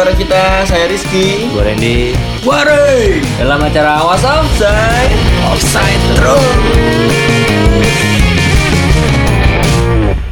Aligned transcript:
bareng 0.00 0.16
kita. 0.16 0.64
Saya 0.64 0.88
Rizky. 0.88 1.52
Gue 1.52 1.60
Randy 1.60 2.16
Warai. 2.40 3.20
Dalam 3.36 3.60
acara 3.60 4.00
Awas 4.00 4.24
Offside. 4.24 5.12
Offside 5.44 6.02
terus. 6.16 6.56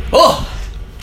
Oh, 0.08 0.40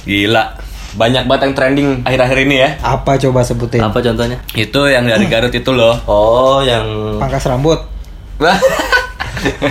gila. 0.02 0.58
Banyak 0.98 1.30
banget 1.30 1.42
yang 1.46 1.54
trending 1.54 1.90
akhir-akhir 2.10 2.38
ini 2.42 2.56
ya. 2.58 2.70
Apa 2.82 3.22
coba 3.22 3.46
sebutin? 3.46 3.86
Apa 3.86 4.02
contohnya? 4.02 4.42
Itu 4.58 4.90
yang 4.90 5.06
dari 5.06 5.30
Garut 5.30 5.54
itu 5.54 5.70
loh. 5.70 6.02
Oh 6.10 6.66
yang 6.66 7.22
Pangkas 7.22 7.46
rambut. 7.46 7.86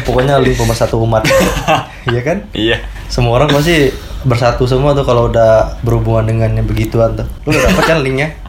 Pokoknya 0.07 0.39
lu 0.39 0.55
pemersatu 0.55 1.03
umat 1.03 1.27
Iya 2.15 2.21
kan? 2.23 2.47
iya. 2.55 2.79
Semua 3.11 3.43
orang 3.43 3.51
pasti 3.51 3.91
bersatu 4.23 4.71
semua 4.71 4.95
tuh 4.95 5.03
kalau 5.03 5.27
udah 5.27 5.83
berhubungan 5.83 6.31
dengan 6.31 6.63
yang 6.63 6.65
begituan 6.65 7.13
tuh 7.19 7.27
Lu 7.43 7.51
udah 7.51 7.75
dapet 7.75 7.85
kan 7.85 7.99
linknya? 8.01 8.44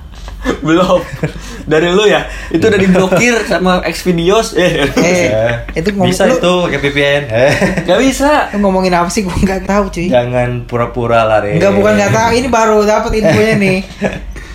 Belum. 0.68 1.02
Dari 1.66 1.90
lu 1.90 2.06
ya. 2.06 2.26
Itu 2.54 2.70
udah 2.70 2.80
diblokir 2.80 3.36
sama 3.52 3.82
Xvideos. 3.86 4.54
Eh. 4.58 4.72
Eh, 5.06 5.52
itu 5.78 5.94
ngomong 5.94 6.10
Bisa 6.10 6.26
lu, 6.26 6.38
itu 6.38 6.54
pakai 6.68 6.80
VPN 6.82 7.24
eh. 7.30 7.54
Gak 7.86 8.00
bisa. 8.02 8.50
lu 8.54 8.66
ngomongin 8.66 8.94
apa 8.94 9.10
sih? 9.10 9.22
Gua 9.26 9.36
nggak 9.38 9.66
tahu 9.70 9.84
cuy. 9.90 10.08
Jangan 10.10 10.66
pura-pura 10.66 11.26
lah 11.26 11.42
Re 11.42 11.58
Enggak 11.58 11.74
bukan 11.74 11.94
nggak 11.98 12.12
tahu. 12.14 12.30
Ini 12.38 12.48
baru 12.50 12.78
dapat 12.86 13.12
infonya 13.18 13.56
nih. 13.58 13.78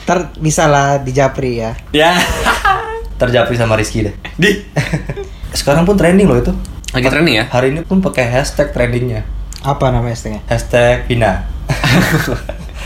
Ntar 0.07 0.19
bisa 0.39 0.67
lah 0.67 0.99
di 0.99 1.11
Japri 1.15 1.63
ya. 1.63 1.75
Ya. 1.95 2.19
Terjapri 3.21 3.53
sama 3.53 3.77
Rizky 3.77 4.01
deh 4.09 4.17
Di. 4.41 4.65
Sekarang 5.53 5.85
pun 5.85 5.93
trending 5.93 6.25
loh 6.25 6.41
itu 6.41 6.57
Lagi 6.97 7.05
trending 7.05 7.37
ya? 7.37 7.45
Hari 7.53 7.69
ini 7.69 7.85
pun 7.85 8.01
pakai 8.01 8.25
hashtag 8.25 8.73
trendingnya 8.73 9.29
Apa 9.61 9.93
namanya 9.93 10.17
setengah? 10.17 10.41
Hashtag 10.49 11.05
Vina 11.05 11.45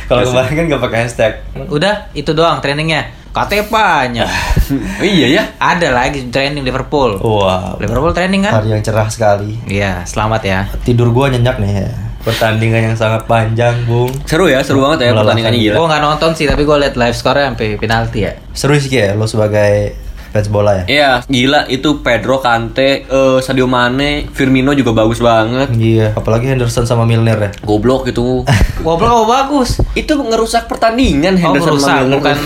Kalau 0.04 0.22
kemarin 0.22 0.52
kan 0.52 0.64
gak 0.68 0.82
pakai 0.82 0.98
hashtag 1.02 1.32
Udah, 1.66 2.08
itu 2.12 2.30
doang 2.30 2.60
trainingnya. 2.60 3.08
Katanya 3.30 3.64
banyak. 3.66 4.28
Oh, 4.64 5.04
iya 5.04 5.28
ya. 5.28 5.42
Ada 5.58 5.92
lagi 5.92 6.32
training 6.32 6.64
Liverpool. 6.64 7.20
Wow 7.20 7.76
Liverpool 7.76 8.16
training 8.16 8.40
kan? 8.42 8.56
Hari 8.56 8.72
yang 8.72 8.80
cerah 8.80 9.04
sekali 9.06 9.60
Iya, 9.68 10.00
selamat 10.02 10.40
ya. 10.40 10.60
Tidur 10.80 11.12
gua 11.12 11.28
nyenyak 11.28 11.60
nih 11.60 11.84
ya 11.84 11.90
Pertandingan 12.24 12.80
yang 12.88 12.96
sangat 12.96 13.28
panjang 13.28 13.84
Bung 13.84 14.08
Seru 14.24 14.48
ya, 14.48 14.64
seru 14.64 14.80
banget 14.80 15.04
ya 15.04 15.12
Melelahkan. 15.12 15.36
pertandingannya 15.36 15.60
gila. 15.60 15.76
Gue 15.76 15.86
nggak 15.86 16.02
nonton 16.02 16.30
sih, 16.32 16.48
tapi 16.48 16.64
gue 16.64 16.76
liat 16.80 16.96
live 16.96 17.12
score 17.12 17.44
sampai 17.44 17.76
penalti 17.76 18.18
ya. 18.24 18.32
Seru 18.56 18.72
sih 18.74 18.88
ya 18.88 19.12
lo 19.12 19.28
sebagai 19.28 19.92
fans 20.34 20.50
bola 20.50 20.82
ya 20.82 20.84
Iya, 20.84 21.10
gila 21.24 21.70
itu 21.70 22.02
Pedro, 22.02 22.42
Kante, 22.42 23.06
eh, 23.06 23.38
Sadio 23.38 23.64
Mane, 23.64 24.26
Firmino 24.28 24.74
juga 24.74 24.90
bagus 24.90 25.22
banget. 25.22 25.70
Iya 25.72 26.10
Apalagi 26.12 26.50
Henderson 26.50 26.82
sama 26.82 27.06
Milner 27.06 27.38
ya 27.38 27.50
Goblok 27.62 28.10
gitu. 28.10 28.42
Goblok 28.84 29.14
oh, 29.14 29.24
bagus. 29.24 29.78
itu 29.94 30.10
ngerusak 30.10 30.66
pertandingan 30.66 31.38
Oh, 31.38 31.40
Henderson 31.40 31.70
merusak, 31.72 31.86
sama 31.86 32.02
Milner. 32.02 32.16
bukan 32.18 32.36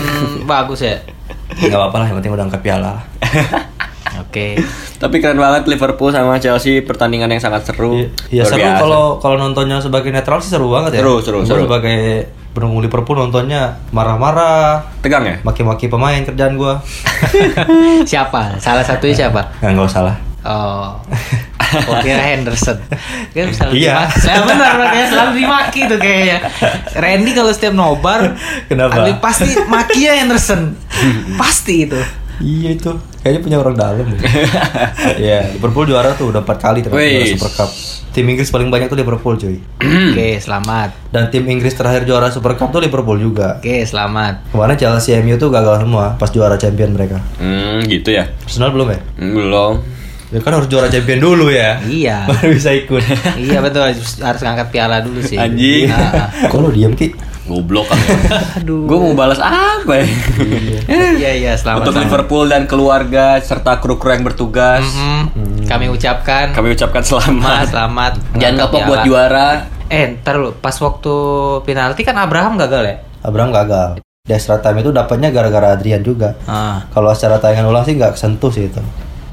bagus 0.45 0.79
ya. 0.79 1.01
Gak 1.49 1.73
apa-apa 1.73 1.97
lah 1.97 2.05
yang 2.05 2.17
penting 2.17 2.31
udah 2.31 2.45
angkat 2.45 2.61
piala 2.61 2.93
Oke. 4.21 4.59
Tapi 4.95 5.15
keren 5.17 5.37
banget 5.37 5.65
Liverpool 5.65 6.11
sama 6.11 6.37
Chelsea 6.37 6.81
pertandingan 6.81 7.29
yang 7.29 7.39
sangat 7.39 7.65
seru. 7.65 8.05
Iya 8.27 8.43
Luar 8.43 8.51
seru 8.51 8.69
kalau 8.77 9.03
kalau 9.17 9.35
nontonnya 9.37 9.79
sebagai 9.79 10.11
netral 10.11 10.37
sih 10.39 10.51
seru 10.51 10.69
banget 10.69 10.93
ya 10.93 11.01
Seru, 11.01 11.15
seru, 11.23 11.39
seru. 11.41 11.65
sebagai 11.65 12.27
pendukung 12.51 12.79
Liverpool 12.79 13.17
nontonnya 13.17 13.61
marah-marah 13.89 14.81
tegang 14.99 15.23
ya? 15.23 15.35
Maki-maki 15.41 15.85
pemain 15.85 16.19
kerjaan 16.19 16.53
gua 16.53 16.81
siapa? 18.05 18.57
Salah 18.57 18.81
satunya 18.81 19.15
siapa? 19.17 19.41
Nggak, 19.59 19.71
nggak 19.71 19.87
usah 19.87 20.03
lah 20.03 20.15
Oh. 20.39 20.95
Oh 21.85 21.99
kira 21.99 22.17
Henderson 22.17 22.79
Kan 23.29 23.45
selalu 23.51 23.77
Iya. 23.77 24.01
dimaki 24.01 24.17
Saya 24.17 24.41
benar 24.41 24.71
makanya 24.73 25.05
selalu 25.07 25.31
dimaki 25.37 25.79
tuh 25.85 25.99
kayaknya 25.99 26.37
Randy 26.95 27.31
kalau 27.31 27.51
setiap 27.51 27.75
nobar 27.75 28.33
Kenapa? 28.65 29.05
ada- 29.05 29.19
Pasti 29.19 29.53
makinya 29.67 30.13
Henderson 30.15 30.73
Pasti 31.41 31.85
itu 31.85 31.99
Iya 32.39 32.69
itu 32.73 32.89
Kayaknya 33.19 33.41
punya 33.41 33.57
orang 33.57 33.75
dalam. 33.75 34.07
Iya 35.19 35.51
Liverpool 35.51 35.85
juara 35.85 36.11
tuh 36.13 36.31
udah 36.31 36.41
4 36.41 36.55
kali 36.55 36.79
Wih. 36.87 37.35
Super 37.35 37.51
Cup 37.53 37.69
Tim 38.09 38.25
Inggris 38.25 38.49
paling 38.49 38.67
banyak 38.67 38.87
tuh 38.87 38.95
Liverpool 38.95 39.35
cuy 39.35 39.59
Oke 40.11 40.39
selamat 40.39 40.89
Dan 41.09 41.27
tim 41.27 41.45
Inggris 41.45 41.71
terakhir 41.71 42.03
juara 42.03 42.27
Super 42.27 42.55
Cup 42.55 42.69
tuh 42.69 42.79
Liverpool 42.79 43.15
juga 43.15 43.59
Oke 43.59 43.83
selamat 43.83 44.49
Kemarin 44.49 44.75
Chelsea 44.75 45.15
MU 45.17 45.35
tuh 45.35 45.47
gagal 45.49 45.83
semua 45.83 46.15
pas 46.15 46.27
juara 46.27 46.55
champion 46.55 46.91
mereka 46.91 47.19
Hmm, 47.37 47.83
gitu 47.85 48.09
ya. 48.09 48.27
Arsenal 48.39 48.71
belum 48.71 48.87
ya? 48.89 48.99
Hmm, 49.15 49.33
Belum. 49.33 49.73
Ya 50.29 50.39
kan 50.39 50.51
harus 50.53 50.67
juara 50.67 50.87
champion 50.87 51.19
dulu 51.19 51.49
ya 51.49 51.81
Iya 51.81 52.23
Baru 52.29 52.51
bisa 52.51 52.69
ikut 52.71 53.01
Iya 53.35 53.59
betul 53.59 53.81
harus, 53.83 54.41
ngangkat 54.41 54.67
piala 54.69 55.01
dulu 55.01 55.19
sih 55.19 55.35
Anjing. 55.35 55.89
Nah, 55.89 56.29
Kok 56.47 56.59
lu 56.59 56.69
diem 56.69 56.93
Ki? 56.93 57.13
Goblok 57.49 57.89
kan. 57.89 57.97
Aduh 58.57 58.85
Gue 58.85 58.97
mau 59.01 59.13
balas 59.15 59.41
apa 59.41 59.89
ya? 59.95 60.05
Iya 60.87 61.31
iya 61.35 61.53
selamat 61.53 61.81
Untuk 61.81 61.93
selamat. 61.93 62.05
Liverpool 62.07 62.45
dan 62.45 62.63
keluarga 62.63 63.25
serta 63.39 63.77
kru-kru 63.77 64.09
yang 64.11 64.21
bertugas, 64.21 64.85
Mm-mm. 64.85 65.65
Kami 65.65 65.85
ucapkan 65.87 66.49
kami 66.51 66.71
ucapkan 66.71 67.01
Selamat 67.01 67.25
selamat. 67.65 67.65
selamat 67.67 68.11
Jangan 68.37 68.55
kapok 68.59 68.81
buat 68.85 69.01
juara. 69.03 69.49
Eh 69.87 70.15
ntar 70.15 70.37
lu 70.37 70.53
Pas 70.53 70.75
waktu 70.75 71.13
penalti 71.63 72.01
kan 72.01 72.13
Abraham 72.15 72.55
gagal 72.55 72.83
ya 72.83 72.95
Abraham 73.19 73.49
gagal 73.49 73.89
Di 74.21 74.31
extra 74.31 74.57
time 74.57 74.79
itu 74.79 74.89
dapatnya 74.89 75.29
gara-gara 75.29 75.73
Adrian 75.73 75.99
juga 75.99 76.37
Ah. 76.45 76.85
Kalau 76.87 77.09
secara 77.11 77.37
tayangan 77.37 77.65
ulang 77.65 77.81
sih 77.81 77.93
nggak 77.93 78.13
sentuh 78.13 78.47
sih 78.47 78.65
itu 78.65 78.77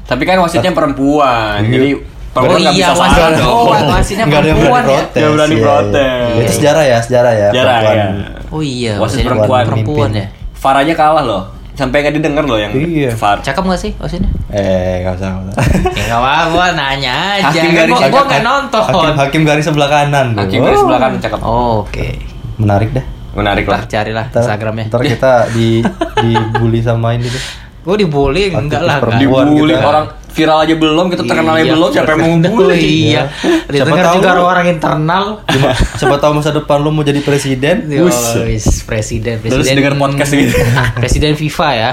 Tapi 0.03 0.23
kan 0.23 0.39
wasitnya 0.39 0.71
perempuan, 0.71 1.61
jadi 1.63 1.99
perempuan 2.39 2.53
Oh 2.53 2.63
nggak 2.63 2.73
iya, 2.73 2.85
bisa 2.85 2.93
wasit. 2.93 3.17
salah 3.17 3.29
Oh, 3.39 3.65
dong. 3.67 3.87
wasitnya 3.89 4.23
Nggak 4.23 4.37
ada 4.37 4.47
yang 4.47 4.57
perempuan 4.57 4.71
berani 4.79 4.87
ya? 4.87 4.97
protes 4.97 5.17
Nggak 5.17 5.31
berani 5.33 5.51
iya, 5.51 5.63
protes. 5.63 6.27
iya. 6.27 6.37
Itu 6.37 6.51
sejarah 6.53 6.83
ya 6.83 6.97
Sejarah 6.99 7.33
ya 7.33 7.47
Sejarah, 7.49 7.77
iya. 7.83 8.07
Oh 8.47 8.61
iya 8.61 8.93
Wasit 8.97 9.21
perempuan. 9.21 9.63
perempuan 9.63 10.09
ya 10.11 10.25
VAR 10.57 10.75
aja 10.79 10.93
kalah 10.93 11.23
loh. 11.23 11.43
Sampai 11.73 12.01
nggak 12.01 12.15
didengar 12.15 12.41
loh 12.41 12.57
yang 12.57 12.71
Iya. 12.71 13.13
VAR. 13.13 13.37
Cakep 13.39 13.61
gak 13.63 13.77
sih 13.77 13.91
wasitnya? 13.95 14.29
Eh 14.49 15.01
nggak 15.01 15.13
usah 15.13 15.27
nggak 15.29 15.43
usah. 15.47 15.63
ya 15.93 16.03
gak 16.07 16.19
apa-apa 16.19 16.45
gua 16.49 16.65
nanya 16.73 17.13
aja 17.35 17.45
Hakim 17.47 17.61
Kan 17.63 17.75
garis 17.75 17.87
gua, 17.87 17.99
gua 17.99 18.01
cakep, 18.01 18.25
gak 18.27 18.43
nonton 18.43 18.81
Hakim, 18.81 19.13
hakim 19.15 19.41
garis 19.43 19.63
sebelah 19.63 19.85
kanan 19.87 20.25
tuh. 20.31 20.41
Hakim 20.43 20.59
dari 20.59 20.73
Oh, 20.73 20.81
sebelah 20.81 20.99
kanan 20.99 21.19
cakep. 21.19 21.39
Oh, 21.41 21.73
Oke 21.83 22.07
Menarik 22.55 22.89
dah 22.91 23.05
Menarik 23.31 23.65
lah. 23.65 23.81
Carilah 23.83 24.25
Instagramnya 24.27 24.85
Ntar 24.87 25.01
kita 25.03 25.31
di 25.51 25.85
dibully 26.23 26.79
sama 26.79 27.13
ini 27.13 27.27
deh 27.27 27.43
Gue 27.79 27.95
dibully 27.95 28.49
enggak 28.49 28.81
lah 28.81 28.97
enggak. 28.97 29.21
Dibully 29.21 29.71
gitu. 29.71 29.85
orang 29.85 30.05
viral 30.37 30.61
aja 30.61 30.73
belum, 30.73 31.05
kita 31.09 31.23
terkenalnya 31.23 31.65
Iya. 31.65 31.73
belum, 31.73 31.89
siapa 31.89 32.09
yang 32.11 32.19
mau 32.19 32.29
Oh, 32.29 32.37
ngebully? 32.37 32.77
Iya 33.09 33.23
Siapa 33.67 33.95
tahu 33.97 34.15
juga 34.15 34.31
lu- 34.31 34.45
orang 34.45 34.65
internal 34.69 35.25
Cuma 35.43 35.67
siapa 35.73 36.15
tahu 36.17 36.31
masa 36.35 36.49
depan 36.51 36.77
lu 36.77 36.89
mau 36.89 37.01
jadi 37.01 37.19
presiden 37.19 37.89
Oh, 37.97 38.05
wis, 38.45 38.85
presiden, 38.85 39.41
Terus 39.41 39.65
presiden 39.65 39.75
denger 39.75 39.93
podcast 39.95 40.31
gitu. 40.31 40.53
Presiden 40.99 41.33
FIFA 41.33 41.69
ya. 41.73 41.91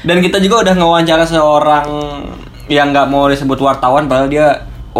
Dan 0.00 0.16
kita 0.18 0.38
juga 0.38 0.62
udah 0.62 0.74
ngewawancara 0.74 1.24
seorang 1.24 1.86
yang 2.66 2.90
nggak 2.90 3.06
mau 3.06 3.26
disebut 3.26 3.58
wartawan, 3.58 4.06
padahal 4.06 4.28
dia 4.28 4.46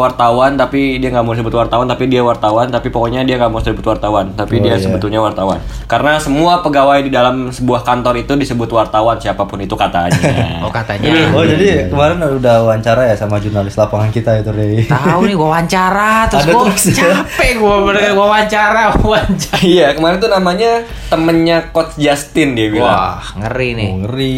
wartawan 0.01 0.55
tapi 0.55 0.97
dia 0.97 1.11
nggak 1.11 1.21
mau 1.21 1.33
disebut 1.33 1.51
wartawan 1.53 1.85
tapi 1.85 2.07
dia 2.07 2.21
wartawan 2.21 2.67
tapi 2.67 2.89
pokoknya 2.89 3.23
dia 3.23 3.37
nggak 3.37 3.49
mau 3.49 3.59
disebut 3.59 3.85
wartawan 3.85 4.31
tapi 4.33 4.57
Oh, 4.57 4.63
dia 4.63 4.75
iya. 4.75 4.81
sebetulnya 4.81 5.19
wartawan 5.19 5.59
karena 5.85 6.17
semua 6.17 6.61
pegawai 6.61 6.99
di 7.01 7.09
dalam 7.09 7.49
sebuah 7.49 7.83
kantor 7.83 8.15
itu 8.19 8.33
disebut 8.33 8.67
wartawan 8.69 9.17
siapa 9.17 9.43
pun 9.43 9.59
itu 9.59 9.73
katanya 9.73 10.61
Oh 10.65 10.71
katanya. 10.71 11.11
Oh 11.31 11.43
jadi 11.43 11.89
kemarin 11.89 12.17
udah 12.21 12.65
wawancara 12.65 13.03
ya 13.05 13.15
sama 13.15 13.39
jurnalis 13.39 13.75
lapangan 13.75 14.09
kita 14.09 14.39
itu 14.39 14.51
Rey 14.51 14.83
Tahu 14.85 15.21
nih 15.25 15.35
gua 15.35 15.49
wawancara 15.53 16.27
terus 16.27 16.43
Ada 16.43 16.53
gua 16.53 16.63
terus 16.67 16.85
ya? 16.89 16.95
capek 17.17 17.51
gua 17.57 17.75
bener 17.85 18.03
gua 18.11 18.27
wawancara 18.29 18.83
wawancara. 18.97 19.59
iya 19.61 19.87
kemarin 19.93 20.19
tuh 20.19 20.29
namanya 20.29 20.71
temennya 21.07 21.59
coach 21.69 21.97
Justin 21.97 22.53
dia 22.53 22.69
bilang 22.69 22.91
Wah, 22.91 23.23
ngeri 23.37 23.69
nih. 23.75 23.89
Oh 23.89 23.97
ngeri 24.01 24.35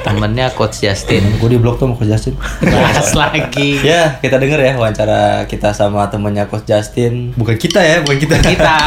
Temennya 0.00 0.46
coach 0.50 0.80
Justin. 0.80 1.22
Gue 1.36 1.48
di 1.48 1.58
blog 1.58 1.76
tuh 1.76 1.86
sama 1.86 1.96
Coach 1.96 2.10
Justin 2.10 2.34
Bahas 2.60 3.10
lagi. 3.14 3.80
Ya 3.80 4.16
kita 4.18 4.36
denger 4.36 4.58
ya 4.58 4.67
wawancara 4.76 5.48
kita 5.48 5.72
sama 5.72 6.10
temennya 6.12 6.44
Coach 6.44 6.68
Justin. 6.68 7.32
Bukan 7.38 7.56
kita 7.56 7.80
ya, 7.80 8.04
bukan 8.04 8.18
kita. 8.20 8.36
Kita. 8.44 8.78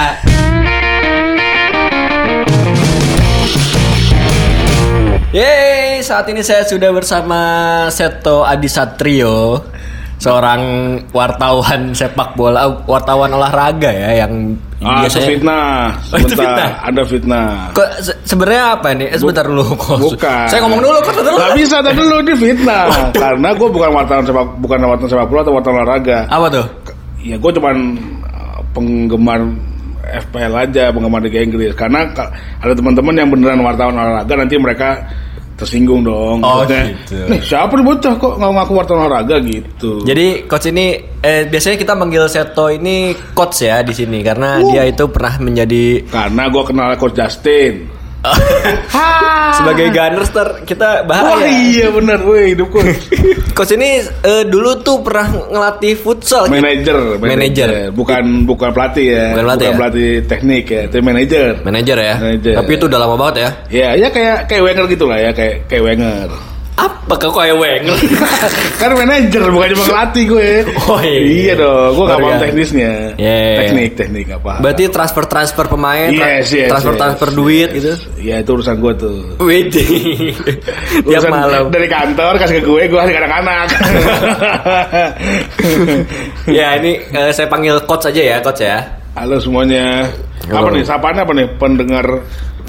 Yeay, 5.31 6.03
saat 6.03 6.27
ini 6.27 6.43
saya 6.43 6.67
sudah 6.67 6.91
bersama 6.91 7.39
Seto 7.87 8.43
Adisatrio 8.43 9.63
Seorang 10.21 10.61
wartawan 11.09 11.97
sepak 11.97 12.37
bola, 12.37 12.85
wartawan 12.85 13.33
olahraga 13.33 13.89
ya 13.89 14.21
yang 14.21 14.53
Ah, 14.81 15.05
biasanya 15.05 15.27
fitnah. 15.29 15.69
Oh, 16.09 16.17
itu 16.17 16.33
fitnah. 16.33 16.69
ada 16.81 17.01
fitnah. 17.05 17.49
Kok 17.71 17.87
se- 18.01 18.17
sebenarnya 18.25 18.63
apa 18.73 18.87
nih? 18.91 19.07
Eh, 19.13 19.19
sebentar 19.21 19.45
dulu 19.45 19.77
kok. 19.77 19.97
Bukan. 20.01 20.45
Saya 20.49 20.59
ngomong 20.65 20.81
dulu 20.81 20.97
kok 20.99 21.13
dulu. 21.15 21.37
Gak 21.37 21.53
bisa 21.53 21.75
tadi 21.79 22.01
dulu 22.01 22.17
di 22.25 22.33
fitnah. 22.33 22.85
Karena 23.21 23.49
gue 23.53 23.67
bukan 23.69 23.89
wartawan 23.93 24.23
sepak 24.25 24.45
bukan 24.57 24.77
wartawan 24.81 25.05
sepak 25.07 25.27
bola 25.29 25.41
atau 25.41 25.53
wartawan 25.53 25.77
olahraga. 25.79 26.25
Apa 26.27 26.47
tuh? 26.49 26.65
Ya 27.21 27.37
gue 27.37 27.51
cuman 27.53 27.75
uh, 28.25 28.59
penggemar 28.73 29.39
FPL 30.01 30.53
aja, 30.59 30.89
penggemar 30.89 31.21
Liga 31.21 31.39
Inggris. 31.39 31.71
Karena 31.71 32.09
ka- 32.09 32.33
ada 32.57 32.73
teman-teman 32.73 33.13
yang 33.13 33.29
beneran 33.29 33.61
wartawan 33.61 33.93
olahraga 33.93 34.33
nanti 34.33 34.57
mereka 34.57 34.97
tersinggung 35.61 36.01
dong. 36.01 36.41
Oh, 36.41 36.65
Maksudnya, 36.65 36.81
gitu. 36.97 37.17
Nih 37.29 37.39
siapa 37.45 37.77
nih 37.77 37.85
bocah 37.85 38.13
kok 38.17 38.33
nggak 38.41 38.51
ngaku 38.57 38.73
wartawan 38.73 39.01
olahraga 39.05 39.37
gitu. 39.45 39.91
Jadi 40.01 40.49
coach 40.49 40.67
ini 40.73 40.85
eh, 41.21 41.45
biasanya 41.45 41.77
kita 41.77 41.93
manggil 41.93 42.25
Seto 42.25 42.65
ini 42.73 43.13
coach 43.37 43.61
ya 43.61 43.85
di 43.85 43.93
sini 43.93 44.25
karena 44.25 44.57
dia 44.65 44.89
itu 44.89 45.05
pernah 45.13 45.37
menjadi 45.37 46.09
Karena 46.09 46.49
gue 46.49 46.63
kenal 46.65 46.89
Coach 46.97 47.15
Justin. 47.15 48.00
Sebagai 49.57 49.87
Gunners 49.89 50.29
ter 50.29 50.47
kita 50.63 51.03
bahaya. 51.03 51.41
Wah 51.41 51.45
iya 51.45 51.87
bener, 51.89 52.19
weh 52.21 52.53
hidup 52.53 52.69
coach. 52.69 53.09
Coach 53.57 53.73
ini 53.75 53.99
eh, 54.03 54.43
dulu 54.47 54.79
tuh 54.79 55.03
pernah 55.03 55.27
ngelatih 55.27 55.93
futsal. 55.97 56.47
gitu. 56.47 56.55
manajer, 56.55 56.97
Manajer. 57.19 57.69
bukan 57.91 58.47
bukan 58.47 58.69
pelatih 58.71 59.05
ya, 59.11 59.25
Bukan 59.35 59.43
pelatih 59.43 59.67
ya? 59.67 59.75
pelatih 59.75 60.09
teknik 60.25 60.65
ya, 60.65 60.81
tapi 60.87 61.01
manajer. 61.03 61.51
Manajer 61.61 61.97
ya. 61.99 62.15
Manajer. 62.17 62.55
Tapi 62.57 62.71
itu 62.71 62.85
udah 62.87 62.99
lama 62.99 63.15
banget 63.19 63.35
ya. 63.35 63.49
Ya, 63.67 63.89
ya 63.97 64.07
kayak 64.07 64.37
kayak 64.47 64.63
Wenger 64.63 64.85
gitu 64.87 65.05
lah 65.09 65.17
ya, 65.19 65.31
kayak 65.35 65.55
kayak 65.67 65.83
Wenger. 65.83 66.29
Apa 66.81 67.13
kau 67.21 67.29
kayak 67.29 67.53
Wenger? 67.61 67.93
kan 68.81 68.89
manajer 68.97 69.43
bukan 69.53 69.67
cuma 69.77 69.85
pelatih 69.85 70.23
gue. 70.25 70.49
Oh, 70.89 70.97
iya. 70.97 71.19
iya 71.21 71.53
dong, 71.53 71.93
gue 71.93 72.05
gak 72.09 72.17
paham 72.17 72.33
ya. 72.33 72.39
teknisnya. 72.41 72.91
Iya, 73.21 73.35
iya. 73.37 73.57
Teknik, 73.61 73.91
teknik 73.93 74.27
apa? 74.33 74.53
Berarti 74.65 74.83
transfer 74.89 75.23
transfer 75.29 75.65
pemain, 75.69 76.09
Yes, 76.09 76.49
yes, 76.49 76.73
transfer 76.73 76.97
yes. 76.97 77.01
transfer 77.05 77.29
duit 77.37 77.69
gitu. 77.77 77.93
Ya 78.17 78.41
itu 78.41 78.49
urusan 78.57 78.81
gue 78.81 78.93
tuh. 78.97 79.17
Widih. 79.37 80.33
Tiap 81.05 81.29
malam. 81.29 81.69
dari 81.69 81.85
kantor 81.85 82.33
kasih 82.41 82.57
ke 82.57 82.65
gue, 82.65 82.81
gue 82.89 82.97
ke 82.97 83.19
anak-anak. 83.21 83.67
ya 86.57 86.81
ini 86.81 86.97
eh, 87.13 87.29
saya 87.29 87.45
panggil 87.45 87.77
coach 87.85 88.09
aja 88.09 88.21
ya, 88.21 88.37
coach 88.41 88.65
ya. 88.65 88.81
Halo 89.13 89.37
semuanya. 89.37 90.07
Apa 90.47 90.71
Halo. 90.71 90.73
nih? 90.73 90.83
Sapaan 90.87 91.19
apa 91.19 91.31
nih? 91.35 91.47
Pendengar. 91.59 92.05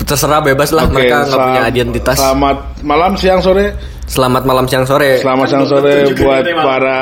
Terserah 0.01 0.41
bebas 0.41 0.73
lah 0.73 0.89
Oke, 0.89 0.95
mereka 0.97 1.29
nggak 1.29 1.41
punya 1.41 1.63
identitas. 1.69 2.17
Selamat 2.17 2.57
malam, 2.83 3.13
siang, 3.17 3.41
sore. 3.41 3.73
Selamat 4.13 4.45
malam 4.45 4.69
siang 4.69 4.85
sore. 4.85 5.25
Selamat 5.25 5.47
siang 5.49 5.65
sore 5.65 6.05
buat 6.21 6.45
para 6.45 6.99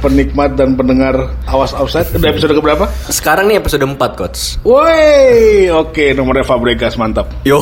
penikmat 0.00 0.56
dan 0.56 0.72
pendengar 0.72 1.12
Awas 1.44 1.76
Offside. 1.76 2.08
Udah 2.16 2.32
episode 2.32 2.56
keberapa? 2.56 2.88
Sekarang 3.12 3.52
nih 3.52 3.60
episode 3.60 3.84
4 3.84 4.00
coach. 4.16 4.56
Woi, 4.64 5.68
oke 5.68 6.16
nomornya 6.16 6.40
Fabregas 6.40 6.96
mantap. 6.96 7.28
Yo, 7.44 7.60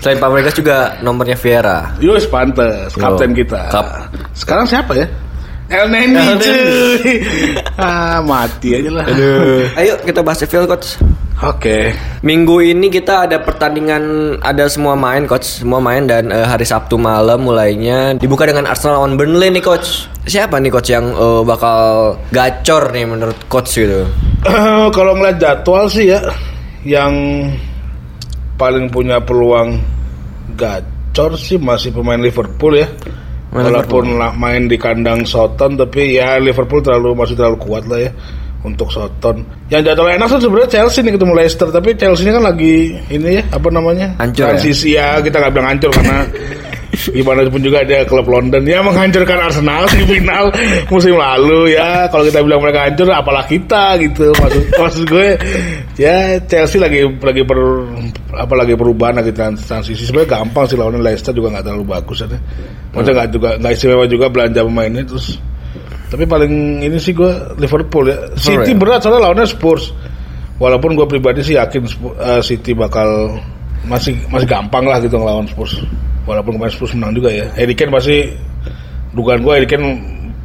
selain 0.00 0.16
Fabregas 0.16 0.56
juga 0.56 0.96
nomornya 1.04 1.36
Vieira. 1.36 1.92
Yus 2.00 2.24
pantes, 2.24 2.96
Yo, 2.96 3.04
kapten 3.04 3.36
kita. 3.36 3.68
kap. 3.68 4.08
Sekarang 4.32 4.64
siapa 4.64 4.96
ya? 4.96 5.04
Neni. 5.70 6.18
cuy. 6.18 7.22
ah, 7.78 8.18
mati 8.26 8.74
aja 8.74 8.90
lah. 8.90 9.06
Ayo 9.78 9.94
kita 10.02 10.20
bahas 10.26 10.42
Sheffield 10.42 10.66
coach. 10.66 10.98
Oke. 11.40 11.96
Minggu 12.20 12.60
ini 12.60 12.92
kita 12.92 13.24
ada 13.24 13.40
pertandingan, 13.40 14.36
ada 14.44 14.68
semua 14.68 14.92
main 14.92 15.24
coach, 15.24 15.64
semua 15.64 15.80
main 15.80 16.04
dan 16.04 16.28
eh, 16.28 16.44
hari 16.44 16.68
Sabtu 16.68 17.00
malam 17.00 17.48
mulainya 17.48 18.12
dibuka 18.20 18.44
dengan 18.44 18.68
Arsenal 18.68 19.00
lawan 19.00 19.16
Burnley 19.16 19.48
nih 19.48 19.64
coach. 19.64 20.04
Siapa 20.28 20.60
nih 20.60 20.68
coach 20.68 20.92
yang 20.92 21.16
eh, 21.16 21.42
bakal 21.46 22.12
gacor 22.28 22.92
nih 22.92 23.08
menurut 23.08 23.38
coach 23.48 23.72
gitu? 23.80 24.04
Eh, 24.44 24.86
kalau 24.92 25.16
ngeliat 25.16 25.40
jadwal 25.40 25.88
sih 25.88 26.12
ya, 26.12 26.20
yang 26.84 27.12
paling 28.60 28.92
punya 28.92 29.16
peluang 29.24 29.80
gacor 30.60 31.40
sih 31.40 31.56
masih 31.56 31.94
pemain 31.96 32.20
Liverpool 32.20 32.76
ya. 32.76 32.88
Main 33.50 33.66
Walaupun 33.66 34.14
lah 34.14 34.30
main 34.38 34.70
di 34.70 34.78
kandang 34.78 35.26
Soton, 35.26 35.74
tapi 35.74 36.14
ya 36.14 36.38
Liverpool 36.38 36.78
terlalu 36.86 37.18
masih 37.18 37.34
terlalu 37.34 37.58
kuat 37.58 37.82
lah 37.90 37.98
ya 37.98 38.10
untuk 38.62 38.86
Soton. 38.94 39.42
Yang 39.72 39.90
jadwal 39.90 40.14
enak 40.14 40.26
sih 40.30 40.38
sebenarnya 40.38 40.70
Chelsea 40.70 41.00
nih 41.02 41.12
ketemu 41.18 41.32
Leicester, 41.34 41.68
tapi 41.74 41.90
Chelsea 41.98 42.22
ini 42.28 42.32
kan 42.38 42.44
lagi 42.46 42.74
ini 43.10 43.28
ya 43.40 43.44
apa 43.50 43.68
namanya 43.74 44.14
Hancur 44.22 44.38
ya? 44.38 44.46
transisi 44.54 44.88
ya? 44.94 45.18
kita 45.18 45.42
nggak 45.42 45.52
bilang 45.52 45.68
hancur 45.74 45.90
karena 45.90 46.18
gimana 46.90 47.46
pun 47.46 47.62
juga 47.62 47.86
dia 47.86 48.02
klub 48.02 48.26
London. 48.26 48.62
Ya 48.66 48.82
menghancurkan 48.82 49.38
Arsenal 49.38 49.86
di 49.94 50.02
final 50.06 50.50
musim 50.90 51.14
lalu 51.14 51.74
ya. 51.78 52.10
Kalau 52.10 52.26
kita 52.26 52.42
bilang 52.42 52.60
mereka 52.62 52.90
hancur 52.90 53.06
apalah 53.10 53.44
kita 53.46 53.96
gitu. 54.02 54.34
Maksud 54.34 54.64
maksud 54.80 55.02
gue 55.06 55.26
ya 55.96 56.36
Chelsea 56.50 56.82
lagi 56.82 57.06
lagi 57.06 57.42
per 57.46 57.58
apa 58.34 58.54
lagi 58.58 58.74
perubahan 58.74 59.22
lagi 59.22 59.30
trans- 59.30 59.64
transisi. 59.64 60.02
Sebenarnya 60.06 60.42
gampang 60.42 60.64
sih 60.66 60.76
lawannya. 60.76 61.00
Leicester 61.00 61.32
juga 61.32 61.58
nggak 61.58 61.64
terlalu 61.70 61.84
bagus 61.86 62.18
ya. 62.26 62.28
Maksudnya 62.92 63.14
nggak 63.22 63.30
juga 63.30 63.50
nggak 63.62 63.72
istimewa 63.72 64.04
juga 64.10 64.26
belanja 64.28 64.60
pemainnya 64.66 65.02
terus. 65.06 65.38
Tapi 66.10 66.26
paling 66.26 66.82
ini 66.82 66.98
sih 66.98 67.14
gue 67.14 67.30
Liverpool 67.62 68.10
ya. 68.10 68.18
City 68.34 68.74
ya? 68.74 68.78
berat 68.78 69.00
soalnya 69.06 69.30
lawannya 69.30 69.46
Spurs. 69.46 69.94
Walaupun 70.60 70.92
gue 70.92 71.06
pribadi 71.08 71.40
sih 71.40 71.56
yakin 71.56 71.86
eh, 72.20 72.42
City 72.44 72.76
bakal 72.76 73.40
masih 73.88 74.12
masih 74.28 74.44
gampang 74.44 74.84
lah 74.84 75.00
gitu 75.00 75.16
ngelawan 75.16 75.48
Spurs 75.48 75.80
walaupun 76.30 76.54
kemarin 76.54 76.70
Spurs 76.70 76.94
menang 76.94 77.12
juga 77.12 77.34
ya. 77.34 77.50
Harry 77.58 77.74
Kane 77.74 77.90
pasti 77.90 78.30
dugaan 79.10 79.42
gue 79.42 79.52
Harry 79.52 79.66
Kane 79.66 79.86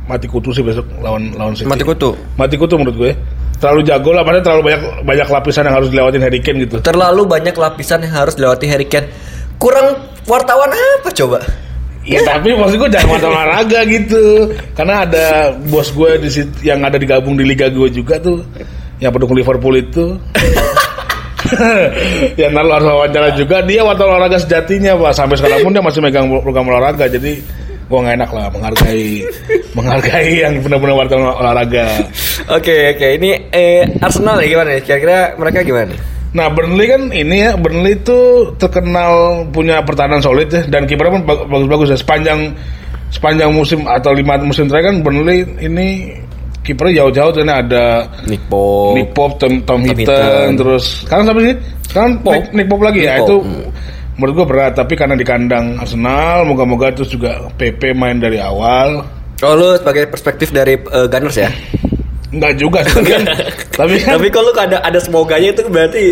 mati 0.05 0.25
kutu 0.25 0.49
sih 0.49 0.65
besok 0.65 0.85
lawan 1.01 1.29
lawan 1.37 1.53
City. 1.53 1.69
Mati 1.69 1.85
kutu. 1.85 2.17
mati 2.35 2.55
kutu 2.57 2.73
menurut 2.75 2.97
gue. 2.97 3.11
Terlalu 3.55 3.81
jago 3.87 4.11
lah 4.11 4.21
maksudnya 4.25 4.43
terlalu 4.43 4.61
banyak 4.67 4.81
banyak 5.07 5.27
lapisan 5.31 5.63
yang 5.63 5.75
harus 5.77 5.89
dilewatin 5.93 6.21
Harry 6.25 6.39
Kane 6.41 6.57
gitu. 6.65 6.75
Terlalu 6.81 7.21
banyak 7.23 7.55
lapisan 7.55 8.01
yang 8.01 8.13
harus 8.13 8.33
dilewati 8.33 8.65
Harry 8.65 8.89
Kane. 8.89 9.07
Kurang 9.55 9.95
wartawan 10.25 10.73
apa 10.73 11.09
coba? 11.13 11.39
Ya 12.05 12.21
tapi 12.29 12.53
maksud 12.53 12.77
gue 12.77 12.89
jangan 12.91 13.17
mata 13.17 13.27
olahraga 13.31 13.79
gitu. 13.87 14.51
Karena 14.75 15.07
ada 15.07 15.25
bos 15.69 15.89
gue 15.89 16.19
di 16.19 16.29
sit- 16.29 16.59
yang 16.61 16.83
ada 16.83 16.99
digabung 16.99 17.39
di 17.39 17.45
liga 17.47 17.71
gue 17.71 17.87
juga 17.87 18.19
tuh. 18.19 18.43
Yang 18.99 19.11
pendukung 19.19 19.35
Liverpool 19.35 19.75
itu 19.75 20.05
Yang 22.41 22.53
lalu 22.53 22.69
harus 22.75 22.87
wawancara 22.87 23.29
juga. 23.37 23.57
Dia 23.63 23.81
wartawan 23.85 24.17
olahraga 24.17 24.37
sejatinya 24.41 24.97
pak. 24.97 25.11
Sampai 25.15 25.35
sekarang 25.39 25.61
pun 25.63 25.71
dia 25.73 25.83
masih 25.83 26.01
megang 26.01 26.27
program 26.41 26.67
olahraga. 26.69 27.05
Jadi 27.09 27.41
gue 27.85 27.99
gak 28.01 28.17
enak 28.17 28.31
lah 28.33 28.49
menghargai 28.49 29.21
Menghargai 29.77 30.41
yang 30.41 30.57
benar-benar 30.65 31.05
wartawan 31.05 31.37
olahraga. 31.37 31.85
Oke 32.49 32.97
oke. 32.97 33.07
Ini 33.21 33.29
eh, 33.53 33.85
Arsenal 34.01 34.41
ya 34.41 34.47
gimana? 34.49 34.69
Kira-kira 34.81 35.37
mereka 35.37 35.61
gimana? 35.61 35.93
Nah 36.35 36.51
Burnley 36.51 36.87
kan 36.91 37.01
ini 37.15 37.47
ya 37.47 37.55
Burnley 37.55 37.95
itu 37.95 38.51
terkenal 38.59 39.45
punya 39.55 39.79
pertahanan 39.85 40.19
solid 40.19 40.51
ya 40.51 40.67
dan 40.67 40.83
kipernya 40.83 41.21
pun 41.21 41.23
bag- 41.23 41.47
bagus-bagus 41.47 41.95
ya. 41.95 41.97
Sepanjang 42.01 42.51
sepanjang 43.13 43.53
musim 43.53 43.87
atau 43.87 44.11
lima 44.11 44.35
musim 44.43 44.67
terakhir 44.67 44.91
kan 44.91 44.97
Burnley 45.05 45.47
ini 45.63 46.11
kipernya 46.65 47.05
jauh-jauh 47.05 47.31
karena 47.31 47.61
ada 47.61 47.85
Nick 48.25 48.41
Pope. 48.49 48.97
Nick 48.97 49.09
Pope, 49.13 49.33
Tom, 49.37 49.53
Tom, 49.61 49.79
Tom 49.79 49.81
Hinton, 49.85 50.09
Hinton. 50.09 50.49
terus 50.57 51.05
sekarang 51.05 51.23
siapa 51.29 51.39
sih? 51.45 51.55
Sekarang 51.85 52.11
Pope. 52.25 52.33
Nick, 52.33 52.45
Nick 52.57 52.67
Pope 52.67 52.83
lagi 52.83 52.99
ya 53.05 53.13
Nick 53.15 53.23
itu 53.29 53.35
Pope, 53.37 53.47
hmm. 53.47 53.69
menurut 54.17 54.33
gua 54.33 54.45
berat 54.49 54.73
tapi 54.73 54.93
karena 54.97 55.13
di 55.13 55.25
kandang 55.25 55.77
Arsenal 55.77 56.43
moga-moga 56.49 56.89
terus 56.89 57.13
juga 57.13 57.45
PP 57.53 57.93
main 57.93 58.17
dari 58.17 58.41
awal 58.41 59.05
Oh 59.43 59.51
lu 59.51 59.75
sebagai 59.75 60.07
perspektif 60.07 60.55
dari 60.55 60.79
eh, 60.79 61.07
Gunners 61.11 61.35
ya? 61.35 61.51
Enggak 62.31 62.53
juga 62.59 62.79
sih 62.83 63.03
kan, 63.03 63.23
tapi 63.79 63.95
kan 64.03 64.19
Tapi 64.19 64.27
kalau 64.27 64.51
ada 64.55 64.83
ada 64.83 64.99
semoganya 64.99 65.55
itu 65.55 65.63
berarti 65.71 66.03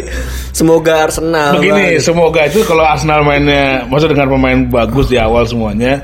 semoga 0.56 1.04
Arsenal. 1.04 1.60
Begini, 1.60 2.00
Bang. 2.00 2.04
semoga 2.04 2.42
itu 2.48 2.64
kalau 2.64 2.84
Arsenal 2.88 3.28
mainnya, 3.28 3.84
maksud 3.92 4.08
dengan 4.08 4.32
pemain 4.32 4.60
bagus 4.72 5.12
di 5.12 5.20
awal 5.20 5.44
semuanya, 5.44 6.00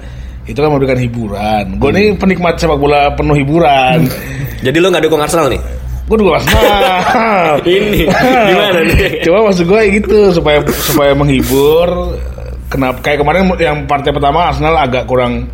itu 0.49 0.59
kan 0.59 0.69
memberikan 0.73 0.97
hiburan. 0.97 1.77
Gue 1.77 1.93
nih 1.93 2.17
penikmat 2.17 2.57
sepak 2.57 2.81
bola 2.81 3.13
penuh 3.13 3.37
hiburan. 3.37 4.09
Jadi 4.65 4.77
lu 4.81 4.89
nggak 4.89 5.05
dukung 5.05 5.21
Arsenal 5.21 5.47
nih? 5.53 5.61
gue 6.09 6.17
juga 6.17 6.41
Arsenal. 6.41 7.61
Ini, 7.69 8.09
gimana 8.49 8.79
nih? 8.81 9.09
Coba 9.29 9.37
maksud 9.45 9.69
gue 9.69 9.81
gitu 10.01 10.17
supaya 10.33 10.57
supaya 10.65 11.13
menghibur. 11.13 12.17
Kenapa 12.65 12.97
kayak 13.05 13.21
kemarin 13.21 13.41
yang 13.61 13.77
partai 13.85 14.09
pertama 14.09 14.49
Arsenal 14.49 14.73
agak 14.73 15.05
kurang 15.05 15.45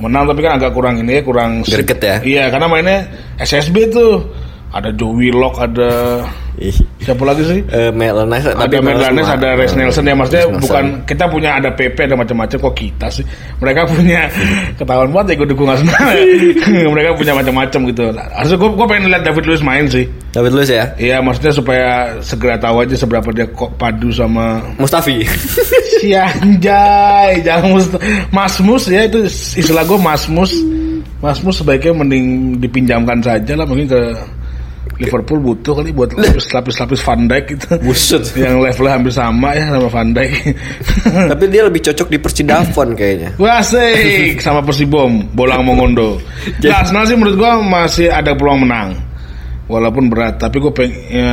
menang 0.00 0.24
tapi 0.24 0.40
kan 0.40 0.56
agak 0.56 0.72
kurang 0.72 0.96
ini 1.04 1.20
kurang 1.20 1.60
Greget 1.60 2.00
ya? 2.00 2.16
Iya, 2.24 2.44
karena 2.48 2.66
mainnya 2.72 2.98
SSB 3.36 3.92
tuh. 3.92 4.24
Ada 4.70 4.94
Joe 4.94 5.10
Willock, 5.18 5.58
ada 5.58 6.22
siapa 7.00 7.24
lagi 7.24 7.42
sih? 7.42 7.60
eh, 7.72 7.88
Melanes, 7.90 8.44
ada 8.44 8.76
Merlanes, 8.78 9.24
ada 9.24 9.56
Res 9.56 9.72
Nelson 9.72 10.04
ya 10.04 10.12
maksudnya 10.12 10.44
Nelson. 10.44 10.60
bukan 10.60 10.84
kita 11.08 11.24
punya 11.26 11.50
ada 11.56 11.72
PP 11.72 11.96
ada 12.04 12.16
macam-macam 12.20 12.58
kok 12.60 12.74
kita 12.76 13.06
sih 13.08 13.24
mereka 13.64 13.88
punya 13.88 14.28
ketahuan 14.78 15.08
banget 15.08 15.32
ya 15.32 15.34
gue 15.40 15.48
dukung 15.56 15.72
Arsenal 15.72 15.96
mereka 16.94 17.16
punya 17.16 17.32
macam-macam 17.32 17.80
gitu 17.88 18.02
harusnya 18.12 18.58
gue 18.60 18.70
gue 18.76 18.86
pengen 18.92 19.04
lihat 19.08 19.22
David 19.24 19.44
Luiz 19.48 19.62
main 19.64 19.86
sih 19.88 20.04
David 20.30 20.52
Luiz 20.52 20.70
ya? 20.70 20.84
Iya 21.00 21.16
maksudnya 21.24 21.52
supaya 21.56 21.88
segera 22.20 22.54
tahu 22.60 22.84
aja 22.84 22.94
seberapa 22.94 23.28
dia 23.34 23.48
kok 23.50 23.74
padu 23.74 24.14
sama 24.14 24.62
Mustafi. 24.78 25.24
si 26.00 26.12
anjay 26.14 27.40
jangan 27.40 27.72
mus 27.76 27.86
Masmus 28.30 28.84
ya 28.92 29.08
itu 29.08 29.24
istilah 29.56 29.84
gue 29.88 29.96
Masmus 29.96 30.52
Masmus 31.24 31.60
sebaiknya 31.60 31.92
mending 32.04 32.56
dipinjamkan 32.60 33.20
saja 33.24 33.52
lah 33.56 33.64
mungkin 33.64 33.88
ke 33.88 34.00
Liverpool 35.00 35.40
butuh 35.40 35.72
kali 35.74 35.90
buat 35.90 36.12
lapis 36.12 36.52
lapis 36.52 36.76
lapis 36.76 37.00
Van 37.00 37.20
Dijk 37.24 37.44
gitu. 37.50 37.66
Buset. 37.80 38.22
yang 38.44 38.60
levelnya 38.60 38.92
hampir 38.94 39.10
sama 39.10 39.56
ya 39.56 39.64
sama 39.68 39.88
Van 39.88 40.08
Dijk. 40.12 40.32
Tapi 41.32 41.44
dia 41.48 41.62
lebih 41.64 41.80
cocok 41.80 42.06
di 42.06 42.18
Persidafon 42.20 42.88
kayaknya. 42.92 43.30
Wah 43.42 43.58
asik. 43.58 44.38
Sama 44.38 44.60
Persibom 44.60 45.24
Bolang 45.32 45.64
Mongondo 45.64 46.20
Jadi- 46.60 46.68
nah, 46.68 46.84
Arsenal 46.84 47.04
sih 47.04 47.16
menurut 47.16 47.36
gua 47.36 47.58
masih 47.58 48.12
ada 48.12 48.36
peluang 48.36 48.68
menang. 48.68 48.92
Walaupun 49.66 50.10
berat 50.10 50.34
tapi 50.36 50.58
gue 50.58 50.72
pengen 50.74 50.98
ya, 51.08 51.30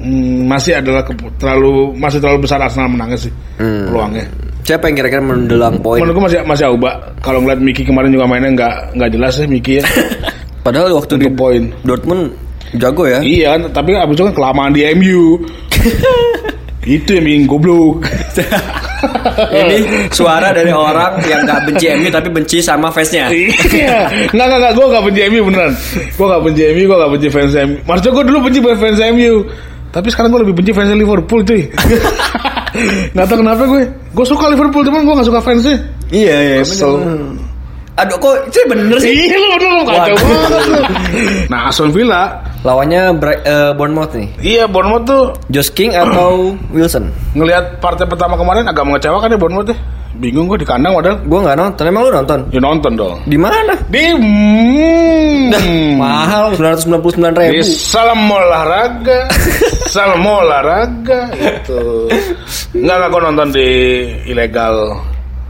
mm, 0.00 0.48
masih 0.48 0.80
adalah 0.80 1.04
terlalu 1.36 1.92
masih 1.92 2.16
terlalu 2.16 2.48
besar 2.48 2.56
Arsenal 2.58 2.88
menangnya 2.88 3.20
sih 3.20 3.32
Hmm. 3.60 3.86
peluangnya. 3.86 4.24
Siapa 4.64 4.88
yang 4.88 4.96
kira-kira 4.96 5.20
mendulang 5.20 5.76
poin? 5.78 6.00
menurut 6.00 6.16
gue 6.16 6.24
masih 6.24 6.40
masih 6.42 6.64
Auba. 6.72 6.96
Kalau 7.20 7.44
ngeliat 7.44 7.60
Miki 7.60 7.84
kemarin 7.84 8.08
juga 8.08 8.24
mainnya 8.24 8.48
nggak 8.50 8.74
nggak 8.96 9.10
jelas 9.12 9.32
ya 9.36 9.44
Miki 9.44 9.72
ya. 9.76 9.84
Padahal 10.64 10.96
waktu 10.96 11.20
di 11.20 11.28
Untuk 11.28 11.36
poin. 11.36 11.62
Dortmund 11.84 12.32
jago 12.78 13.04
ya. 13.06 13.18
iya 13.22 13.50
tapi 13.70 13.94
abis 13.94 14.14
itu 14.18 14.24
kan 14.30 14.34
kelamaan 14.34 14.72
di 14.74 14.82
MU 14.94 15.38
Itu 16.84 17.16
yang 17.16 17.24
bikin 17.24 17.42
goblok. 17.48 18.04
Ini 19.56 20.08
suara 20.12 20.52
dari 20.52 20.68
orang 20.68 21.16
yang 21.24 21.48
gak 21.48 21.64
benci 21.64 21.88
MU 21.96 22.08
tapi 22.12 22.28
benci 22.28 22.60
sama 22.60 22.92
fansnya. 22.92 23.32
Iya, 23.74 24.08
nggak 24.30 24.46
nggak 24.46 24.58
nggak, 24.60 24.72
gue 24.76 24.84
nggak 24.92 25.04
benci 25.08 25.20
MU 25.32 25.40
beneran. 25.48 25.72
Gue 26.12 26.26
nggak 26.28 26.42
benci 26.44 26.62
MU, 26.76 26.82
gue 26.84 26.96
nggak 27.00 27.12
benci 27.16 27.28
fans 27.32 27.54
MU. 27.56 27.76
Maksudnya 27.88 28.12
gue 28.12 28.24
dulu 28.28 28.38
benci 28.44 28.58
fans 28.60 29.00
MU, 29.16 29.34
tapi 29.90 30.08
sekarang 30.12 30.28
gue 30.30 30.40
lebih 30.44 30.54
benci 30.60 30.72
fans 30.76 30.90
Liverpool 30.92 31.40
cuy. 31.40 31.62
Nggak 33.16 33.26
tahu 33.32 33.38
kenapa 33.40 33.62
gue. 33.64 33.82
Gue 34.12 34.26
suka 34.28 34.44
Liverpool 34.52 34.84
cuman 34.84 35.00
gue 35.08 35.14
nggak 35.16 35.28
suka 35.32 35.40
fansnya. 35.40 35.76
Iya 36.12 36.36
iya. 36.36 36.56
Kesel. 36.60 36.94
Aduh 37.94 38.16
kok 38.18 38.34
itu 38.50 38.58
bener 38.66 38.96
sih? 39.00 39.10
Iya 39.10 39.36
lu 39.38 39.46
bener 39.56 39.70
lu 39.72 39.84
kacau 39.86 40.16
banget. 40.18 40.84
Nah 41.48 41.70
Aston 41.70 41.90
Villa, 41.94 42.42
Lawannya 42.64 43.12
eh, 43.44 43.72
Bournemouth 43.76 44.16
nih. 44.16 44.28
iya 44.40 44.64
Bournemouth 44.64 45.04
tuh 45.04 45.22
Josh 45.52 45.68
King 45.68 45.92
atau 45.92 46.56
Wilson? 46.74 47.12
ngelihat 47.36 47.76
partai 47.76 48.08
pertama 48.08 48.40
kemarin 48.40 48.64
agak 48.64 48.88
mengecewakan 48.88 49.36
ya 49.36 49.38
Bournemouth 49.38 49.68
deh. 49.68 49.76
Bingung 50.14 50.46
gue 50.46 50.62
di 50.62 50.66
kandang 50.66 50.94
padahal. 50.94 51.18
Gue 51.26 51.38
nggak 51.42 51.58
nonton. 51.58 51.84
Emang 51.90 52.06
lu 52.06 52.14
nonton? 52.14 52.38
Ya 52.54 52.60
nonton 52.62 52.92
dong. 52.94 53.18
Di 53.26 53.34
mana? 53.34 53.74
Di 53.90 54.14
hmm, 54.14 55.98
Mahal 55.98 56.54
999 56.54 57.34
di 57.34 57.58
ribu. 57.58 57.66
salam 57.66 58.22
olahraga, 58.30 59.26
salam 59.94 60.22
olahraga 60.22 61.34
itu. 61.34 62.06
Enggak 62.78 62.94
enggak 62.94 63.10
gue 63.10 63.20
nonton 63.26 63.48
di 63.50 63.68
ilegal 64.30 64.74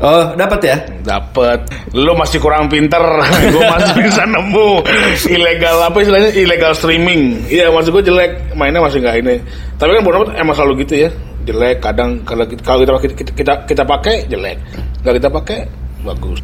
Oh 0.04 0.36
dapat 0.36 0.60
ya? 0.60 0.76
Dapet 1.00 1.64
Lu 1.96 2.12
masih 2.12 2.36
kurang 2.36 2.68
pinter 2.68 3.00
Gue 3.56 3.64
masih 3.64 4.04
bisa 4.04 4.28
nemu 4.28 4.84
Ilegal 5.32 5.76
apa 5.80 5.96
istilahnya? 6.04 6.30
Ilegal 6.36 6.76
streaming. 6.76 7.48
Iya 7.48 7.72
maksud 7.72 7.96
gue 7.96 8.04
jelek. 8.04 8.52
Mainnya 8.52 8.84
masih 8.84 9.00
nggak 9.00 9.16
ini. 9.24 9.36
Tapi 9.80 9.96
kan 9.96 10.02
Bournemouth 10.04 10.36
emang 10.36 10.52
selalu 10.52 10.84
gitu 10.84 11.08
ya. 11.08 11.10
Jelek 11.48 11.80
kadang 11.80 12.20
Kalau 12.28 12.44
kita 12.44 12.60
kalau 12.60 12.84
kita, 12.84 13.14
kita, 13.16 13.32
kita, 13.32 13.52
kita 13.64 13.82
pakai 13.88 14.28
jelek. 14.28 14.60
Nggak 15.00 15.14
kita 15.24 15.28
pakai 15.32 15.58
Bagus. 16.04 16.38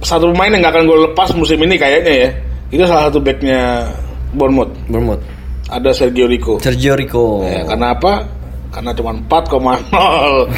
Satu 0.00 0.32
pemain 0.32 0.48
yang 0.48 0.64
nggak 0.64 0.72
akan 0.72 0.84
gue 0.88 0.98
lepas 1.12 1.28
musim 1.36 1.60
ini 1.60 1.76
kayaknya 1.76 2.12
ya. 2.16 2.28
Itu 2.72 2.82
salah 2.88 3.12
satu 3.12 3.20
backnya 3.20 3.92
Bournemouth. 4.32 4.72
Bournemouth. 4.88 5.20
Ada 5.68 5.92
Sergio 5.92 6.24
Rico. 6.30 6.62
Sergio 6.62 6.96
Rico. 6.96 7.44
ya, 7.44 7.66
Karena 7.66 7.92
apa? 7.92 8.35
Karena 8.76 8.92
cuma 8.92 9.16
4,0 9.16 10.52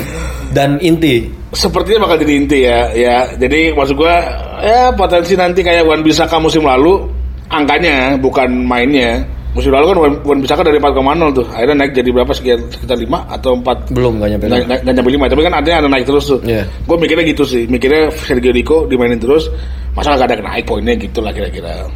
Dan 0.50 0.82
inti. 0.82 1.30
sepertinya 1.48 2.04
bakal 2.04 2.18
jadi 2.18 2.32
inti 2.34 2.58
ya 2.60 2.80
ya. 2.92 3.16
Jadi 3.32 3.72
maksud 3.72 3.94
gua 3.94 4.20
ya 4.58 4.90
potensi 4.92 5.32
nanti 5.32 5.62
kayak 5.62 5.86
Wan 5.86 6.02
Bisaka 6.02 6.36
musim 6.36 6.60
lalu 6.60 7.06
angkanya 7.48 8.18
bukan 8.18 8.50
mainnya. 8.66 9.22
Musim 9.56 9.72
lalu 9.72 9.86
kan 9.88 9.96
Wan, 10.28 10.38
Bisaka 10.42 10.60
dari 10.60 10.76
4,0 10.76 10.98
tuh. 11.32 11.46
Akhirnya 11.48 11.76
naik 11.80 11.94
jadi 11.94 12.10
berapa 12.12 12.32
sekitar 12.34 12.60
sekitar 12.68 12.96
5 12.98 13.08
atau 13.30 13.56
4 13.56 13.88
Belum 13.90 14.18
gak 14.18 14.28
nyampe. 14.28 14.44
nggak 14.44 14.60
nggak- 14.66 14.80
nggak 14.84 14.94
nyampe 14.94 15.10
5 15.14 15.24
tapi 15.24 15.42
kan 15.42 15.54
artinya 15.54 15.76
ada 15.78 15.88
naik 15.88 16.04
terus 16.04 16.24
tuh. 16.26 16.38
Iya. 16.44 16.62
gue 16.66 16.96
mikirnya 16.98 17.24
gitu 17.24 17.44
sih. 17.46 17.62
Mikirnya 17.64 18.02
Sergio 18.12 18.52
Rico 18.52 18.84
dimainin 18.84 19.16
terus 19.16 19.46
masa 19.94 20.14
gak 20.14 20.28
ada 20.28 20.42
naik 20.42 20.66
poinnya 20.66 20.94
gitu 20.94 21.22
lah 21.22 21.30
kira-kira 21.30 21.86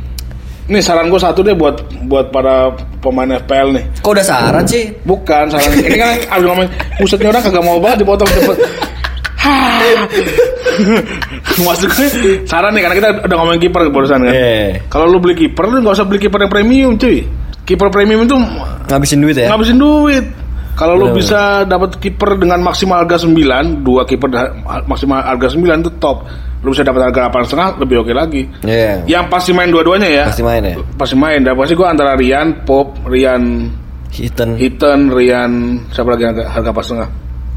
ini 0.71 0.79
saran 0.79 1.11
gue 1.11 1.19
satu 1.19 1.43
deh 1.43 1.59
buat 1.59 1.83
buat 2.07 2.31
para 2.31 2.71
pemain 3.03 3.27
FPL 3.43 3.69
nih 3.75 3.85
Kok 3.99 4.15
udah 4.15 4.23
saran 4.27 4.63
sih? 4.63 4.95
Bukan 5.03 5.51
saran 5.51 5.75
ini 5.75 5.99
kan 5.99 6.15
abis 6.39 6.45
ngomong 6.47 6.67
Busetnya 7.03 7.29
orang 7.35 7.43
kagak 7.43 7.65
mau 7.67 7.79
banget 7.83 8.07
dipotong 8.07 8.31
cepet 8.31 8.57
Hah. 9.43 9.83
Maksud 11.67 11.91
gue 11.91 12.09
Saran 12.47 12.79
nih 12.79 12.83
karena 12.87 12.95
kita 12.95 13.09
udah 13.27 13.37
ngomongin 13.43 13.61
kiper 13.67 13.91
barusan 13.91 14.23
kan 14.23 14.31
Iya. 14.31 14.87
Kalau 14.87 15.11
lu 15.11 15.19
beli 15.19 15.35
kiper 15.35 15.67
Lu 15.67 15.83
gak 15.83 15.99
usah 15.99 16.07
beli 16.07 16.23
kiper 16.23 16.39
yang 16.47 16.53
premium 16.53 16.95
cuy 16.95 17.27
Kiper 17.67 17.91
premium 17.91 18.23
itu 18.23 18.39
Ngabisin 18.87 19.19
duit 19.19 19.35
ya? 19.35 19.51
Ngabisin 19.51 19.79
duit 19.83 20.27
kalau 20.73 20.97
lu 20.97 21.13
bisa 21.13 21.69
dapat 21.69 22.01
kiper 22.01 22.41
dengan 22.41 22.57
maksimal 22.65 23.05
harga 23.05 23.29
9 23.29 23.85
Dua 23.85 24.09
kiper 24.09 24.33
maksimal 24.89 25.21
harga 25.21 25.53
9 25.53 25.69
itu 25.69 25.93
top 26.01 26.25
Lu 26.63 26.71
bisa 26.71 26.87
dapat 26.87 27.11
harga 27.11 27.27
8,5 27.29 27.83
Lebih 27.83 27.97
oke 28.07 28.13
lagi 28.15 28.43
Iya. 28.63 29.03
Yang 29.07 29.25
pasti 29.35 29.51
main 29.51 29.71
dua-duanya 29.75 30.07
ya 30.07 30.25
Pasti 30.31 30.47
main 30.47 30.63
ya? 30.63 30.75
Pasti 30.95 31.17
main 31.19 31.43
Dan 31.43 31.59
pasti 31.59 31.75
gue 31.75 31.87
antara 31.87 32.15
Rian, 32.15 32.63
Pop, 32.63 33.03
Rian 33.07 33.67
Hitton. 34.13 34.61
Hiten, 34.61 35.09
Rian, 35.11 35.53
siapa 35.89 36.13
lagi 36.13 36.29
harga, 36.29 36.45
harga 36.53 36.71
pas 36.71 36.85
tengah? 36.85 37.09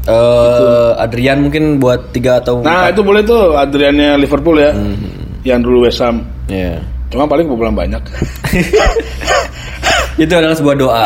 Eh, 0.06 0.90
Adrian 1.02 1.42
mungkin 1.44 1.76
buat 1.76 2.14
tiga 2.16 2.40
atau 2.40 2.64
Nah 2.64 2.88
itu 2.88 3.04
boleh 3.04 3.20
tuh 3.26 3.58
Adriannya 3.58 4.16
Liverpool 4.16 4.56
ya, 4.56 4.70
yang 5.44 5.60
dulu 5.60 5.84
West 5.84 6.00
Ham. 6.00 6.22
Iya. 6.48 6.78
Cuma 7.10 7.26
paling 7.28 7.44
belum 7.44 7.74
banyak. 7.74 8.00
Itu 10.22 10.32
adalah 10.32 10.56
sebuah 10.56 10.76
doa. 10.78 11.04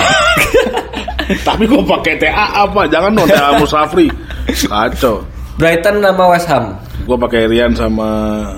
Tapi 1.48 1.64
gue 1.66 1.82
pakai 1.82 2.14
TA 2.20 2.66
apa? 2.66 2.86
Jangan 2.86 3.10
dong 3.16 3.26
TA 3.26 3.58
Musafri. 3.58 4.06
Kacau. 4.70 5.24
Brighton 5.58 5.98
nama 5.98 6.30
West 6.30 6.46
Ham. 6.46 6.76
Gue 7.04 7.16
pakai 7.16 7.48
Rian 7.50 7.72
sama. 7.74 8.08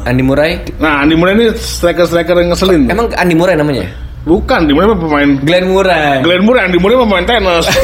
Andy 0.06 0.22
Murray. 0.24 0.58
Nah 0.78 1.02
Andi 1.02 1.14
Murray 1.18 1.34
ini 1.38 1.46
striker-striker 1.54 2.34
yang 2.38 2.50
ngeselin. 2.52 2.90
Emang 2.90 3.08
Andy 3.14 3.34
Murray 3.34 3.54
namanya? 3.56 3.86
Bukan, 4.22 4.66
Andi 4.66 4.72
mah 4.74 4.94
pemain. 4.94 5.30
Glenn 5.42 5.66
Murray. 5.74 6.22
Glenn 6.22 6.42
Murray, 6.46 6.60
Andi 6.62 6.78
mah 6.78 7.02
pemain 7.02 7.26
tenis. 7.26 7.66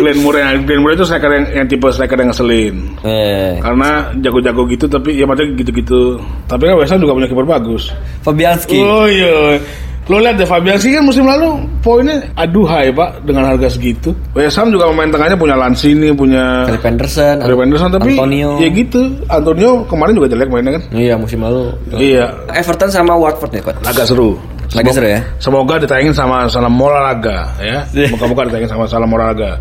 Glenn 0.00 0.18
Murray, 0.24 0.40
Glenn 0.64 0.80
Murray 0.80 0.96
itu 0.96 1.04
striker 1.04 1.28
yang, 1.28 1.44
yang 1.52 1.66
tipe 1.68 1.84
striker 1.92 2.16
yang 2.16 2.32
ngeselin. 2.32 2.74
Eh, 3.04 3.60
Karena 3.60 4.08
jago-jago 4.24 4.64
gitu 4.72 4.88
tapi 4.88 5.20
ya 5.20 5.28
maksudnya 5.28 5.52
gitu-gitu. 5.60 6.16
Tapi 6.48 6.62
kan 6.64 6.74
West 6.80 6.92
Ham 6.96 7.04
juga 7.04 7.12
punya 7.12 7.28
kiper 7.28 7.44
bagus. 7.44 7.92
Fabianski. 8.24 8.80
Oh 8.80 9.04
iya. 9.04 9.60
Lo 10.06 10.22
lihat 10.22 10.38
deh 10.38 10.46
Fabianski 10.46 10.94
kan 10.94 11.02
musim 11.02 11.26
lalu 11.26 11.66
poinnya 11.82 12.22
aduhai 12.38 12.94
pak 12.94 13.26
dengan 13.26 13.42
harga 13.42 13.66
segitu. 13.66 14.14
West 14.38 14.54
Ham 14.54 14.70
juga 14.70 14.86
pemain 14.86 15.10
tengahnya 15.10 15.34
punya 15.34 15.58
Lanzini, 15.58 16.14
punya 16.14 16.62
Philip 16.62 16.86
Anderson. 16.86 17.36
Philip 17.42 17.60
Anderson 17.66 17.90
tapi 17.90 18.14
Antonio. 18.14 18.50
ya 18.62 18.68
gitu. 18.70 19.02
Antonio 19.26 19.82
kemarin 19.90 20.14
juga 20.14 20.30
jelek 20.30 20.46
mainnya 20.46 20.78
kan. 20.78 20.82
Iya 20.94 21.18
musim 21.18 21.42
lalu. 21.42 21.74
Iya. 21.90 22.30
Everton 22.54 22.86
sama 22.86 23.18
Watford 23.18 23.50
ya 23.50 23.62
coach. 23.66 23.82
Agak 23.82 24.06
seru. 24.06 24.38
Lagi 24.78 24.90
seru 24.94 25.10
ya. 25.10 25.20
Semoga 25.42 25.74
ditayangin 25.78 26.14
sama 26.14 26.46
Salam 26.46 26.78
Olahraga 26.78 27.50
ya. 27.58 27.82
Moga-moga 28.06 28.46
ditayangin 28.46 28.70
sama 28.70 28.86
Salam 28.86 29.10
Olahraga. 29.10 29.58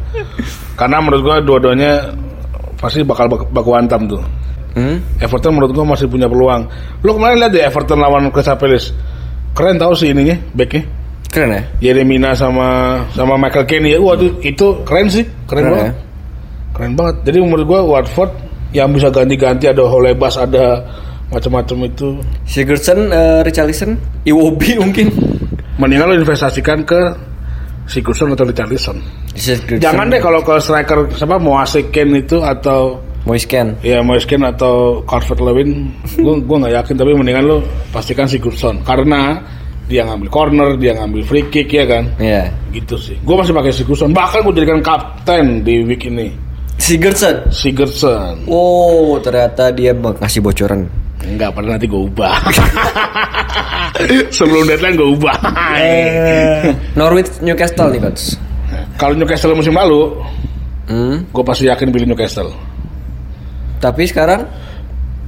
Karena 0.78 1.02
menurut 1.02 1.22
gua 1.26 1.38
dua-duanya 1.42 2.06
pasti 2.78 3.02
bakal 3.02 3.26
bak- 3.26 3.50
baku 3.50 3.74
hantam 3.74 4.06
tuh. 4.06 4.22
Hmm? 4.78 5.02
Everton 5.18 5.58
menurut 5.58 5.74
gua 5.74 5.90
masih 5.90 6.06
punya 6.06 6.30
peluang. 6.30 6.70
Lo 7.02 7.18
kemarin 7.18 7.42
lihat 7.42 7.50
deh 7.50 7.64
Everton 7.66 7.98
lawan 7.98 8.30
Crystal 8.30 8.54
Palace. 8.54 8.94
Keren 9.56 9.80
tau 9.80 9.96
sih 9.96 10.12
ininya, 10.12 10.36
backnya. 10.52 10.84
Keren 11.32 11.52
ya. 11.56 11.64
Jeremina 11.80 12.36
sama 12.36 13.00
sama 13.16 13.40
Michael 13.40 13.66
Keane 13.68 13.90
ya. 13.96 14.00
Waduh, 14.04 14.40
itu 14.44 14.84
keren 14.84 15.08
sih. 15.08 15.24
Keren, 15.48 15.64
Keren 15.64 15.72
banget. 15.72 15.88
ya. 15.88 15.94
Keren 16.76 16.92
banget. 17.00 17.16
Jadi 17.24 17.38
menurut 17.40 17.66
gua 17.66 17.82
Watford 17.88 18.32
yang 18.76 18.92
bisa 18.92 19.08
ganti-ganti 19.08 19.72
ada 19.72 19.84
Holebas, 19.88 20.36
ada 20.36 20.84
macam-macam 21.32 21.88
itu. 21.88 22.20
Sigurdsson, 22.44 23.12
uh, 23.16 23.40
Richarlison, 23.48 23.96
Iwobi 24.28 24.76
mungkin. 24.84 25.08
Mendingan 25.80 26.12
lo 26.12 26.16
investasikan 26.20 26.84
ke 26.84 27.16
Sigurdsson 27.88 28.36
atau 28.36 28.48
Richarlison. 28.48 29.00
Jangan 29.80 30.08
deh 30.08 30.20
kalau 30.20 30.40
ke 30.44 30.56
striker 30.60 31.08
siapa 31.16 31.36
Moise 31.40 31.92
Keane 31.92 32.24
itu 32.24 32.40
atau 32.40 33.00
Moisken. 33.26 33.74
ya 33.82 34.06
Moise 34.06 34.30
Keane 34.30 34.54
atau 34.54 35.02
Calvert 35.04 35.42
Lewin, 35.42 35.90
gua 36.24 36.38
gua 36.40 36.58
nggak 36.66 36.74
yakin 36.82 36.94
tapi 36.96 37.12
mendingan 37.12 37.44
lo 37.46 37.58
pastikan 37.90 38.30
Sigurdsson 38.30 38.86
karena 38.86 39.42
dia 39.86 40.02
ngambil 40.02 40.30
corner, 40.34 40.70
dia 40.78 40.98
ngambil 40.98 41.22
free 41.26 41.46
kick 41.50 41.70
ya 41.70 41.86
kan. 41.86 42.10
Iya. 42.18 42.50
Gitu 42.74 42.98
sih. 42.98 43.18
Gue 43.22 43.38
masih 43.38 43.54
pakai 43.54 43.70
Sigurdsson. 43.70 44.18
Bahkan 44.18 44.42
gue 44.42 44.54
jadikan 44.58 44.82
kapten 44.82 45.62
di 45.62 45.86
week 45.86 46.10
ini. 46.10 46.34
Sigurdsson. 46.82 47.54
Sigurdsson. 47.54 48.50
Oh, 48.50 49.22
ternyata 49.22 49.70
dia 49.70 49.94
ngasih 49.94 50.42
bocoran. 50.42 50.90
Enggak, 51.22 51.54
padahal 51.54 51.78
nanti 51.78 51.86
gue 51.86 52.02
ubah. 52.02 52.34
Sebelum 54.36 54.66
deadline 54.66 54.98
gue 54.98 55.10
ubah. 55.22 55.38
Norwich 56.98 57.38
Newcastle 57.42 57.94
nih 57.94 58.02
coach. 58.02 58.38
Kalau 58.98 59.14
Newcastle 59.14 59.54
musim 59.54 59.74
lalu, 59.74 60.14
Hmm. 60.86 61.26
gue 61.30 61.42
pasti 61.42 61.66
yakin 61.66 61.90
pilih 61.90 62.06
Newcastle. 62.10 62.54
Tapi 63.86 64.02
sekarang 64.10 64.42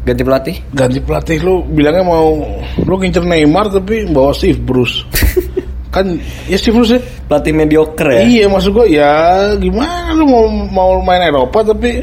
ganti 0.02 0.24
pelatih. 0.26 0.56
Ganti 0.74 0.98
pelatih 0.98 1.38
lu 1.46 1.62
bilangnya 1.70 2.02
mau 2.02 2.42
lu 2.82 2.96
ngincer 2.98 3.22
Neymar 3.22 3.70
tapi 3.70 4.10
bawa 4.10 4.34
Steve 4.34 4.58
Bruce. 4.58 5.06
kan 5.94 6.18
ya 6.50 6.58
Steve 6.58 6.82
Bruce 6.82 6.98
ya. 6.98 7.02
Pelatih 7.30 7.54
mediocre 7.54 8.10
ya. 8.18 8.22
Iya 8.26 8.46
maksud 8.50 8.74
gue 8.74 8.98
ya 8.98 9.14
gimana 9.62 10.18
lu 10.18 10.26
mau 10.26 10.46
mau 10.74 10.90
main 11.06 11.22
Eropa 11.30 11.62
tapi 11.62 12.02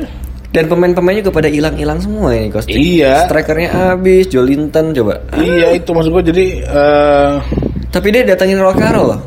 Dan 0.54 0.70
pemain-pemainnya 0.70 1.26
juga 1.26 1.42
pada 1.42 1.50
hilang-hilang 1.50 1.98
semua 1.98 2.30
ini 2.30 2.46
coach. 2.46 2.70
Iya. 2.70 3.26
Strikernya 3.26 3.74
habis, 3.74 4.30
Jolinton 4.30 4.94
coba. 4.94 5.18
iya 5.34 5.74
itu 5.74 5.90
maksud 5.90 6.14
gue 6.14 6.30
jadi 6.30 6.46
eh 6.62 7.32
Tapi 7.90 8.06
dia 8.14 8.22
datangin 8.22 8.62
Roy 8.62 8.70
Carroll 8.78 9.18
loh. 9.18 9.20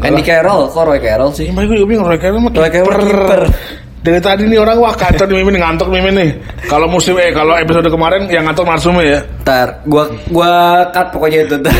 Enggak 0.00 0.08
Andy 0.08 0.22
Carroll, 0.24 0.62
kok 0.72 0.84
Roy 0.88 1.00
Carroll 1.00 1.32
sih? 1.36 1.52
Gimana 1.52 1.68
gue 1.68 1.76
juga 1.76 1.88
bingung 1.92 2.08
Roy 2.08 2.16
Carroll 2.16 2.40
mah 2.40 2.52
Roy 2.56 2.70
Carroll 2.72 3.04
kiper. 3.04 3.42
Dari 4.06 4.22
tadi 4.22 4.46
nih 4.46 4.62
orang 4.62 4.78
wah 4.78 4.94
kacau 4.94 5.26
nih 5.26 5.42
Mimin 5.42 5.58
ngantuk 5.58 5.90
Mimin 5.90 6.14
nih. 6.14 6.30
Kalau 6.70 6.86
musim 6.86 7.18
eh 7.18 7.34
kalau 7.34 7.58
episode 7.58 7.90
kemarin 7.90 8.30
yang 8.30 8.46
ngantuk 8.46 8.62
Marsume 8.62 9.02
ya. 9.02 9.18
Ntar, 9.42 9.82
gua 9.82 10.06
gua 10.30 10.86
cut 10.94 11.10
pokoknya 11.10 11.42
itu. 11.42 11.58
Ntar. 11.58 11.74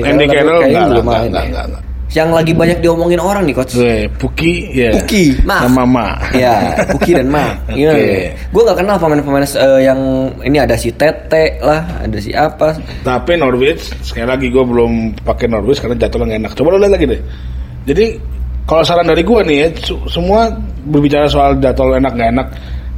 Andy 0.00 0.24
Carroll 0.24 0.64
enggak, 0.64 0.84
belum 0.88 1.04
enggak, 1.04 1.20
main 1.20 1.28
enggak, 1.28 1.44
ya. 1.44 1.48
enggak, 1.52 1.66
enggak. 1.68 1.82
yang 2.14 2.30
lagi 2.30 2.54
banyak 2.54 2.78
diomongin 2.78 3.20
orang 3.20 3.44
nih 3.44 3.52
coach. 3.52 3.76
Puki 4.16 4.70
ya. 4.72 4.96
Puki, 4.96 5.44
maaf. 5.44 5.66
Sama 5.66 5.84
Ma. 5.84 6.08
Ya, 6.30 6.78
Puki 6.88 7.10
dan 7.10 7.28
Ma. 7.28 7.52
Oke. 7.68 7.74
nih? 7.74 8.30
Gue 8.54 8.62
gak 8.64 8.78
kenal 8.80 8.96
pemain-pemain 9.02 9.42
eh, 9.42 9.80
yang 9.82 10.00
ini 10.46 10.56
ada 10.62 10.78
si 10.78 10.94
Tete 10.94 11.58
lah, 11.58 12.06
ada 12.06 12.16
si 12.22 12.30
apa. 12.30 12.80
Tapi 13.02 13.34
Norwich 13.34 13.92
sekali 14.00 14.30
lagi 14.30 14.46
gue 14.46 14.62
belum 14.62 15.20
pakai 15.26 15.50
Norwich 15.50 15.82
karena 15.82 15.98
jadwalnya 16.00 16.38
nggak 16.38 16.40
enak. 16.48 16.52
Coba 16.54 16.68
lo 16.72 16.78
lihat 16.80 16.94
lagi 16.96 17.06
deh. 17.12 17.20
Jadi 17.84 18.06
kalau 18.64 18.80
saran 18.80 19.04
dari 19.04 19.20
gue 19.20 19.40
nih 19.44 19.56
ya, 19.60 19.68
semua 20.08 20.48
berbicara 20.88 21.28
soal 21.28 21.60
jadwal 21.60 21.96
enak 22.00 22.12
nggak 22.16 22.30
enak 22.32 22.48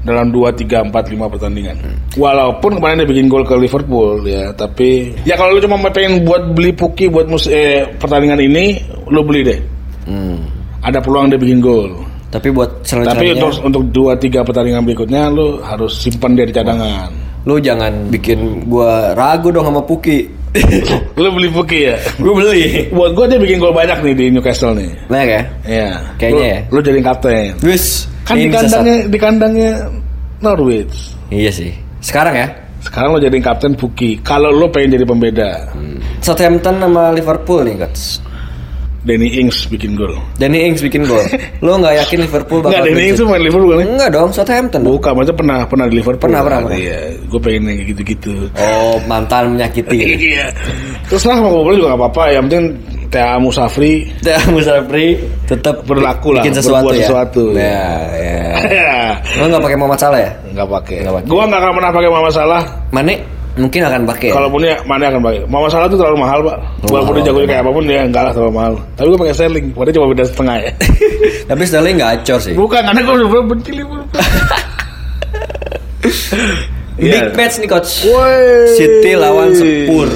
dalam 0.07 0.31
2, 0.31 0.55
3, 0.55 0.95
4, 0.95 0.95
5 0.95 1.33
pertandingan. 1.35 1.77
Walaupun 2.15 2.79
kemarin 2.79 3.03
dia 3.03 3.11
bikin 3.11 3.27
gol 3.27 3.43
ke 3.43 3.59
Liverpool 3.59 4.23
ya, 4.23 4.55
tapi 4.55 5.11
ya 5.27 5.35
kalau 5.35 5.59
lu 5.59 5.61
cuma 5.61 5.83
pengen 5.91 6.23
buat 6.23 6.55
beli 6.55 6.71
Puki 6.71 7.11
buat 7.11 7.27
mus 7.27 7.51
eh, 7.51 7.83
pertandingan 7.99 8.39
ini, 8.39 8.79
lu 9.11 9.27
beli 9.27 9.43
deh. 9.43 9.59
Hmm. 10.07 10.39
Ada 10.87 11.03
peluang 11.03 11.35
dia 11.35 11.39
bikin 11.43 11.59
gol. 11.59 11.99
Tapi 12.31 12.55
buat 12.55 12.87
Tapi 12.87 13.35
untuk 13.35 13.51
untuk 13.67 13.83
2, 13.91 14.23
3 14.23 14.47
pertandingan 14.47 14.87
berikutnya 14.87 15.27
lu 15.35 15.59
harus 15.67 15.99
simpan 15.99 16.39
dia 16.39 16.47
di 16.47 16.55
cadangan. 16.55 17.11
lu 17.47 17.63
jangan 17.63 18.11
bikin 18.11 18.67
gua 18.67 19.15
ragu 19.15 19.55
dong 19.55 19.67
sama 19.67 19.83
Puki. 19.83 20.46
lu 21.21 21.29
beli 21.33 21.49
Puki 21.51 21.79
ya? 21.91 21.97
gue 22.19 22.33
beli. 22.33 22.63
Buat 22.93 23.13
gue 23.17 23.25
dia 23.35 23.39
bikin 23.41 23.57
gol 23.59 23.73
banyak 23.73 23.99
nih 24.03 24.15
di 24.15 24.25
Newcastle 24.33 24.75
nih. 24.77 24.91
Banyak 25.09 25.29
ya? 25.29 25.43
Iya. 25.67 25.91
Kayaknya 26.21 26.37
Lu- 26.37 26.47
ya. 26.47 26.59
Lu 26.73 26.79
jadi 26.83 27.01
kapten. 27.03 27.51
Wis, 27.63 27.85
Kan 28.27 28.37
di 28.43 28.51
kandangnya 28.51 28.97
di 29.07 29.19
kandangnya 29.23 29.73
Norwich. 30.43 31.15
Iya 31.31 31.51
sih. 31.55 31.71
Sekarang 32.03 32.35
ya. 32.35 32.49
Sekarang 32.83 33.15
lo 33.15 33.19
jadi 33.19 33.39
kapten 33.43 33.75
Puki. 33.75 34.23
Kalau 34.23 34.51
lo 34.55 34.71
pengen 34.71 34.95
jadi 34.95 35.07
pembeda, 35.07 35.51
Southampton 36.23 36.79
sama 36.79 37.11
Liverpool 37.11 37.67
nih 37.67 37.83
coach. 37.83 38.23
Danny 39.07 39.39
Ings 39.39 39.71
bikin 39.71 39.95
gol. 39.95 40.19
Danny 40.35 40.67
Ings 40.67 40.83
bikin 40.83 41.07
gol. 41.07 41.23
Lo 41.63 41.79
nggak 41.79 41.95
yakin 42.03 42.27
Liverpool 42.27 42.59
bakal 42.59 42.83
Enggak, 42.83 42.85
Danny 42.91 43.03
Ings 43.07 43.19
tuh 43.23 43.27
main 43.31 43.43
Liverpool 43.47 43.71
kan? 43.71 43.87
Enggak 43.87 44.11
dong, 44.11 44.31
Southampton. 44.35 44.81
Bukan, 44.83 45.13
maksudnya 45.15 45.39
pernah 45.39 45.59
pernah 45.63 45.87
di 45.87 45.95
Liverpool. 46.03 46.27
Pernah, 46.27 46.43
pernah. 46.43 46.75
Iya, 46.75 46.99
gue 47.23 47.41
pengen 47.41 47.63
yang 47.71 47.79
gitu-gitu. 47.87 48.51
Oh, 48.59 48.99
mantan 49.07 49.55
menyakiti. 49.55 49.99
Iya. 50.27 50.51
Terus 51.07 51.23
lah 51.23 51.39
mau 51.39 51.55
ngobrol 51.55 51.79
juga 51.79 51.95
gak 51.95 52.01
apa-apa. 52.03 52.23
Yang 52.35 52.43
penting 52.51 52.65
Tia 53.07 53.39
Musafri 53.39 53.93
Teh 54.19 54.43
Musafri 54.51 55.15
tetap 55.47 55.87
Berlaku 55.87 56.35
lah, 56.35 56.43
bikin 56.43 56.59
sesuatu 56.59 56.91
ya. 56.91 57.07
sesuatu. 57.07 57.45
Ya, 57.55 57.87
ya. 58.19 58.45
ya 58.83 58.95
Lo 59.39 59.47
nggak 59.47 59.63
pakai 59.63 59.77
Muhammad 59.79 60.01
Salah 60.03 60.19
ya? 60.19 60.31
nggak 60.51 60.67
pakai. 60.67 60.97
Nggak 61.07 61.15
pakai. 61.15 61.29
Gue 61.31 61.43
nggak 61.47 61.61
akan 61.63 61.73
pernah 61.79 61.91
pakai 61.95 62.11
Mama 62.11 62.31
Salah. 62.35 62.63
Mane 62.91 63.15
mungkin 63.57 63.81
akan 63.83 64.01
pakai. 64.07 64.29
ya? 64.31 64.35
Kalaupun 64.37 64.61
ya 64.63 64.77
mana 64.85 65.09
akan 65.09 65.21
pakai. 65.25 65.41
Mama 65.49 65.67
Salah 65.67 65.89
tuh 65.89 65.99
terlalu 65.99 66.19
mahal 66.21 66.39
pak. 66.45 66.57
Walaupun 66.87 67.13
dia 67.17 67.25
jagonya 67.27 67.49
kayak 67.49 67.63
apa 67.65 67.71
pun 67.73 67.83
dia 67.85 68.01
enggak 68.05 68.23
lah 68.23 68.33
terlalu 68.37 68.53
mahal. 68.55 68.73
Tapi 68.95 69.07
gue 69.09 69.21
pakai 69.21 69.35
Sterling. 69.35 69.67
Padahal 69.73 69.95
cuma 69.97 70.07
beda 70.13 70.25
setengah 70.25 70.57
ya. 70.61 70.71
Tapi 71.49 71.63
Sterling 71.65 71.95
nggak 71.97 72.13
acor 72.21 72.39
sih. 72.39 72.55
Bukan 72.55 72.83
karena 72.85 73.01
gue 73.01 73.15
udah 73.17 73.29
benci 73.49 73.71
Liverpool. 73.73 74.05
Big 76.97 77.13
Iya. 77.13 77.29
match 77.37 77.61
nih 77.61 77.69
coach. 77.69 77.93
Woi. 78.09 78.73
City 78.73 79.13
lawan 79.13 79.53
Spur. 79.53 80.09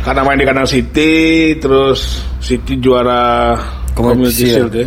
Karena 0.00 0.20
main 0.22 0.38
di 0.38 0.46
kandang 0.46 0.64
City, 0.64 1.12
terus 1.58 2.22
City 2.38 2.78
juara 2.78 3.58
Community. 3.92 4.46
Shield 4.46 4.70
ya. 4.72 4.86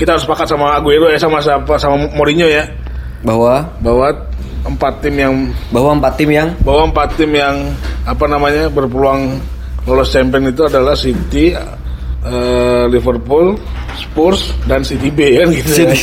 Kita 0.00 0.16
harus 0.16 0.24
sepakat 0.24 0.48
sama 0.48 0.72
Aguero 0.74 1.10
ya 1.10 1.18
sama 1.18 1.42
siapa 1.42 1.74
sama 1.74 1.98
Mourinho 2.14 2.46
ya 2.46 2.62
Bahwa 3.26 3.66
bahwa 3.82 4.14
empat 4.68 5.00
tim 5.00 5.14
yang 5.16 5.34
bahwa 5.72 5.96
empat 5.96 6.12
tim 6.20 6.30
yang 6.30 6.48
bahwa 6.60 6.82
empat 6.92 7.08
tim 7.16 7.32
yang 7.32 7.56
apa 8.04 8.24
namanya 8.28 8.68
berpeluang 8.68 9.40
lolos 9.88 10.12
champion 10.12 10.52
itu 10.52 10.68
adalah 10.68 10.92
City, 10.92 11.56
eh, 12.28 12.84
Liverpool, 12.92 13.56
Spurs 13.96 14.52
dan 14.68 14.84
City 14.84 15.08
B 15.08 15.40
kan 15.40 15.48
gitu. 15.48 15.70
ya. 15.72 15.76
City. 15.88 15.98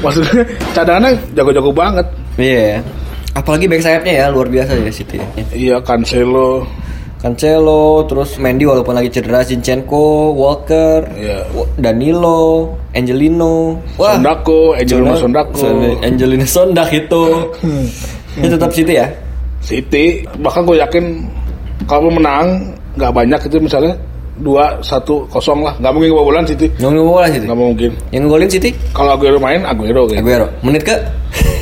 Maksudnya 0.00 0.44
cadangannya 0.72 1.12
jago-jago 1.36 1.70
banget. 1.72 2.06
iya. 2.40 2.80
Apalagi 3.36 3.68
back 3.68 3.84
sayapnya 3.84 4.24
ya 4.24 4.26
luar 4.32 4.48
biasa 4.48 4.72
ya 4.80 4.88
City. 4.88 5.20
Iya 5.52 5.76
Cancelo, 5.84 6.64
Cancelo, 7.16 8.04
terus 8.04 8.36
Mendy 8.36 8.62
walaupun 8.62 8.92
lagi 8.92 9.08
cedera, 9.08 9.40
Zinchenko, 9.40 10.36
Walker. 10.36 11.08
Wa- 11.50 11.68
Danilo, 11.74 12.76
Angelino, 12.92 13.80
Sondako, 13.96 14.76
Angelino 14.76 15.16
Sondako, 15.16 15.56
Son- 15.58 15.96
Angelino 16.04 16.44
Sondak 16.44 16.92
itu. 16.92 17.24
Ini 18.36 18.46
tetap 18.46 18.70
City 18.70 19.00
ya? 19.00 19.08
City. 19.64 20.28
Bahkan 20.28 20.62
gue 20.62 20.76
yakin 20.76 21.04
kalau 21.84 22.12
menang 22.12 22.76
nggak 22.94 23.12
banyak 23.12 23.40
itu 23.42 23.56
misalnya 23.58 23.96
dua 24.36 24.76
satu 24.80 25.24
kosong 25.26 25.64
lah, 25.64 25.72
nggak 25.80 25.92
mungkin 25.92 26.12
kebobolan 26.12 26.44
City, 26.44 26.68
Yang 26.76 27.00
bola 27.00 27.26
City. 27.26 27.44
nggak 27.48 27.56
mungkin. 27.58 27.90
Yang 28.12 28.22
ngegolin 28.28 28.50
City? 28.52 28.70
Kalau 28.92 29.16
Aguero 29.16 29.40
main 29.40 29.64
Aguero 29.64 30.04
gitu. 30.04 30.20
Aguero. 30.20 30.46
Menit 30.60 30.84
ke 30.84 30.96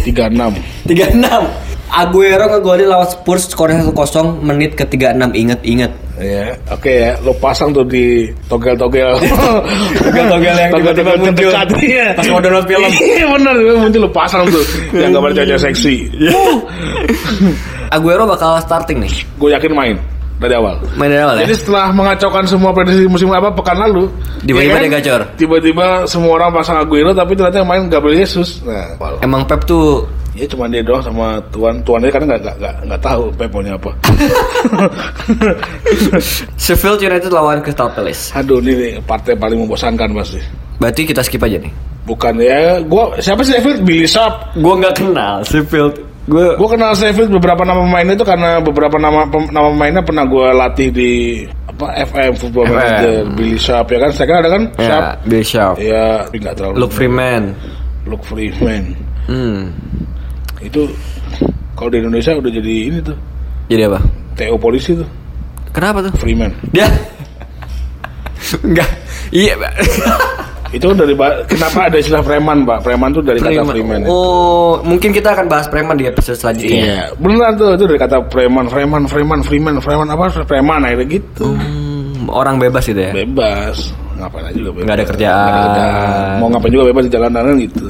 Tiga 0.03 0.27
enam. 0.27 0.51
36. 0.91 1.74
Aguero 1.93 2.49
ngegolin 2.49 2.89
lawan 2.89 3.07
Spurs 3.07 3.51
skornya 3.51 3.85
1-0 3.85 3.93
menit 4.41 4.73
ke 4.75 4.85
36. 4.89 5.35
Ingat-ingat. 5.35 5.93
Ya, 6.15 6.55
oke 6.71 6.87
ya, 6.91 7.19
lo 7.27 7.35
pasang 7.43 7.75
tuh 7.75 7.83
di 7.83 8.31
togel-togel. 8.47 9.19
Togel-togel 10.07 10.55
yang 10.55 10.71
tiba-tiba 10.79 11.13
muncul. 11.19 11.51
iya. 11.83 12.15
Pas 12.15 12.27
mau 12.31 12.39
download 12.39 12.67
film. 12.71 12.87
Iya 13.19 13.27
bener, 13.35 13.55
muncul 13.83 14.01
lo 14.07 14.11
pasang 14.15 14.47
tuh. 14.47 14.63
yang 14.95 15.11
gambar 15.11 15.35
cewek 15.35 15.59
seksi. 15.59 16.07
Aguero 17.91 18.31
bakal 18.31 18.63
starting 18.63 19.03
nih. 19.03 19.15
Gue 19.39 19.51
yakin 19.51 19.75
main 19.75 19.97
dari 20.35 20.55
awal. 20.55 20.77
Main 20.95 21.09
dari 21.09 21.23
awal 21.23 21.35
ya? 21.39 21.47
Jadi 21.47 21.55
setelah 21.57 21.87
mengacaukan 21.91 22.45
semua 22.45 22.71
prediksi 22.71 23.07
musim 23.07 23.31
apa 23.31 23.49
pekan 23.49 23.79
lalu, 23.79 24.11
Tiba-tiba 24.43 24.77
ya 24.77 24.83
dia 24.83 24.93
gacor. 24.93 25.21
Tiba-tiba 25.35 25.87
semua 26.05 26.33
orang 26.37 26.51
pasang 26.53 26.77
Aguero 26.77 27.11
tapi 27.11 27.33
ternyata 27.33 27.59
yang 27.59 27.69
main 27.69 27.87
Gabriel 27.87 28.19
Jesus. 28.19 28.61
Nah, 28.63 28.95
wal- 28.97 29.21
Emang 29.21 29.43
Pep 29.45 29.63
tuh 29.65 30.05
ya 30.35 30.43
cuma 30.51 30.67
dia 30.67 30.83
doang 30.83 30.99
sama 30.99 31.39
tuan 31.49 31.79
tuannya 31.81 32.11
kan 32.11 32.27
nggak 32.27 32.41
nggak 32.43 32.57
nggak 32.59 32.75
nggak 32.85 33.01
tahu 33.01 33.23
Pep 33.35 33.49
maunya 33.49 33.79
apa. 33.79 33.91
Sheffield 36.57 37.01
United 37.01 37.31
lawan 37.31 37.63
Crystal 37.63 37.89
Palace. 37.89 38.35
Aduh 38.35 38.59
ini 38.59 38.73
nih, 38.75 38.93
partai 39.01 39.35
paling 39.35 39.59
membosankan 39.59 40.11
pasti. 40.13 40.41
Berarti 40.77 41.07
kita 41.07 41.23
skip 41.23 41.41
aja 41.41 41.59
nih. 41.59 41.71
Bukan 42.05 42.37
ya, 42.37 42.83
gua 42.83 43.17
siapa 43.17 43.41
sih 43.41 43.55
Sheffield? 43.55 43.81
Billy 43.83 44.05
Sharp. 44.05 44.53
Gue 44.55 44.75
nggak 44.77 44.95
kenal 44.99 45.41
Sheffield. 45.43 45.97
Gue 46.25 46.57
Gue 46.57 46.69
kenal 46.69 46.93
Sheffield 46.93 47.29
beberapa 47.31 47.63
nama 47.63 47.81
pemainnya 47.81 48.15
itu 48.15 48.25
karena 48.25 48.57
beberapa 48.59 48.97
nama 48.97 49.29
pem- 49.29 49.51
nama 49.51 49.69
pemainnya 49.69 50.01
pernah 50.01 50.25
gue 50.25 50.47
latih 50.51 50.89
di 50.89 51.13
apa 51.65 51.87
FM 52.01 52.33
Football 52.35 52.65
FM. 52.65 52.73
Manager 52.73 53.15
Billy 53.35 53.59
Sharp 53.59 53.87
ya 53.87 53.99
kan 53.99 54.11
saya 54.11 54.27
kan 54.27 54.37
ada 54.39 54.49
kan 54.49 54.63
Sharp 54.79 55.03
ya, 55.03 55.13
Bill 55.23 55.45
Sharp, 55.45 55.77
ya 55.77 56.07
nggak 56.31 56.55
terlalu 56.55 56.75
Luke 56.79 56.95
Freeman. 56.95 57.43
Luke 58.05 58.25
Freeman 58.25 58.85
Hmm. 59.25 59.73
itu 60.59 60.85
kalau 61.73 61.89
di 61.89 61.99
Indonesia 61.99 62.33
udah 62.33 62.53
jadi 62.53 62.75
ini 62.87 62.99
tuh 63.01 63.17
Jadi 63.67 63.83
apa? 63.83 64.01
TO 64.35 64.57
polisi 64.57 64.93
tuh 64.93 65.09
Kenapa 65.73 66.01
tuh? 66.01 66.13
Freeman 66.15 66.53
Dia 66.71 66.85
Enggak. 68.61 68.91
Iya. 69.31 69.57
itu 70.75 70.87
dari 70.91 71.15
kenapa 71.47 71.87
ada 71.87 71.97
istilah 71.97 72.19
preman 72.21 72.63
pak 72.63 72.83
preman 72.83 73.09
tuh 73.09 73.23
dari 73.23 73.39
kata 73.39 73.63
Freeman 73.65 74.03
ya. 74.03 74.07
Oh, 74.07 74.83
mungkin 74.83 75.11
kita 75.11 75.31
akan 75.31 75.47
bahas 75.47 75.67
preman 75.67 75.95
di 75.95 76.05
episode 76.05 76.35
selanjutnya. 76.35 76.83
Iya, 76.83 77.03
beneran 77.15 77.55
tuh 77.55 77.69
itu 77.73 77.85
dari 77.87 77.97
kata 77.97 78.17
preman, 78.27 78.67
preman, 78.67 79.03
preman, 79.05 79.41
freeman, 79.41 79.75
preman 79.79 80.07
apa? 80.09 80.43
Preman 80.43 80.83
akhirnya 80.83 81.07
gitu. 81.15 81.47
Hmm, 81.49 82.27
orang 82.27 82.59
bebas 82.59 82.83
gitu 82.85 82.99
ya. 82.99 83.13
Bebas, 83.15 83.95
ngapain 84.17 84.45
aja 84.45 84.57
juga 84.57 84.71
bebas. 84.73 84.85
Nggak 84.85 84.97
ada 84.97 85.07
kerjaan. 85.07 85.39
Nggak 85.39 85.55
ada 85.55 85.63
kerjaan. 85.65 86.35
Mau 86.37 86.49
ngapain 86.51 86.73
juga 86.73 86.85
bebas 86.87 87.03
di 87.05 87.13
jalanan 87.13 87.55
gitu. 87.57 87.87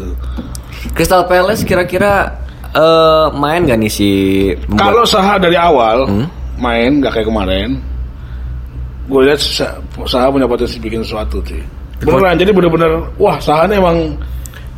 Crystal 0.93 1.25
Palace 1.25 1.63
kira-kira 1.63 2.13
eh, 2.71 3.27
main 3.33 3.65
gak 3.65 3.79
nih 3.79 3.89
si 3.89 4.11
Kalau 4.71 5.03
Saha 5.03 5.39
dari 5.39 5.55
awal 5.55 6.05
Hmm? 6.05 6.27
main 6.55 6.99
nggak 6.99 7.11
kayak 7.13 7.27
kemarin, 7.27 7.83
gue 9.05 9.21
lihat 9.23 9.39
Sa- 9.39 9.79
Saha 10.05 10.29
punya 10.29 10.47
potensi 10.47 10.79
bikin 10.79 11.03
sesuatu 11.03 11.43
sih. 11.43 11.59
Beneran, 12.05 12.35
jadi 12.37 12.51
bener-bener, 12.53 12.91
wah 13.17 13.37
Saha 13.41 13.65
ini 13.69 13.81
emang 13.81 13.97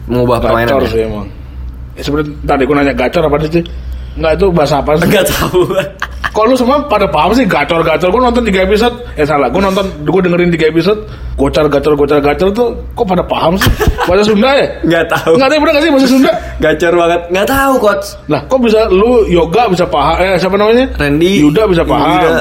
mengubah 0.06 0.38
permainan 0.38 0.78
gacor 0.78 0.82
ya? 0.86 0.90
sih 0.94 1.00
emang. 1.06 1.26
Ya, 1.96 2.02
sebenarnya 2.04 2.30
tadi 2.46 2.62
gue 2.62 2.74
nanya 2.78 2.94
gacor 2.94 3.22
apa 3.26 3.36
sih? 3.42 3.64
Nggak 4.16 4.32
itu 4.40 4.46
bahasa 4.54 4.74
apa 4.80 4.90
sih? 4.96 5.04
Enggak 5.10 5.24
tahu. 5.28 5.60
Kok 6.36 6.52
lu 6.52 6.56
semua 6.56 6.84
pada 6.84 7.08
paham 7.08 7.32
sih 7.32 7.48
gacor-gacor? 7.48 8.12
Gue 8.12 8.20
nonton 8.20 8.44
3 8.44 8.68
episode, 8.68 8.92
eh 9.16 9.24
salah, 9.24 9.48
gue 9.48 9.56
nonton, 9.56 9.88
gue 10.04 10.20
dengerin 10.20 10.52
3 10.52 10.68
episode, 10.68 11.00
gocar 11.32 11.64
gacor 11.64 11.96
gocar 11.96 12.20
gacor 12.20 12.52
tuh, 12.52 12.76
kok 12.92 13.08
pada 13.08 13.24
paham 13.24 13.56
sih? 13.56 13.72
Bahasa 14.04 14.20
Sunda 14.28 14.52
ya? 14.52 14.68
Enggak 14.84 15.08
tahu. 15.08 15.32
Nggak 15.40 15.48
tahu 15.48 15.58
bener 15.64 15.72
nggak 15.72 15.84
sih 15.88 15.92
bahasa 15.96 16.08
Sunda? 16.12 16.32
Gacor 16.60 16.92
banget. 16.92 17.20
Enggak 17.32 17.48
tahu, 17.48 17.72
coach. 17.80 18.06
Lah, 18.28 18.40
kok 18.52 18.60
bisa 18.60 18.84
lu 18.92 19.24
yoga 19.32 19.64
bisa 19.72 19.88
paham? 19.88 20.14
Eh, 20.20 20.36
siapa 20.36 20.60
namanya? 20.60 20.84
Randy 21.00 21.40
Yuda 21.40 21.62
bisa 21.72 21.82
paham. 21.88 22.20
Yuda. 22.20 22.32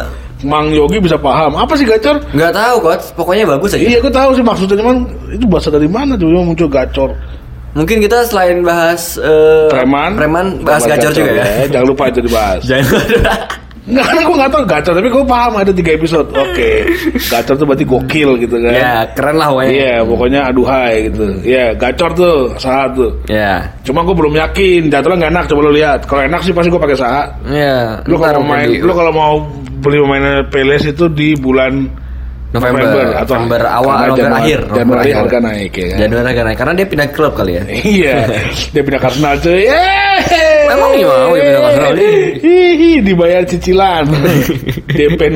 Mang 0.45 0.69
Yogi 0.69 1.01
bisa 1.01 1.17
paham. 1.17 1.57
Apa 1.57 1.73
sih 1.73 1.83
gacor? 1.83 2.21
Enggak 2.31 2.53
tahu, 2.53 2.75
coach. 2.85 3.05
Pokoknya 3.17 3.43
bagus 3.49 3.73
aja. 3.73 3.81
Iya, 3.81 3.97
gue 3.97 4.13
tahu 4.13 4.29
sih 4.37 4.43
maksudnya 4.45 4.77
cuman 4.77 4.95
itu 5.33 5.45
bahasa 5.49 5.73
dari 5.73 5.89
mana 5.89 6.13
tuh 6.13 6.29
muncul 6.29 6.69
gacor? 6.69 7.11
Mungkin 7.75 7.99
kita 7.99 8.23
selain 8.23 8.63
bahas 8.63 9.19
eh, 9.19 9.67
Preman, 9.67 10.15
preman 10.15 10.63
bahas 10.63 10.87
gacor 10.87 11.11
juga 11.11 11.43
ya. 11.43 11.67
Jangan 11.67 11.87
lupa 11.91 12.07
itu 12.07 12.23
dibahas. 12.23 12.63
Jangan 12.69 12.87
lupa. 12.87 13.35
Nggak, 13.85 14.05
gue 14.25 14.35
nggak 14.41 14.49
tahu 14.49 14.63
gacor, 14.65 14.93
tapi 14.97 15.09
gue 15.13 15.23
paham 15.29 15.53
ada 15.61 15.69
tiga 15.69 15.91
episode. 15.93 16.25
Oke, 16.33 16.89
gacor 17.29 17.53
tuh 17.53 17.65
berarti 17.69 17.85
gokil 17.85 18.29
gitu 18.41 18.57
kan. 18.57 18.73
Ya, 18.73 18.95
keren 19.13 19.37
lah 19.37 19.53
pokoknya. 19.53 19.69
Iya, 19.69 19.95
pokoknya 20.01 20.39
aduhai 20.49 20.95
gitu. 21.05 21.25
Iya, 21.45 21.65
gacor 21.77 22.09
tuh, 22.17 22.37
saat 22.57 22.97
tuh. 22.97 23.13
Ya. 23.29 23.61
Cuma 23.85 24.01
gue 24.01 24.17
belum 24.17 24.33
yakin, 24.41 24.89
jatuhnya 24.89 25.29
nggak 25.29 25.31
enak. 25.37 25.45
Coba 25.45 25.59
lo 25.69 25.71
lihat. 25.77 25.99
Kalau 26.09 26.21
enak 26.25 26.41
sih 26.41 26.49
pasti 26.49 26.73
gue 26.73 26.81
pakai 26.81 26.97
saat. 26.97 27.27
Ya. 27.45 28.01
Lu 28.09 28.17
ntar 28.17 28.33
kalau 28.33 28.49
main, 28.49 28.73
lu 28.73 28.93
kalau 28.97 29.13
mau 29.13 29.35
beli 29.85 29.97
pemain 30.01 30.25
PLS 30.49 30.83
itu 30.89 31.05
di 31.07 31.37
bulan 31.37 31.85
November, 32.49 33.19
atau 33.19 33.35
November 33.35 33.61
awal, 33.67 33.95
November 34.07 34.15
Januari- 34.15 34.39
akhir, 34.39 34.59
Januari 34.63 34.71
November 34.71 34.97
akhir. 34.97 35.15
harga 35.19 35.37
naik 35.43 35.71
ya 35.75 35.85
kan. 35.85 35.97
Januari 35.99 36.25
harga 36.25 36.43
naik 36.47 36.57
karena 36.57 36.73
dia 36.73 36.87
pindah 36.87 37.07
klub 37.11 37.33
kali 37.35 37.51
ya. 37.51 37.63
iya, 37.83 38.15
dia 38.73 38.81
pindah 38.81 38.99
ke 38.99 39.05
Arsenal 39.05 39.35
cuy. 39.37 39.63
Emang 40.65 40.91
iya 40.95 41.05
mau 41.05 41.33
dia 41.35 41.43
pindah 41.43 41.59
ke 41.59 41.67
Arsenal? 41.67 41.93
Hihi, 42.39 42.91
dibayar 43.03 43.41
cicilan. 43.43 44.05
DP 44.87 45.19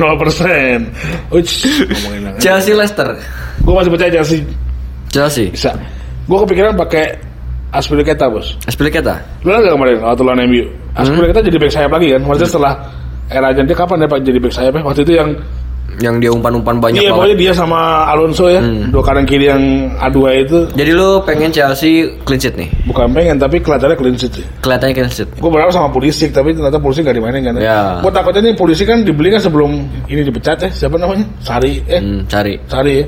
Uch, 1.30 1.52
ngomongin 1.68 2.22
apa? 2.26 2.36
Chelsea 2.40 2.72
Leicester. 2.72 3.08
Gue 3.60 3.74
masih 3.76 3.90
percaya 3.92 4.10
Chelsea 4.16 4.38
Chelsea. 5.12 5.46
bisa. 5.52 5.76
Gue 6.24 6.38
kepikiran 6.42 6.72
pakai 6.74 7.04
Aspilicueta 7.70 8.26
bos. 8.26 8.56
Aspilicueta. 8.64 9.20
Lu 9.44 9.52
nggak 9.52 9.70
kemarin 9.70 9.96
waktu 10.02 10.22
lawan 10.24 10.42
MU? 10.48 10.64
Aspilicueta 10.96 11.38
jadi 11.38 11.54
back 11.54 11.70
sayap 11.70 11.92
lagi 11.92 12.08
kan? 12.10 12.20
Maksudnya 12.24 12.48
setelah 12.48 12.74
era 13.30 13.54
dia 13.54 13.62
kapan 13.70 13.96
dia 13.96 14.08
Pak, 14.08 14.18
jadi 14.20 14.38
back 14.38 14.52
sayap 14.52 14.74
ya? 14.74 14.82
Waktu 14.82 15.02
itu 15.02 15.14
yang 15.14 15.30
Yang 16.00 16.16
dia 16.18 16.30
umpan-umpan 16.32 16.80
banyak 16.80 16.96
iya 16.96 17.10
banget. 17.10 17.18
pokoknya 17.18 17.36
dia 17.36 17.52
sama 17.52 17.78
Alonso 18.06 18.48
ya 18.48 18.62
dua 18.88 19.02
kanan 19.02 19.22
kiri 19.22 19.46
yang 19.46 19.60
A2 19.98 20.16
itu 20.40 20.58
Jadi 20.72 20.90
lu 20.90 21.20
pengen 21.20 21.50
Chelsea 21.50 21.92
clean 22.22 22.38
sheet 22.38 22.56
nih? 22.56 22.70
bukan 22.84 23.10
pengen 23.10 23.36
tapi 23.36 23.58
kelihatannya 23.58 23.94
clean 23.94 24.16
sheet. 24.16 24.40
Kelihatannya 24.58 24.94
clean 24.94 25.10
sheet. 25.10 25.28
Gue 25.34 25.50
berharap 25.50 25.68
sama 25.70 25.88
polisi 25.88 26.26
tapi 26.26 26.50
ternyata 26.50 26.78
polisi 26.78 27.02
gak 27.02 27.12
dimainin 27.12 27.42
kan. 27.44 27.54
Ya. 27.54 28.00
Gue 28.00 28.08
takutnya 28.08 28.40
nih 28.42 28.54
polisi 28.54 28.82
kan 28.82 29.02
dibeli 29.02 29.28
kan 29.28 29.38
sebelum 29.38 29.76
ini 30.06 30.22
dipecat 30.22 30.56
ya 30.58 30.70
siapa 30.70 30.96
namanya 30.96 31.26
Sari 31.38 31.84
eh 31.84 32.00
Hmm, 32.00 32.24
cari. 32.24 32.56
Sari 32.64 32.92
ya. 32.96 33.06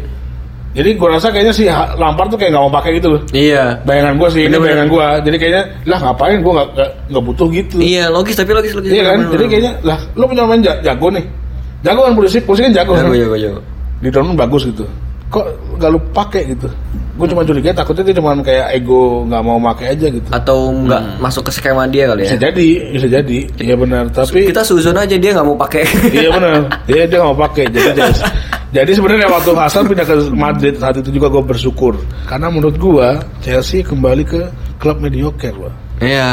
Jadi 0.72 0.96
gue 0.96 1.08
rasa 1.08 1.28
kayaknya 1.28 1.52
si 1.52 1.68
Lampard 2.00 2.32
tuh 2.32 2.40
kayak 2.40 2.56
gak 2.56 2.62
mau 2.64 2.72
pakai 2.72 2.96
gitu 2.96 3.12
loh. 3.12 3.20
Iya. 3.28 3.76
Bayangan 3.84 4.16
gue 4.16 4.28
sih 4.32 4.42
ini 4.48 4.56
bayangan 4.56 4.88
gue. 4.88 5.06
Jadi 5.28 5.36
kayaknya 5.36 5.62
lah 5.84 5.98
ngapain 6.00 6.40
gue 6.40 6.52
gak, 6.56 6.68
gak, 6.72 6.90
nggak 7.12 7.24
butuh 7.28 7.46
gitu. 7.52 7.76
Iya, 7.76 8.04
logis 8.08 8.34
tapi 8.40 8.50
logis 8.56 8.72
logis. 8.72 8.88
Iya 8.88 9.02
kan? 9.04 9.16
Bener-bener. 9.20 9.36
Jadi 9.36 9.44
kayaknya 9.52 9.72
lah 9.84 9.98
lu 10.16 10.24
punya 10.24 10.42
main 10.48 10.60
ja- 10.64 10.80
jago 10.80 11.12
nih. 11.12 11.24
Jago 11.84 12.00
kan 12.08 12.12
polisi, 12.16 12.38
polisi 12.40 12.62
kan 12.64 12.72
jago. 12.72 12.92
Jago, 12.96 13.12
kan? 13.12 13.20
jago, 13.20 13.36
jago. 13.36 13.60
Di 14.00 14.08
Dortmund 14.08 14.38
bagus 14.40 14.62
gitu. 14.64 14.84
Kok 15.28 15.44
gak 15.76 15.90
lu 15.92 16.00
pakai 16.16 16.42
gitu? 16.56 16.68
Gue 17.22 17.30
cuma 17.30 17.46
curiga 17.46 17.70
takutnya 17.70 18.02
dia 18.10 18.16
cuma 18.18 18.34
kayak 18.42 18.66
ego 18.82 19.22
nggak 19.30 19.42
mau 19.46 19.62
pakai 19.70 19.94
aja 19.94 20.06
gitu. 20.10 20.26
Atau 20.34 20.74
nggak 20.74 21.22
masuk 21.22 21.46
ke 21.46 21.52
skema 21.54 21.86
dia 21.86 22.10
kali 22.10 22.26
Bisa 22.26 22.34
ya? 22.34 22.50
jadi, 22.50 22.68
bisa 22.90 23.06
jadi. 23.06 23.38
Iya 23.62 23.74
benar. 23.78 24.10
Tapi 24.10 24.50
Kita 24.50 24.66
suzon 24.66 24.98
aja 24.98 25.14
dia 25.14 25.30
nggak 25.30 25.46
mau 25.46 25.54
pakai. 25.54 25.86
iya 26.18 26.28
benar. 26.34 26.66
Iya 26.90 27.06
dia 27.06 27.16
nggak 27.22 27.30
mau 27.30 27.40
pakai. 27.46 27.64
Jadi 27.70 27.88
jadi, 27.94 28.12
jadi 28.74 28.90
sebenarnya 28.90 29.30
waktu 29.30 29.50
Hasan 29.54 29.86
pindah 29.86 30.02
ke 30.02 30.14
Madrid 30.34 30.74
saat 30.82 30.98
itu 30.98 31.14
juga 31.14 31.30
gue 31.30 31.46
bersyukur 31.46 31.94
karena 32.26 32.50
menurut 32.50 32.74
gua 32.80 33.22
Chelsea 33.38 33.86
kembali 33.86 34.26
ke 34.26 34.42
klub 34.82 34.98
mediocre 34.98 35.54
loh. 35.54 35.70
Iya. 36.02 36.30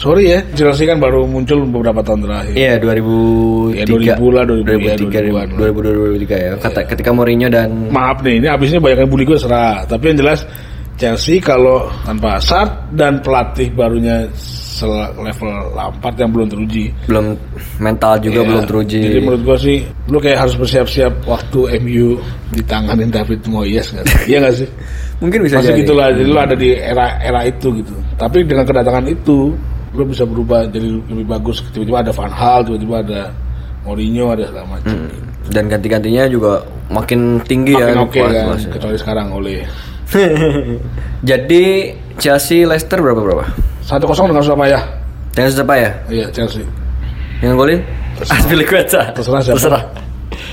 Sorry 0.00 0.24
ya, 0.32 0.40
Chelsea 0.56 0.88
kan 0.88 0.96
baru 0.96 1.28
muncul 1.28 1.68
beberapa 1.68 2.00
tahun 2.00 2.24
terakhir. 2.24 2.54
Iya 2.56 2.72
2003 2.80 3.76
Ya, 3.76 3.84
2000 4.16 4.32
lah, 4.32 4.42
2000, 4.48 4.64
ya, 4.64 4.96
2003 4.96 5.20
2000-an. 5.28 5.48
2000 5.52 6.16
2003 6.16 6.36
ya 6.40 6.50
Kata, 6.56 6.80
ketika 6.88 7.10
Mourinho 7.12 7.48
dan 7.52 7.68
Maaf 7.92 8.24
nih, 8.24 8.40
ini 8.40 8.46
abisnya 8.48 8.80
banyak 8.80 9.04
yang 9.04 9.10
bully 9.12 9.24
gue 9.28 9.36
serah. 9.36 9.84
Tapi 9.84 10.04
yang 10.10 10.18
jelas 10.24 10.40
Chelsea 10.96 11.36
kalau 11.44 11.92
tanpa 12.08 12.40
Sart 12.40 12.88
dan 12.96 13.20
pelatih 13.20 13.68
barunya 13.76 14.24
level 15.16 15.72
Lampard 15.72 16.16
yang 16.20 16.28
belum 16.36 16.48
teruji. 16.52 16.92
belum 17.08 17.32
mental 17.80 18.20
juga 18.20 18.44
Ya, 18.44 18.48
belum 18.48 18.62
teruji 18.68 19.00
Jadi 19.08 19.18
menurut 19.24 19.42
gue 19.44 19.56
sih, 19.56 19.76
lu 20.12 20.20
kayak 20.20 20.44
harus 20.44 20.56
bersiap-siap 20.56 21.12
waktu 21.24 21.80
MU 21.80 22.20
ditanganin 22.52 23.08
David 23.08 23.40
Moyes 23.48 23.92
kan? 23.92 24.04
Iya 24.28 24.44
gak 24.44 24.54
sih? 24.64 24.68
mungkin 25.18 25.40
bisa 25.42 25.56
Pasti 25.56 25.70
jadi 25.70 25.80
gitulah, 25.82 26.06
jadi 26.10 26.26
lu 26.26 26.36
ada 26.36 26.54
di 26.54 26.68
era 26.72 27.06
era 27.18 27.40
itu 27.42 27.68
gitu. 27.74 27.94
Tapi 28.14 28.42
dengan 28.42 28.64
kedatangan 28.64 29.04
itu, 29.06 29.52
lu 29.90 30.02
bisa 30.04 30.22
berubah 30.22 30.64
jadi 30.66 30.88
lebih 31.06 31.26
bagus. 31.26 31.64
Tiba-tiba 31.70 32.00
ada 32.00 32.12
Van 32.12 32.28
Hal, 32.28 32.60
tiba-tiba 32.62 33.00
ada 33.00 33.20
Mourinho, 33.82 34.30
ada 34.30 34.44
segala 34.44 34.66
macam. 34.68 34.92
Hmm. 34.92 35.10
dan 35.46 35.70
ganti-gantinya 35.70 36.26
juga 36.26 36.58
makin 36.90 37.38
tinggi 37.40 37.70
Makin 37.70 37.86
ya 37.86 38.02
oke 38.02 38.18
kan, 38.18 38.26
kelas-kelasnya. 38.26 38.70
kecuali 38.74 38.96
sekarang 38.98 39.26
oleh 39.30 39.62
jadi 41.22 41.64
Chelsea 42.16 42.64
Leicester 42.64 42.98
berapa 42.98 43.20
berapa 43.20 43.44
satu 43.80 44.04
kosong 44.04 44.26
dengan 44.26 44.42
Surabaya. 44.42 44.82
dengan 45.30 45.50
siapa 45.52 45.74
ya 45.76 45.90
Iya 46.08 46.26
Chelsea. 46.30 46.66
yang 47.38 47.54
golin 47.54 47.78
Aspilicueta 48.18 49.12
Terserah 49.12 49.38
siapa. 49.38 49.54
terserah 49.54 49.82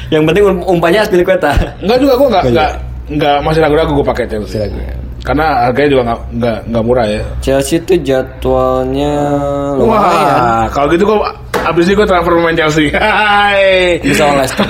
yang 0.10 0.24
penting 0.24 0.44
um- 0.46 0.66
umpannya 0.70 1.02
Aspilicueta 1.02 1.52
Enggak 1.80 1.98
juga 1.98 2.14
gue 2.14 2.28
nggak 2.30 2.44
nggak 2.52 2.72
nggak 3.06 3.36
masih 3.42 3.60
ragu-ragu 3.60 3.92
gue 3.94 4.06
pakai 4.06 4.26
Chelsea. 4.26 4.64
Karena 5.24 5.68
harganya 5.68 5.90
juga 5.90 6.04
nggak 6.04 6.20
nggak 6.36 6.58
nggak 6.68 6.84
murah 6.84 7.08
ya. 7.08 7.22
Chelsea 7.40 7.80
itu 7.80 7.96
jadwalnya 7.98 9.14
lumayan 9.74 10.36
Wah, 10.36 10.66
kalau 10.68 10.88
gitu 10.92 11.04
gue 11.06 11.18
abis 11.64 11.84
ini 11.88 11.94
gue 11.96 12.08
transfer 12.08 12.34
pemain 12.34 12.58
Chelsea. 12.58 12.92
Hai. 13.00 14.00
Bisa 14.04 14.24
Leicester. 14.36 14.68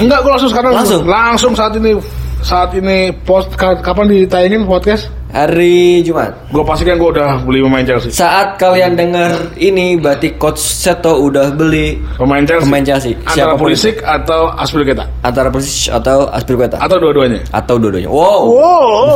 Enggak, 0.00 0.18
gue 0.24 0.30
langsung 0.32 0.50
sekarang 0.50 0.72
Langsung? 0.72 1.02
langsung 1.04 1.52
saat 1.52 1.72
ini 1.76 1.92
saat 2.40 2.70
ini 2.72 3.12
post 3.24 3.52
ka- 3.52 3.80
kapan 3.80 4.08
ditayangin 4.08 4.64
podcast? 4.64 5.12
Hari 5.36 6.00
Jumat 6.00 6.32
Gue 6.48 6.64
pastikan 6.64 6.96
gue 6.96 7.10
udah 7.10 7.44
beli 7.44 7.60
pemain 7.60 7.84
Chelsea. 7.84 8.08
saat 8.08 8.56
kalian 8.56 8.96
dengar 8.96 9.52
ini 9.54 9.94
berarti 9.94 10.32
coach 10.34 10.56
Seto 10.56 11.20
udah 11.20 11.52
beli 11.52 12.00
Pemain 12.16 12.40
Chelsea. 12.40 12.64
Pemain 12.64 12.80
Chelsea. 12.82 13.12
Antara 13.18 13.34
Siapa 13.34 13.52
pun 13.54 13.68
Pulisic 13.68 14.00
atau 14.00 14.48
Aspilicueta 14.50 15.04
antara 15.20 15.48
Perisic 15.48 15.92
atau 15.92 16.24
Aspilicueta 16.26 16.76
atau 16.78 16.96
dua-duanya. 16.96 17.44
atau 17.50 17.76
dua-duanya 17.76 18.08
wow 18.08 18.40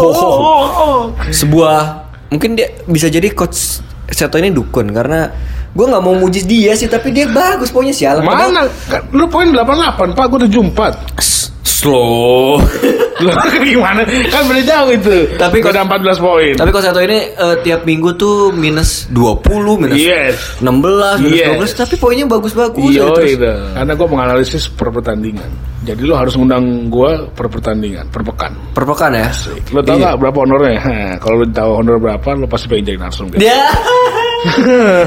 Oh, 0.03 1.01
sebuah 1.27 1.81
mungkin 2.29 2.55
dia 2.55 2.69
bisa 2.85 3.09
jadi 3.09 3.31
coach 3.31 3.81
Seto 4.07 4.37
ini 4.37 4.51
dukun 4.51 4.91
karena 4.91 5.31
gue 5.71 5.87
nggak 5.87 6.03
mau 6.03 6.13
muji 6.13 6.43
dia 6.43 6.75
sih 6.75 6.85
tapi 6.85 7.09
dia 7.09 7.25
bagus 7.27 7.71
pokoknya 7.71 7.95
sialan 7.95 8.27
Mana? 8.27 8.67
Kan, 8.85 9.07
Lu 9.11 9.25
poin 9.25 9.47
88, 9.47 10.19
Pak. 10.19 10.25
Gue 10.27 10.39
74. 10.45 11.15
Slow 11.63 12.57
Loh, 13.21 13.37
gimana? 13.61 14.01
Kan 14.33 14.49
beda 14.49 14.65
jauh 14.65 14.97
itu. 14.97 15.29
Tapi 15.37 15.61
Gua 15.61 15.69
ada 15.69 15.85
14 15.85 16.17
poin. 16.17 16.53
tapi 16.57 16.73
coach 16.73 16.89
Seto 16.89 17.05
ini 17.05 17.29
eh, 17.29 17.57
tiap 17.61 17.85
minggu 17.85 18.17
tuh 18.17 18.49
minus 18.49 19.13
20 19.13 19.45
minus 19.77 20.01
Yes. 20.01 20.57
16 20.65 21.21
minus 21.21 21.37
Yes. 21.37 21.77
12 21.77 21.81
tapi 21.85 21.95
poinnya 22.01 22.25
bagus-bagus 22.25 22.81
Iya, 22.81 23.05
ya, 23.05 23.13
terus. 23.13 23.31
iya. 23.37 23.55
Karena 23.77 23.93
gue 23.93 24.09
menganalisis 24.09 24.73
per 24.73 24.89
pertandingan. 24.89 25.51
Jadi 25.81 26.01
lo 26.01 26.17
harus 26.17 26.33
ngundang 26.33 26.89
gue 26.89 27.11
per 27.33 27.49
pertandingan, 27.49 28.09
per 28.09 28.25
pekan. 28.25 28.53
per 28.73 28.85
pekan 28.85 29.13
ya 29.13 29.29
Lo 29.69 29.81
tau 29.81 29.97
Iya. 30.01 30.05
gak 30.07 30.17
berapa 30.17 30.39
honornya? 30.41 30.77
Kalau 31.23 31.37
lo 31.37 31.47
tahu 31.47 31.71
honor 31.77 31.97
berapa, 32.01 32.29
lo 32.37 32.47
pasti 32.49 32.67
pengen 32.73 32.85
jadi 32.89 32.99
narsum. 33.05 33.29
Kan? 33.29 33.37
dia 33.37 33.61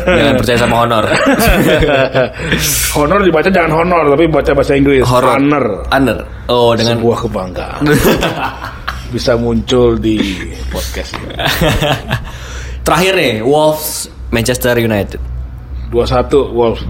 jangan 0.06 0.36
percaya 0.38 0.58
sama 0.62 0.76
honor 0.86 1.06
honor 2.94 3.20
dibaca 3.26 3.50
jangan 3.50 3.72
honor, 3.82 4.14
tapi 4.14 4.26
baca 4.30 4.52
bahasa 4.54 4.74
Inggris. 4.78 5.02
Horror. 5.02 5.42
Honor. 5.42 5.66
honor 5.90 6.18
oh 6.50 6.72
dengan 6.76 7.00
Sebuah 7.00 7.18
kebanggaan. 7.28 7.82
Bisa 9.14 9.38
muncul 9.38 10.02
di 10.02 10.18
podcast 10.74 11.14
ini. 11.22 11.38
terakhir 12.86 13.14
nih 13.16 13.34
Wolves 13.46 14.10
Manchester 14.34 14.76
United 14.82 15.22
21 15.94 16.34
Wolves. 16.58 16.82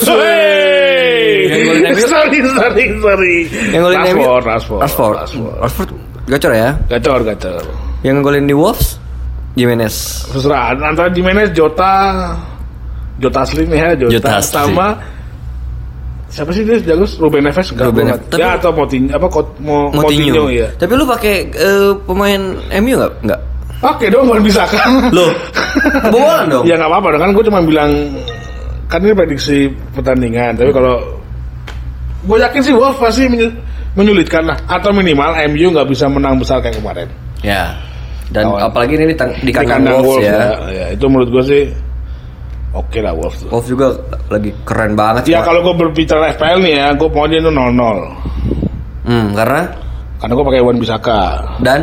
Sorry, 0.00 1.52
sorry, 2.08 2.40
sorry. 2.96 3.36
yang 3.76 3.84
golin 3.84 4.00
Rashford, 4.00 4.42
Rashford 4.48 4.80
Rashford. 4.80 5.54
Rashford 5.60 5.88
gacor 6.26 6.52
ya 6.56 6.70
Gacor, 6.88 7.20
gacor. 7.22 7.62
yang 8.02 8.24
golin 8.24 8.48
di 8.48 8.56
Wolves 8.56 8.96
Jimenez 9.54 10.24
Terserah 10.32 10.72
antara 10.72 11.12
Jimenez, 11.12 11.52
Jota, 11.52 12.32
Jota 13.20 13.44
Slim 13.44 13.68
ya, 13.70 13.92
Jota, 13.94 14.12
Jota 14.16 14.34
Slim. 14.40 14.72
sama 14.72 14.88
siapa 16.26 16.50
sih 16.50 16.62
dia 16.62 16.76
jago? 16.80 17.06
Ruben 17.16 17.42
Neves 17.42 17.68
enggak 17.70 17.86
Ruben 17.86 18.04
Neves. 18.06 18.20
nggak- 18.26 18.38
ya 18.38 18.48
atau 18.54 18.70
Moutinho 18.70 19.10
apa 19.10 19.26
Kot, 19.26 19.48
Mo, 19.58 19.88
Moutinho 19.90 20.46
ya. 20.48 20.68
Tapi 20.74 20.92
lu 20.92 21.04
pakai 21.04 21.34
eh, 21.48 21.90
pemain 22.02 22.40
MU 22.76 22.94
nggak? 22.94 23.12
Nggak. 23.22 23.40
Oke 23.78 24.08
dong, 24.08 24.24
kalau 24.24 24.40
bisa 24.40 24.64
kan. 24.64 25.12
Loh, 25.12 25.30
kebobolan 26.02 26.46
dong. 26.48 26.64
ya 26.64 26.74
nggak 26.74 26.88
apa-apa 26.88 27.06
dong 27.12 27.20
kan 27.20 27.30
gue 27.30 27.44
cuma 27.44 27.60
bilang 27.60 27.90
kan 28.86 28.98
ini 28.98 29.12
prediksi 29.12 29.66
pertandingan 29.92 30.54
tapi 30.54 30.70
kalau 30.70 31.02
gue 32.22 32.36
yakin 32.38 32.60
sih 32.60 32.70
Wolves 32.70 32.96
pasti 32.96 33.26
menyu- 33.26 33.54
menyulitkan 33.92 34.42
lah 34.42 34.56
atau 34.66 34.90
minimal 34.90 35.30
MU 35.46 35.66
nggak 35.70 35.86
bisa 35.86 36.06
menang 36.06 36.36
besar 36.36 36.58
kayak 36.58 36.76
kemarin 36.76 37.08
Ya. 37.40 37.76
Dan 38.26 38.48
Lawan. 38.48 38.66
apalagi 38.66 38.94
ini 38.94 39.10
di, 39.10 39.16
tang- 39.16 39.36
di 39.36 39.46
Di 39.46 39.52
kandang 39.52 40.00
Wolves, 40.00 40.24
ya. 40.24 40.58
ya. 40.66 40.86
itu 40.90 41.04
menurut 41.04 41.30
gue 41.30 41.42
sih 41.44 41.62
oke 42.76 42.98
lah 42.98 43.12
Wolves. 43.12 43.40
Wolves 43.46 43.66
juga 43.66 43.96
lagi 44.28 44.52
keren 44.62 44.92
banget. 44.92 45.26
Ya 45.26 45.40
kalau 45.40 45.60
gue 45.62 45.74
berbicara 45.78 46.30
FPL 46.30 46.60
nih 46.60 46.74
ya, 46.74 46.86
gue 46.92 47.08
mau 47.08 47.24
dia 47.24 47.38
itu 47.38 47.48
0-0 47.48 47.56
Hmm, 49.02 49.32
karena 49.32 49.62
Karena 50.16 50.32
gue 50.32 50.46
pakai 50.46 50.60
Wan 50.60 50.76
Bisaka 50.76 51.20
dan 51.60 51.80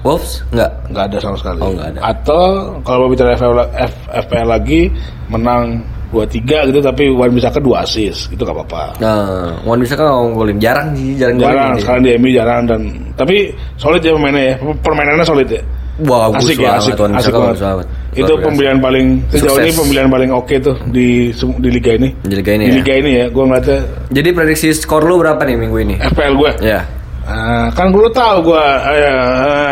Wolves 0.00 0.40
nggak. 0.48 0.70
nggak 0.88 1.04
ada 1.04 1.18
sama 1.18 1.36
sekali. 1.36 1.58
Oh, 1.58 1.70
nggak 1.70 1.88
ada. 1.90 1.98
Atau 2.06 2.42
kalau 2.80 2.98
mau 3.02 3.10
bicara 3.10 3.32
FPL, 3.32 3.52
F- 3.74 4.06
FPL 4.22 4.48
lagi 4.48 4.80
menang 5.26 5.82
dua 6.06 6.22
tiga 6.24 6.62
gitu 6.64 6.78
tapi 6.78 7.10
Wan 7.10 7.28
Bisaka 7.28 7.58
dua 7.58 7.82
assist 7.82 8.30
itu 8.30 8.38
gak 8.38 8.54
apa-apa 8.54 8.94
Nah, 8.96 9.50
Wan 9.60 9.76
bisa 9.76 9.92
kan 9.92 10.06
ngolin 10.06 10.56
jarang 10.56 10.94
sih, 10.94 11.18
jarang 11.18 11.34
jarang 11.36 11.52
jarang. 11.66 11.76
sekarang 11.76 12.00
di 12.00 12.10
MU 12.14 12.28
jarang 12.30 12.62
dan 12.64 12.80
tapi 13.12 13.36
solid 13.74 13.98
ya 14.00 14.14
pemainnya 14.14 14.42
ya 14.46 14.54
permainannya 14.80 15.26
solid 15.26 15.48
ya 15.50 15.58
Wah, 15.98 16.28
bagus 16.28 16.52
asik 16.52 16.60
ya 16.60 16.76
banget, 16.76 16.82
asik, 16.82 16.94
Wan 16.98 17.12
asik 17.16 17.32
banget. 17.32 17.56
banget. 17.56 17.88
itu 18.12 18.32
pembelian 18.38 18.78
paling 18.78 19.06
sejauh 19.28 19.56
ini 19.58 19.72
pembelian 19.72 20.08
paling 20.08 20.30
oke 20.30 20.54
tuh 20.58 20.76
di 20.86 21.32
di 21.32 21.68
liga 21.68 21.92
ini 21.92 22.08
Di 22.20 22.34
liga 22.34 22.52
ini 22.52 22.64
di 22.64 22.70
ya. 22.70 22.76
liga 22.80 22.94
ini 22.94 23.10
ya 23.14 23.24
gue 23.28 23.42
ngeliatnya 23.42 23.78
Jadi 24.10 24.28
prediksi 24.30 24.68
skor 24.72 25.02
lu 25.02 25.16
berapa 25.16 25.40
nih 25.40 25.56
minggu 25.56 25.78
ini? 25.82 25.94
FPL 26.02 26.34
gue 26.34 26.50
Ya. 26.60 26.80
Ah, 27.24 27.72
kan 27.72 27.90
gue 27.90 28.06
tahu 28.08 28.36
gue 28.46 28.64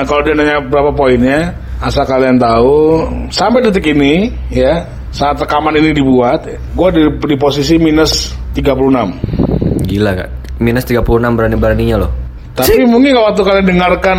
kalau 0.03 0.21
dia 0.21 0.35
nanya 0.35 0.59
berapa 0.61 0.91
poinnya 0.91 1.53
asal 1.79 2.03
kalian 2.03 2.35
tahu 2.35 3.05
sampai 3.29 3.61
detik 3.63 3.91
ini 3.91 4.33
ya 4.49 4.81
saat 5.11 5.37
rekaman 5.37 5.77
ini 5.77 5.93
dibuat 5.93 6.43
gue 6.49 6.89
di, 6.91 7.03
di 7.23 7.37
posisi 7.37 7.77
minus 7.77 8.33
36 8.53 9.85
Gila 9.85 10.13
kak. 10.15 10.31
Minus 10.57 10.85
36 10.85 11.05
berani-beraninya 11.31 11.97
loh. 11.99 12.11
tapi 12.55 12.83
mungkin 12.85 13.13
kalau 13.13 13.27
waktu 13.29 13.43
kalian 13.43 13.67
dengarkan 13.69 14.19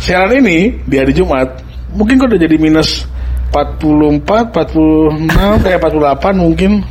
siaran 0.00 0.32
ini 0.44 0.76
di 0.84 0.96
hari 1.00 1.12
Jumat 1.16 1.62
mungkin 1.96 2.20
gue 2.20 2.28
udah 2.36 2.40
jadi 2.40 2.56
minus 2.60 3.08
44 3.52 4.52
46 4.52 5.64
kayak 5.64 5.78
48 5.80 6.36
mungkin 6.36 6.84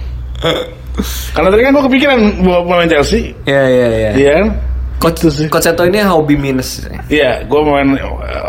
karena 1.35 1.47
tadi 1.51 1.61
kan 1.61 1.71
gue 1.75 1.83
kepikiran 1.91 2.19
buat 2.41 2.61
pemain 2.63 2.87
Chelsea 2.87 3.35
Iya 3.43 3.63
iya 3.67 3.87
iya. 3.91 4.11
Iya 4.15 4.31
kan? 4.39 4.47
Coach, 4.95 5.27
Itu 5.27 5.29
sih. 5.29 5.47
Coach 5.51 5.67
Seto 5.67 5.83
ini 5.83 5.99
hobi 6.01 6.39
minus 6.39 6.87
Iya, 7.11 7.43
gue 7.43 7.59
main 7.67 7.99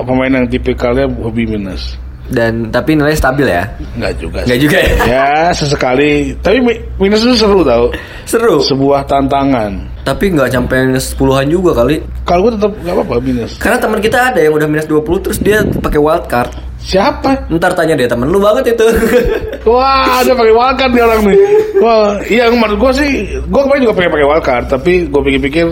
pemain 0.06 0.30
yang 0.30 0.46
tipikalnya 0.46 1.10
hobi 1.18 1.42
minus. 1.42 1.98
Dan 2.28 2.68
tapi 2.68 2.94
nilai 2.94 3.12
stabil 3.12 3.46
ya. 3.46 3.64
Enggak 3.94 4.12
juga. 4.16 4.38
Enggak 4.42 4.60
juga 4.60 4.78
ya. 4.78 4.92
Ya 5.08 5.26
sesekali. 5.50 6.34
Tapi 6.36 6.58
mi- 6.58 6.80
minus 6.98 7.22
itu 7.22 7.34
seru 7.36 7.60
tau. 7.60 7.90
Seru. 8.24 8.58
Sebuah 8.60 9.04
tantangan. 9.04 9.78
Tapi 10.02 10.30
nggak 10.30 10.48
sampai 10.48 10.86
minus 10.86 11.12
10-an 11.12 11.46
juga 11.46 11.70
kali. 11.76 11.98
Kalau 12.22 12.46
gue 12.46 12.52
tetap 12.54 12.72
nggak 12.76 12.94
apa-apa 12.94 13.14
minus. 13.18 13.52
Karena 13.56 13.78
teman 13.78 13.98
kita 13.98 14.18
ada 14.28 14.38
yang 14.38 14.52
udah 14.52 14.66
minus 14.66 14.86
20 14.86 15.02
terus 15.20 15.38
dia 15.38 15.60
pakai 15.62 15.98
wild 15.98 16.26
card. 16.26 16.50
Siapa? 16.78 17.50
Ntar 17.50 17.74
tanya 17.74 17.94
deh 17.94 18.06
temen 18.06 18.26
lu 18.26 18.38
banget 18.38 18.70
itu. 18.72 18.86
Wah, 19.66 20.22
ada 20.22 20.30
pakai 20.32 20.54
wildcard 20.54 20.92
nih 20.92 21.02
orang 21.02 21.20
nih. 21.24 21.38
Wah, 21.76 22.08
iya 22.24 22.46
menurut 22.48 22.78
gue 22.78 22.92
sih, 22.94 23.10
gue 23.36 23.60
kemarin 23.60 23.82
juga 23.82 23.94
pengen 23.94 24.12
pakai 24.12 24.26
wildcard, 24.26 24.64
tapi 24.68 24.92
gue 25.04 25.20
pikir-pikir 25.20 25.66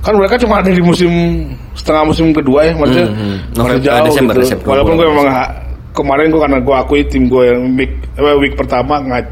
kan 0.00 0.12
mereka 0.12 0.36
cuma 0.36 0.60
ada 0.60 0.68
di 0.68 0.80
musim 0.80 1.08
setengah 1.72 2.04
musim 2.06 2.28
kedua 2.30 2.60
ya, 2.62 2.72
maksudnya 2.72 3.06
Hmm, 3.06 3.16
hmm. 3.16 3.36
November- 3.54 3.80
jauh 3.82 4.06
Desember, 4.06 4.34
gitu. 4.34 4.42
Desember. 4.44 4.66
Walaupun 4.68 4.92
gue 4.94 5.06
memang 5.06 5.28
kemarin 5.92 6.30
gue 6.30 6.40
karena 6.40 6.58
gue 6.62 6.74
akui 6.74 7.02
tim 7.06 7.26
gue 7.26 7.42
yang 7.50 7.62
week, 7.74 7.92
eh, 8.16 8.36
week 8.38 8.54
pertama 8.54 9.02
nggak 9.02 9.26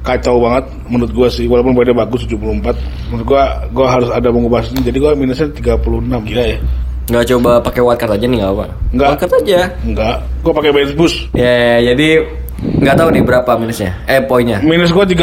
kacau 0.00 0.40
banget 0.40 0.64
menurut 0.88 1.12
gue 1.12 1.28
sih 1.28 1.44
walaupun 1.44 1.76
poinnya 1.76 1.92
bagus 1.92 2.24
74 2.24 2.72
menurut 3.12 3.26
gue 3.28 3.42
gue 3.76 3.86
harus 3.86 4.08
ada 4.08 4.32
mengubah 4.32 4.64
ini 4.72 4.80
jadi 4.80 4.96
gue 4.96 5.12
minusnya 5.12 5.48
36 5.52 6.28
gila 6.28 6.44
ya 6.56 6.60
Nggak 7.10 7.26
coba 7.26 7.58
pakai 7.58 7.82
wild 7.82 7.98
card 7.98 8.12
aja 8.14 8.26
nih 8.30 8.38
nggak 8.38 8.52
apa. 8.54 8.66
Nggak. 8.94 9.08
Wild 9.10 9.18
card 9.18 9.34
aja. 9.42 9.60
enggak 9.82 10.16
gue 10.46 10.52
pakai 10.54 10.70
bench 10.70 10.92
boost 10.94 11.16
Ya, 11.34 11.82
jadi 11.82 12.08
nggak 12.60 12.94
tahu 12.94 13.08
nih 13.10 13.22
berapa 13.26 13.52
minusnya. 13.58 13.90
Eh 14.06 14.22
poinnya. 14.22 14.62
Minus 14.62 14.94
gue 14.94 15.04
36 15.10 15.18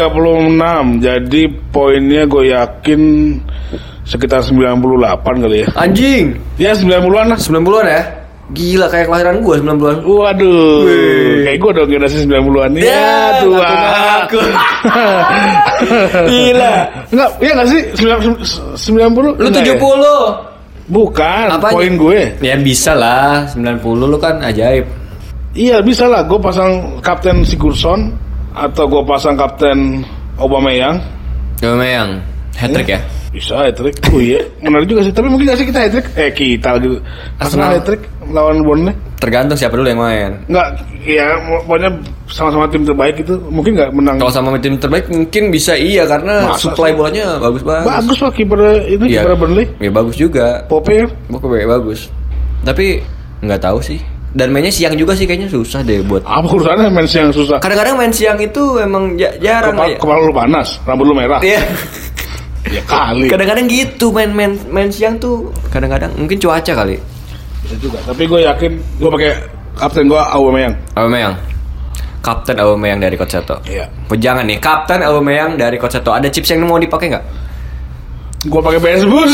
Jadi 1.00 1.42
poinnya 1.72 2.28
gue 2.28 2.52
yakin 2.52 3.00
Sekitar 4.04 4.44
98 4.44 5.24
kali 5.24 5.64
ya 5.64 5.68
Anjing. 5.80 6.36
Ya 6.60 6.76
90an 6.76 7.32
lah 7.32 7.38
90-an 7.40 7.86
ya? 7.88 8.02
Gila 8.48 8.88
kayak 8.88 9.12
kelahiran 9.12 9.44
gua 9.44 9.60
90-an. 9.60 9.96
Waduh. 10.08 10.80
Kayak 11.44 11.58
gue 11.60 11.70
dong 11.76 11.88
generasi 11.92 12.16
90an 12.24 12.70
Ya, 12.80 12.80
Ya, 12.80 13.12
tua 13.44 13.60
ngaku-ngaku. 13.60 14.40
Gila. 16.32 16.72
Enggak, 17.12 17.30
iya 17.44 17.52
gak 17.52 17.68
sih 17.68 17.80
90 17.92 19.36
Lu 19.36 19.46
Enggak 19.48 19.64
ya? 19.68 19.76
70. 19.76 20.88
Bukan, 20.88 21.46
Apanya? 21.52 21.74
poin 21.76 21.92
gue 22.00 22.20
Ya 22.40 22.56
bisa 22.56 22.96
lah, 22.96 23.44
90 23.52 24.08
lu 24.08 24.16
kan 24.16 24.40
ajaib. 24.40 24.88
Iya 25.52 25.84
bisa 25.84 26.08
lah, 26.08 26.24
gue 26.24 26.40
pasang 26.40 27.00
Kapten 27.04 27.44
Sigurdsson 27.44 28.08
Atau 28.56 28.88
gue 28.88 29.02
pasang 29.04 29.36
Kapten 29.36 30.00
Aubameyang 30.40 30.96
Gak 31.60 31.74
yang 31.84 32.16
hat 32.56 32.70
trick 32.72 32.96
ya? 32.96 33.00
Bisa 33.28 33.60
hat-trick 33.60 33.92
Oh 34.08 34.18
iya, 34.18 34.40
menarik 34.58 34.88
juga 34.88 35.04
sih 35.04 35.12
Tapi 35.12 35.28
mungkin 35.28 35.52
gak 35.52 35.60
sih 35.60 35.68
kita 35.68 35.80
hat-trick 35.84 36.06
Eh 36.16 36.30
kita 36.30 36.68
lagi 36.74 36.88
Arsenal. 36.88 37.02
Arsenal 37.38 37.68
hat-trick 37.76 38.02
lawan 38.28 38.58
Burnley 38.62 38.94
Tergantung 39.18 39.58
siapa 39.58 39.74
dulu 39.74 39.82
yang 39.84 39.98
main. 39.98 40.30
Enggak, 40.46 40.78
ya 41.02 41.26
pokoknya 41.66 41.90
sama-sama 42.30 42.70
tim 42.70 42.86
terbaik 42.86 43.18
itu 43.18 43.34
mungkin 43.50 43.74
nggak 43.74 43.90
menang. 43.90 44.14
Kalau 44.14 44.30
sama 44.30 44.54
tim 44.62 44.78
terbaik 44.78 45.10
mungkin 45.10 45.50
bisa 45.50 45.74
iya 45.74 46.06
karena 46.06 46.46
Masa 46.46 46.70
supply 46.70 46.94
bolanya 46.94 47.34
bagus 47.42 47.66
banget. 47.66 47.98
Bagus 47.98 48.18
lah 48.22 48.30
kiper 48.30 48.60
ini 48.86 49.04
Iya. 49.10 49.26
kiper 49.26 49.34
Burnley. 49.34 49.66
Ya 49.82 49.90
bagus 49.90 50.14
juga. 50.14 50.62
Pope 50.70 51.02
kan? 51.02 51.10
Pokoknya 51.34 51.66
bagus. 51.66 52.06
Tapi 52.62 53.02
nggak 53.42 53.58
tahu 53.58 53.82
sih. 53.82 53.98
Dan 54.28 54.54
mainnya 54.54 54.70
siang 54.70 54.94
juga 54.94 55.18
sih 55.18 55.26
kayaknya 55.26 55.50
susah 55.50 55.82
deh 55.82 55.98
buat. 56.06 56.22
Apa 56.22 56.46
urusannya 56.46 56.86
main 56.86 57.08
siang 57.10 57.34
susah? 57.34 57.58
Kadang-kadang 57.58 57.98
main 57.98 58.14
siang 58.14 58.38
itu 58.38 58.78
emang 58.78 59.18
ja- 59.18 59.34
jarang 59.40 59.74
Kepala, 59.74 59.90
ya. 59.90 59.98
kepala 59.98 60.20
lu 60.22 60.30
panas, 60.30 60.68
rambut 60.86 61.10
lu 61.10 61.14
merah. 61.16 61.42
Iya. 61.42 61.58
Ya 62.68 62.82
kali. 62.84 63.26
Kadang-kadang 63.28 63.66
gitu 63.66 64.12
main 64.12 64.30
main 64.30 64.52
main 64.68 64.88
siang 64.92 65.16
tuh 65.16 65.48
kadang-kadang 65.72 66.12
mungkin 66.14 66.36
cuaca 66.36 66.72
kali. 66.74 66.96
Bisa 67.64 67.74
juga. 67.80 67.98
Tapi 68.04 68.22
gue 68.24 68.40
yakin 68.44 68.72
gue 69.00 69.10
pakai 69.10 69.30
kapten 69.74 70.04
gue 70.06 70.20
Aubameyang. 70.20 70.74
Aubameyang. 70.94 71.34
Kapten 72.18 72.58
Aubameyang 72.60 72.98
dari 73.00 73.14
Coach 73.16 73.32
Seto. 73.32 73.56
Iya. 73.64 73.88
Jangan 74.10 74.44
nih, 74.44 74.58
Kapten 74.58 75.00
Aubameyang 75.00 75.54
dari 75.54 75.78
Coach 75.78 75.96
Seto. 75.96 76.10
Ada 76.12 76.28
chips 76.28 76.50
yang 76.50 76.66
mau 76.66 76.76
dipakai 76.76 77.14
nggak? 77.14 77.24
Gue 78.46 78.60
pakai 78.60 78.78
BS 78.78 79.02
Bus. 79.06 79.32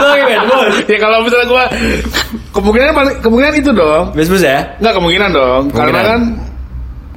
Lo 0.00 0.06
gimana, 0.16 0.44
bos? 0.48 0.74
ya 0.88 0.98
kalau 0.98 1.18
misalnya 1.22 1.46
gue 1.46 1.64
kemungkinan 2.56 2.88
kemungkinan 3.20 3.52
itu 3.58 3.70
dong. 3.70 4.04
Bus-bus 4.16 4.42
ya? 4.42 4.64
Enggak 4.80 4.94
kemungkinan 4.96 5.30
dong. 5.30 5.62
Karena 5.70 6.00
Kemungkinan. 6.00 6.06
kan 6.08 6.20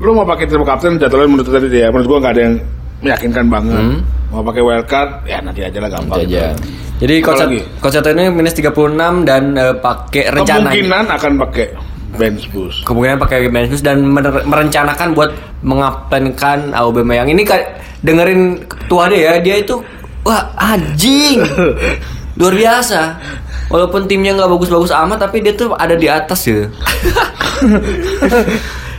lu 0.04 0.12
mau 0.12 0.26
pakai 0.28 0.46
tim 0.50 0.62
kapten 0.68 1.00
jadwalnya 1.00 1.30
menurut 1.32 1.48
tadi 1.48 1.80
ya. 1.80 1.88
Menurut 1.94 2.08
gue 2.10 2.18
nggak 2.20 2.34
ada 2.36 2.42
yang 2.44 2.56
meyakinkan 3.04 3.46
banget. 3.52 3.78
Hmm. 3.78 4.00
Mau 4.32 4.42
pakai 4.42 4.64
wildcard 4.64 5.28
ya 5.28 5.38
nanti 5.44 5.62
aja 5.62 5.78
lah 5.78 5.90
gampang. 5.92 6.24
Nanti 6.24 6.34
aja. 6.34 6.56
gitu. 6.56 6.64
Jadi 7.04 7.16
Seto 7.92 8.10
ini 8.10 8.32
minus 8.32 8.56
36 8.56 9.28
dan 9.28 9.44
eh, 9.54 9.76
pakai 9.76 10.32
rencana 10.32 10.72
Kemungkinan 10.72 11.04
akan 11.12 11.32
pakai 11.44 11.66
bench 12.14 12.46
boost. 12.54 12.86
kemungkinan 12.86 13.18
pakai 13.18 13.50
bench 13.50 13.74
boost 13.74 13.82
dan 13.82 14.06
mer- 14.06 14.46
merencanakan 14.46 15.18
buat 15.18 15.34
mengaptenkan 15.66 16.70
Aubameyang 16.72 17.26
ini 17.26 17.42
dengerin 18.06 18.70
ketua 18.70 19.10
dia 19.10 19.34
ya 19.34 19.42
dia 19.42 19.56
itu 19.58 19.82
wah 20.22 20.54
anjing 20.54 21.42
luar 22.38 22.54
biasa 22.54 23.18
walaupun 23.66 24.06
timnya 24.06 24.38
nggak 24.38 24.46
bagus-bagus 24.46 24.94
amat 24.94 25.26
tapi 25.26 25.42
dia 25.42 25.58
tuh 25.58 25.74
ada 25.74 25.98
di 25.98 26.06
atas 26.06 26.46
ya 26.46 26.70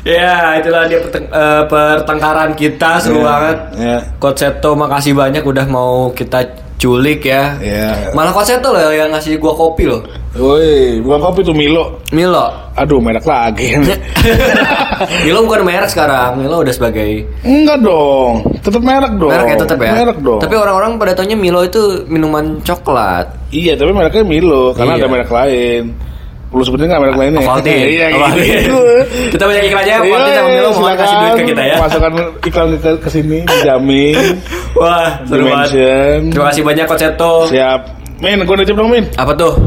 ya 0.05 0.33
itulah 0.55 0.85
dia 0.85 1.01
perteng- 1.01 1.27
eh, 1.27 1.62
pertengkaran 1.64 2.53
kita 2.53 3.01
seru 3.01 3.19
Iya, 3.19 3.25
banget 3.25 3.59
iya. 3.75 3.99
Coach 4.17 4.38
Seto 4.38 4.73
makasih 4.75 5.12
banyak 5.12 5.40
udah 5.40 5.64
mau 5.64 6.09
kita 6.11 6.45
culik 6.77 7.25
ya 7.25 7.57
Iya. 7.57 8.12
malah 8.12 8.31
Coach 8.31 8.51
Seto 8.51 8.69
loh 8.69 8.90
yang 8.90 9.09
ngasih 9.09 9.37
gua 9.37 9.53
kopi 9.53 9.85
loh 9.85 10.05
Woi, 10.35 10.99
bukan 10.99 11.23
kopi 11.23 11.40
tuh 11.40 11.55
Milo. 11.55 12.03
Milo 12.11 12.51
Aduh, 12.75 12.99
merek 12.99 13.23
lagi. 13.23 13.71
Milo 15.23 15.40
bukan 15.40 15.62
merek 15.62 15.87
sekarang 15.87 16.35
Milo 16.37 16.59
udah 16.59 16.75
sebagai 16.75 17.23
Enggak 17.40 17.79
dong, 17.81 18.43
tetap 18.59 18.83
merek 18.83 19.14
dong. 19.14 19.31
Merek 19.31 19.47
ya 19.47 19.57
tetap 19.57 19.79
ya. 19.79 19.93
Merek 19.95 20.19
dong. 20.19 20.40
Tapi 20.43 20.55
orang-orang 20.55 20.99
pada 20.99 21.14
taunya 21.14 21.38
Milo 21.38 21.62
itu 21.62 22.03
minuman 22.07 22.59
coklat. 22.61 23.31
iya, 23.51 23.79
tapi 23.79 23.95
mereknya 23.95 24.27
Milo 24.27 24.75
karena 24.75 24.99
Iya. 24.99 25.01
ada 25.01 25.09
merek 25.09 25.31
lain. 25.31 25.83
Perlu 26.55 26.64
sebutin 26.71 26.87
nggak 26.87 27.03
merek 27.03 27.17
lainnya? 27.19 27.40
Ovaltine. 27.43 27.83
iya, 27.90 28.07
Ovaltine. 28.14 28.47
gitu. 28.62 28.79
Kita 29.35 29.43
banyak 29.51 29.62
iklan 29.67 29.83
aja, 29.83 29.95
Ovaltine 30.07 30.35
sama 30.38 30.49
Milo 30.55 30.71
mau 30.79 30.87
kasih 30.95 31.17
duit 31.19 31.33
ke 31.35 31.43
kita 31.51 31.62
ya. 31.67 31.77
Masukkan 31.83 32.12
iklan 32.47 32.67
ke, 32.79 32.90
ke 33.03 33.09
sini, 33.11 33.38
dijamin. 33.43 34.14
Wah, 34.79 35.11
seru 35.27 35.51
banget. 35.51 35.69
Terima 36.31 36.47
kasih 36.55 36.62
banyak 36.62 36.85
Coach 36.87 37.03
Seto. 37.03 37.33
Siap. 37.51 37.81
Min, 38.23 38.38
gue 38.47 38.55
udah 38.55 38.67
dong, 38.71 38.87
Min. 38.87 39.05
Apa 39.19 39.35
tuh? 39.35 39.59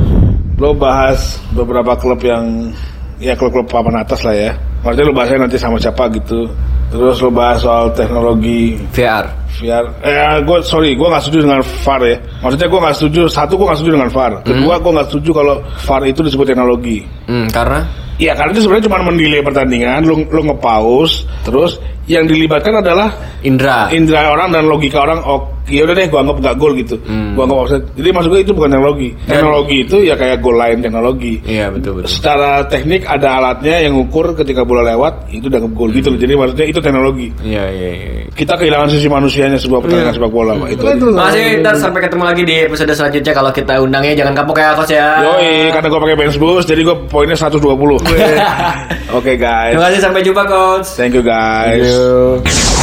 Lo 0.56 0.72
bahas 0.72 1.44
beberapa 1.52 2.00
klub 2.00 2.24
yang 2.24 2.72
ya 3.20 3.36
klub-klub 3.36 3.68
papan 3.68 4.00
atas 4.00 4.24
lah 4.24 4.32
ya. 4.32 4.52
Maksudnya 4.88 5.12
lo 5.12 5.16
bahasnya 5.20 5.44
nanti 5.44 5.60
sama 5.60 5.76
siapa 5.76 6.08
gitu. 6.16 6.48
Terus 6.88 7.20
lo 7.20 7.28
bahas 7.28 7.60
soal 7.60 7.92
teknologi 7.92 8.80
VR. 8.96 9.28
VR. 9.60 9.84
Eh, 10.00 10.40
gue 10.48 10.58
sorry, 10.64 10.96
gue 10.96 11.04
nggak 11.04 11.20
setuju 11.28 11.44
dengan 11.44 11.60
VAR 11.60 12.02
ya. 12.08 12.16
Maksudnya 12.40 12.68
gue 12.72 12.80
nggak 12.80 12.96
setuju. 12.96 13.22
Satu, 13.28 13.60
gue 13.60 13.68
nggak 13.68 13.80
setuju 13.84 13.94
dengan 14.00 14.08
VAR. 14.08 14.32
Kedua, 14.48 14.80
gue 14.80 14.92
nggak 14.96 15.08
setuju 15.12 15.30
kalau 15.36 15.56
VAR 15.60 16.02
itu 16.08 16.24
disebut 16.24 16.46
teknologi. 16.48 17.04
Hmm, 17.28 17.52
karena 17.52 17.84
Iya, 18.18 18.34
karena 18.34 18.50
itu 18.50 18.66
sebenarnya 18.66 18.86
cuma 18.90 19.00
mendelay 19.06 19.42
pertandingan. 19.46 20.02
Lo 20.02 20.18
lo 20.34 20.42
nge-pause, 20.50 21.28
terus 21.46 21.78
yang 22.10 22.26
dilibatkan 22.26 22.82
adalah 22.82 23.14
Indra. 23.46 23.94
indera 23.94 24.34
orang 24.34 24.50
dan 24.56 24.66
logika 24.66 25.06
orang. 25.06 25.22
Oke, 25.22 25.54
ya 25.68 25.84
udah 25.84 25.96
deh 25.96 26.08
gua 26.08 26.20
anggap 26.24 26.38
nggak 26.44 26.56
gol 26.58 26.74
gitu. 26.80 26.96
Hmm. 27.06 27.36
Gua 27.36 27.44
anggap 27.46 27.60
offside. 27.64 27.86
Jadi 27.96 28.10
maksud 28.16 28.30
gue 28.32 28.42
itu 28.44 28.54
bukan 28.56 28.70
teknologi. 28.72 29.10
Teknologi 29.28 29.78
itu 29.84 29.98
ya 30.04 30.16
kayak 30.16 30.38
gol 30.40 30.56
lain 30.58 30.78
teknologi. 30.80 31.34
Iya 31.44 31.66
betul 31.72 31.92
betul. 32.02 32.10
Secara 32.10 32.64
teknik 32.72 33.04
ada 33.04 33.38
alatnya 33.40 33.76
yang 33.84 33.94
ngukur 34.00 34.32
ketika 34.36 34.64
bola 34.64 34.84
lewat 34.88 35.28
itu 35.32 35.48
dianggap 35.52 35.72
gol 35.76 35.90
gitu 35.92 36.08
loh. 36.12 36.20
Jadi 36.20 36.34
maksudnya 36.36 36.66
itu 36.72 36.80
teknologi. 36.80 37.28
Iya 37.44 37.64
iya 37.70 37.90
iya. 37.94 38.10
Kita 38.32 38.54
kehilangan 38.56 38.88
sisi 38.92 39.08
manusianya 39.10 39.58
sebuah 39.58 39.80
pertandingan 39.84 40.14
sepak 40.14 40.32
bola, 40.32 40.54
Pak. 40.56 40.68
Itu 40.78 40.84
aja. 40.88 41.04
Masih 41.04 41.44
ntar 41.60 41.76
sampai 41.78 42.00
ketemu 42.06 42.24
lagi 42.24 42.42
di 42.46 42.56
episode 42.64 42.94
selanjutnya 42.94 43.34
kalau 43.34 43.52
kita 43.52 43.74
undangnya 43.82 44.14
jangan 44.14 44.34
kapok 44.38 44.58
ya 44.62 44.70
coach 44.78 44.94
ya. 44.94 45.08
Yoi, 45.26 45.74
karena 45.74 45.88
gue 45.90 46.00
pakai 46.06 46.16
bench 46.16 46.38
boost, 46.38 46.68
jadi 46.70 46.82
gue 46.86 46.96
poinnya 47.10 47.36
120. 47.36 47.58
Oke 49.18 49.34
guys, 49.40 49.74
Terima 49.74 49.88
kasih 49.90 50.02
sampai 50.04 50.22
jumpa 50.22 50.44
coach. 50.46 50.88
thank 50.96 51.16
you 51.18 51.24
guys. 51.26 52.77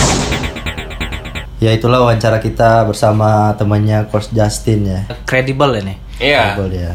Ya 1.64 1.72
itulah 1.72 1.96
wawancara 1.98 2.37
kita 2.38 2.85
bersama 2.85 3.57
temannya 3.57 4.05
Coach 4.07 4.29
Justin 4.31 4.85
ya. 4.85 5.00
Kredibel 5.24 5.81
ini. 5.81 5.96
Iya. 6.14 6.55
Ngobrol 6.55 6.68
dia. 6.70 6.92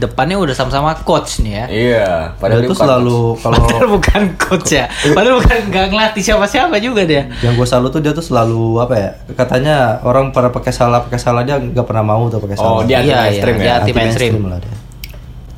Depannya 0.00 0.40
udah 0.40 0.50
sama-sama 0.50 0.96
coach 0.98 1.38
nih 1.38 1.52
ya. 1.54 1.64
Iya. 1.68 2.08
Padahal 2.34 2.64
itu 2.64 2.74
selalu 2.74 3.36
kalau 3.38 3.60
Padahal 3.62 3.88
bukan 3.92 4.22
coach 4.36 4.72
ya. 4.72 4.88
Padahal 5.12 5.38
bukan 5.38 5.58
nggak 5.68 5.86
ngelatih 5.86 6.22
siapa-siapa 6.24 6.80
juga 6.80 7.04
dia. 7.04 7.28
yang 7.44 7.54
gue 7.54 7.62
salut 7.62 7.92
tuh 7.92 8.00
dia 8.00 8.10
tuh 8.10 8.24
selalu 8.24 8.80
apa 8.80 8.94
ya? 8.96 9.10
Katanya 9.36 9.76
orang 10.02 10.32
pada 10.32 10.48
pakai 10.48 10.72
salah 10.72 10.98
pakai 10.98 11.20
salah 11.20 11.44
dia 11.44 11.60
nggak 11.60 11.84
pernah 11.84 12.02
mau 12.02 12.26
tuh 12.26 12.40
pakai 12.40 12.56
Oh, 12.56 12.80
salah. 12.80 12.82
dia 12.82 12.96
anti 12.98 13.06
Iya, 13.06 13.18
mainstream 13.20 13.54
iya, 13.54 13.60
ya. 13.60 13.62
dia 13.62 13.72
anti 13.76 13.92
mainstream. 13.92 14.34
lah 14.42 14.58
dia. 14.58 14.74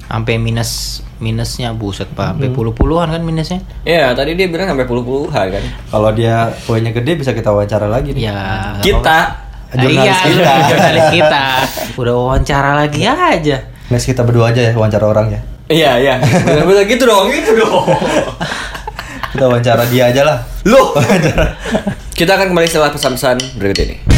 Sampai 0.04 0.34
minus 0.36 0.70
minusnya 1.18 1.74
buset 1.74 2.06
pak. 2.14 2.34
Sampai 2.34 2.50
puluh-puluhan 2.50 3.10
kan 3.10 3.22
minusnya. 3.22 3.60
Iya, 3.82 4.14
tadi 4.14 4.38
dia 4.38 4.46
bilang 4.46 4.70
sampai 4.70 4.86
puluh-puluhan 4.86 5.46
kan. 5.50 5.64
Kalau 5.90 6.10
dia 6.14 6.50
poinnya 6.66 6.94
gede 6.94 7.18
bisa 7.18 7.34
kita 7.34 7.50
wawancara 7.50 7.90
lagi 7.90 8.14
nih. 8.14 8.30
Ya. 8.30 8.40
Kita. 8.82 9.18
Jurnalis 9.68 10.00
iya, 10.00 10.16
kita. 10.24 10.52
jurnalis 10.72 11.06
kita. 11.20 11.44
Udah 12.00 12.14
wawancara 12.16 12.70
lagi 12.72 13.04
aja. 13.04 13.56
Next 13.92 14.06
kita 14.08 14.24
berdua 14.24 14.50
aja 14.54 14.60
ya 14.64 14.72
wawancara 14.72 15.04
orang 15.04 15.26
ya. 15.28 15.40
Iya, 15.68 15.92
iya. 16.00 16.14
Benar-benar 16.24 16.88
gitu 16.88 17.04
dong, 17.04 17.28
gitu 17.28 17.52
dong. 17.60 17.84
Kita 19.36 19.44
wawancara 19.44 19.84
dia 19.92 20.08
aja 20.08 20.22
lah. 20.24 20.38
Loh. 20.64 20.96
Kita 22.16 22.34
akan 22.34 22.50
kembali 22.50 22.66
setelah 22.66 22.90
pesan-pesan 22.90 23.60
berikut 23.60 23.78
ini. 23.84 24.17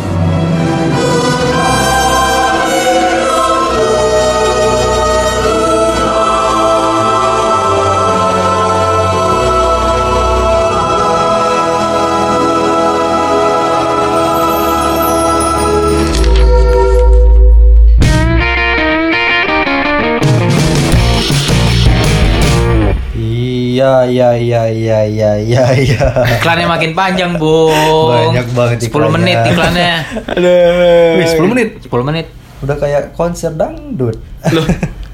Iya 23.86 23.94
iya 24.02 24.30
iya 24.34 24.62
iya 24.66 24.98
iya 25.06 25.30
iya 25.38 25.64
iya. 25.78 26.04
Iklannya 26.42 26.66
makin 26.66 26.90
panjang, 26.90 27.38
Bung. 27.38 28.10
Banyak 28.10 28.46
banget 28.50 28.78
10 28.82 28.90
iklannya. 28.90 29.10
menit 29.14 29.38
iklannya. 29.46 29.94
Aduh. 30.34 31.10
Wih, 31.22 31.26
10 31.30 31.52
menit. 31.54 31.68
10 31.86 32.02
menit. 32.02 32.26
Udah 32.66 32.76
kayak 32.82 33.14
konser 33.14 33.54
dangdut. 33.54 34.18
Loh, 34.50 34.66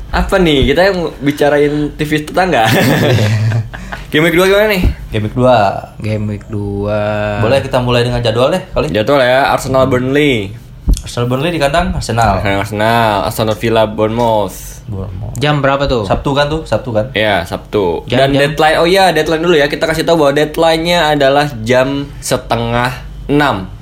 apa 0.09 0.35
nih? 0.41 0.73
Kita 0.73 0.81
yang 0.89 0.99
bicarain 1.21 1.93
TV 2.01 2.25
tetangga. 2.25 2.65
Game 4.13 4.29
week 4.29 4.37
2 4.37 4.45
gimana 4.45 4.69
nih? 4.73 4.83
Game 5.13 5.25
week 5.29 5.37
2. 5.37 6.05
Game 6.05 6.25
week 6.29 6.45
2. 6.49 7.45
Boleh 7.45 7.59
kita 7.61 7.81
mulai 7.81 8.05
dengan 8.05 8.21
jadwal 8.25 8.53
deh 8.53 8.63
kali. 8.73 8.89
Jadwal 8.93 9.21
ya, 9.21 9.53
Arsenal 9.53 9.89
Burnley. 9.89 10.53
Arsenal 11.03 11.27
Burnley 11.27 11.51
di 11.51 11.59
kandang 11.59 11.91
Arsenal. 11.93 12.39
Arsenal, 12.39 13.27
Aston 13.27 13.51
Villa 13.53 13.85
Bournemouth. 13.85 14.87
Bournemouth. 14.87 15.35
Jam 15.37 15.59
berapa 15.59 15.85
tuh? 15.85 16.07
Sabtu 16.07 16.31
kan 16.31 16.47
tuh, 16.47 16.63
Sabtu 16.63 16.91
kan? 16.91 17.11
Ya, 17.13 17.43
Sabtu. 17.43 18.07
Jam- 18.07 18.23
Dan 18.23 18.29
jam. 18.31 18.41
deadline, 18.47 18.77
oh 18.79 18.87
ya 18.87 19.11
deadline 19.11 19.43
dulu 19.43 19.55
ya. 19.55 19.67
Kita 19.67 19.85
kasih 19.85 20.03
tahu 20.03 20.21
bahwa 20.21 20.33
deadline-nya 20.33 21.11
adalah 21.11 21.51
jam 21.61 22.07
setengah 22.19 22.95
6 23.27 23.35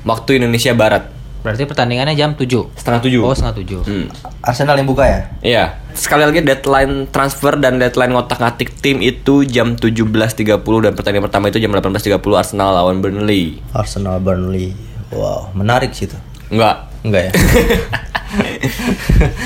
waktu 0.02 0.30
Indonesia 0.38 0.72
Barat. 0.72 1.04
Berarti 1.40 1.64
pertandingannya 1.64 2.12
jam 2.12 2.32
7. 2.34 2.68
Setengah 2.74 3.00
7. 3.00 3.20
Oh, 3.20 3.32
setengah 3.32 3.56
7. 3.56 3.80
Hmm. 3.82 4.06
Arsenal 4.40 4.76
yang 4.76 4.84
buka 4.84 5.04
ya? 5.04 5.20
Iya. 5.40 5.64
Sekali 5.92 6.20
lagi 6.22 6.40
deadline 6.40 7.08
transfer 7.08 7.56
dan 7.56 7.76
deadline 7.76 8.12
ngotak-ngatik 8.12 8.76
tim 8.76 9.00
itu 9.00 9.44
jam 9.44 9.72
17.30 9.72 10.44
dan 10.78 10.92
pertandingan 10.92 11.24
pertama 11.26 11.48
itu 11.48 11.56
jam 11.56 11.72
18.30 11.72 12.16
Arsenal 12.34 12.72
lawan 12.74 13.00
Burnley. 13.00 13.56
Arsenal 13.72 14.20
Burnley. 14.20 14.76
Wow, 15.10 15.48
menarik 15.52 15.90
sih 15.90 16.06
tuh. 16.06 16.20
Enggak. 16.48 16.89
Enggak 17.00 17.22
ya? 17.28 17.32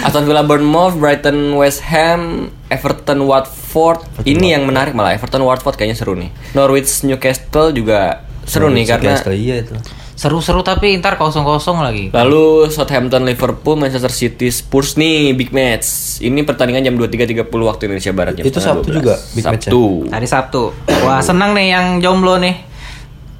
Aston 0.04 0.28
Villa 0.28 0.44
Bournemouth, 0.44 0.98
Brighton 1.00 1.56
West 1.56 1.80
Ham, 1.88 2.52
Everton 2.68 3.24
Watford. 3.24 4.04
Ini 4.22 4.58
yang 4.58 4.68
menarik 4.68 4.92
malah 4.92 5.16
Everton 5.16 5.40
Watford 5.42 5.78
kayaknya 5.78 5.96
seru 5.96 6.12
nih. 6.14 6.30
Norwich 6.52 7.02
Newcastle 7.02 7.72
juga 7.72 8.28
seru 8.44 8.68
nih 8.68 8.84
karena 8.84 9.16
Newcastle, 9.16 9.34
iya 9.34 9.64
itu. 9.64 9.74
Seru-seru 10.14 10.62
tapi 10.62 10.94
ntar 11.02 11.18
kosong-kosong 11.18 11.82
lagi. 11.82 12.06
Lalu 12.14 12.70
Southampton 12.70 13.26
Liverpool 13.26 13.74
Manchester 13.74 14.14
City 14.14 14.46
Spurs 14.46 14.94
nih 14.94 15.34
big 15.34 15.50
match. 15.50 16.20
Ini 16.22 16.46
pertandingan 16.46 16.86
jam 16.86 16.94
23.30 16.94 17.50
waktu 17.50 17.82
Indonesia 17.90 18.12
Barat 18.14 18.32
jam 18.38 18.44
Itu 18.46 18.62
Sabtu 18.62 18.94
12. 18.94 18.98
juga 19.02 19.14
big 19.34 19.42
match 19.42 19.64
ya? 19.66 19.70
Sabtu. 19.74 19.82
Hari 20.14 20.28
Sabtu. 20.30 20.62
Wah, 21.02 21.18
senang 21.18 21.50
nih 21.58 21.74
yang 21.74 21.86
jomblo 21.98 22.38
nih. 22.38 22.73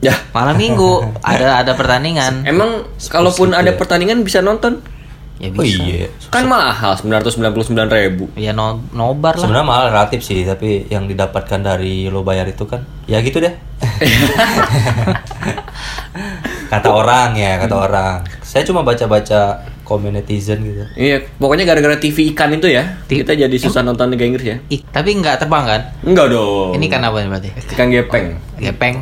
Ya. 0.04 0.12
Malam 0.36 0.60
Minggu 0.60 1.00
ada 1.24 1.64
ada 1.64 1.72
pertandingan. 1.72 2.44
Emang 2.44 2.84
kalaupun 3.08 3.56
ada 3.56 3.72
pertandingan 3.72 4.20
bisa 4.20 4.44
nonton? 4.44 4.84
Ya 5.40 5.50
Oh 5.50 5.64
bisa. 5.64 5.82
iya. 5.82 6.06
Kan 6.30 6.46
mahal 6.46 6.94
999 6.94 7.74
ribu. 7.90 8.30
Ya 8.38 8.54
no, 8.54 8.84
nobar 8.94 9.34
lah. 9.34 9.48
Sebenarnya 9.48 9.66
malah 9.66 9.84
relatif 9.90 10.22
sih, 10.22 10.46
tapi 10.46 10.86
yang 10.92 11.10
didapatkan 11.10 11.58
dari 11.58 12.06
lo 12.06 12.22
bayar 12.22 12.46
itu 12.46 12.62
kan, 12.70 12.86
ya 13.10 13.18
gitu 13.18 13.42
deh. 13.42 13.50
kata 16.70 16.86
orang 16.86 17.34
ya, 17.34 17.58
kata 17.58 17.74
orang. 17.74 18.22
Saya 18.46 18.62
cuma 18.62 18.86
baca-baca 18.86 19.58
komen 19.84 20.16
netizen 20.16 20.64
gitu. 20.64 20.80
Iya, 20.96 21.28
pokoknya 21.36 21.68
gara-gara 21.68 21.94
TV 21.94 22.32
ikan 22.32 22.50
itu 22.50 22.66
ya, 22.66 22.98
Ti- 23.04 23.20
kita 23.20 23.36
jadi 23.36 23.56
susah 23.60 23.84
nonton 23.84 24.08
Liga 24.08 24.24
Inggris 24.24 24.42
ya. 24.42 24.56
Ih, 24.72 24.80
tapi 24.82 25.12
nggak 25.14 25.44
terbang 25.44 25.64
kan? 25.64 25.80
Enggak 26.02 26.32
dong. 26.32 26.72
Ini 26.74 26.86
kan 26.88 27.04
apa 27.04 27.20
nih 27.20 27.28
berarti? 27.28 27.48
ikan 27.76 27.88
gepeng. 27.92 28.26
Gepeng 28.56 28.94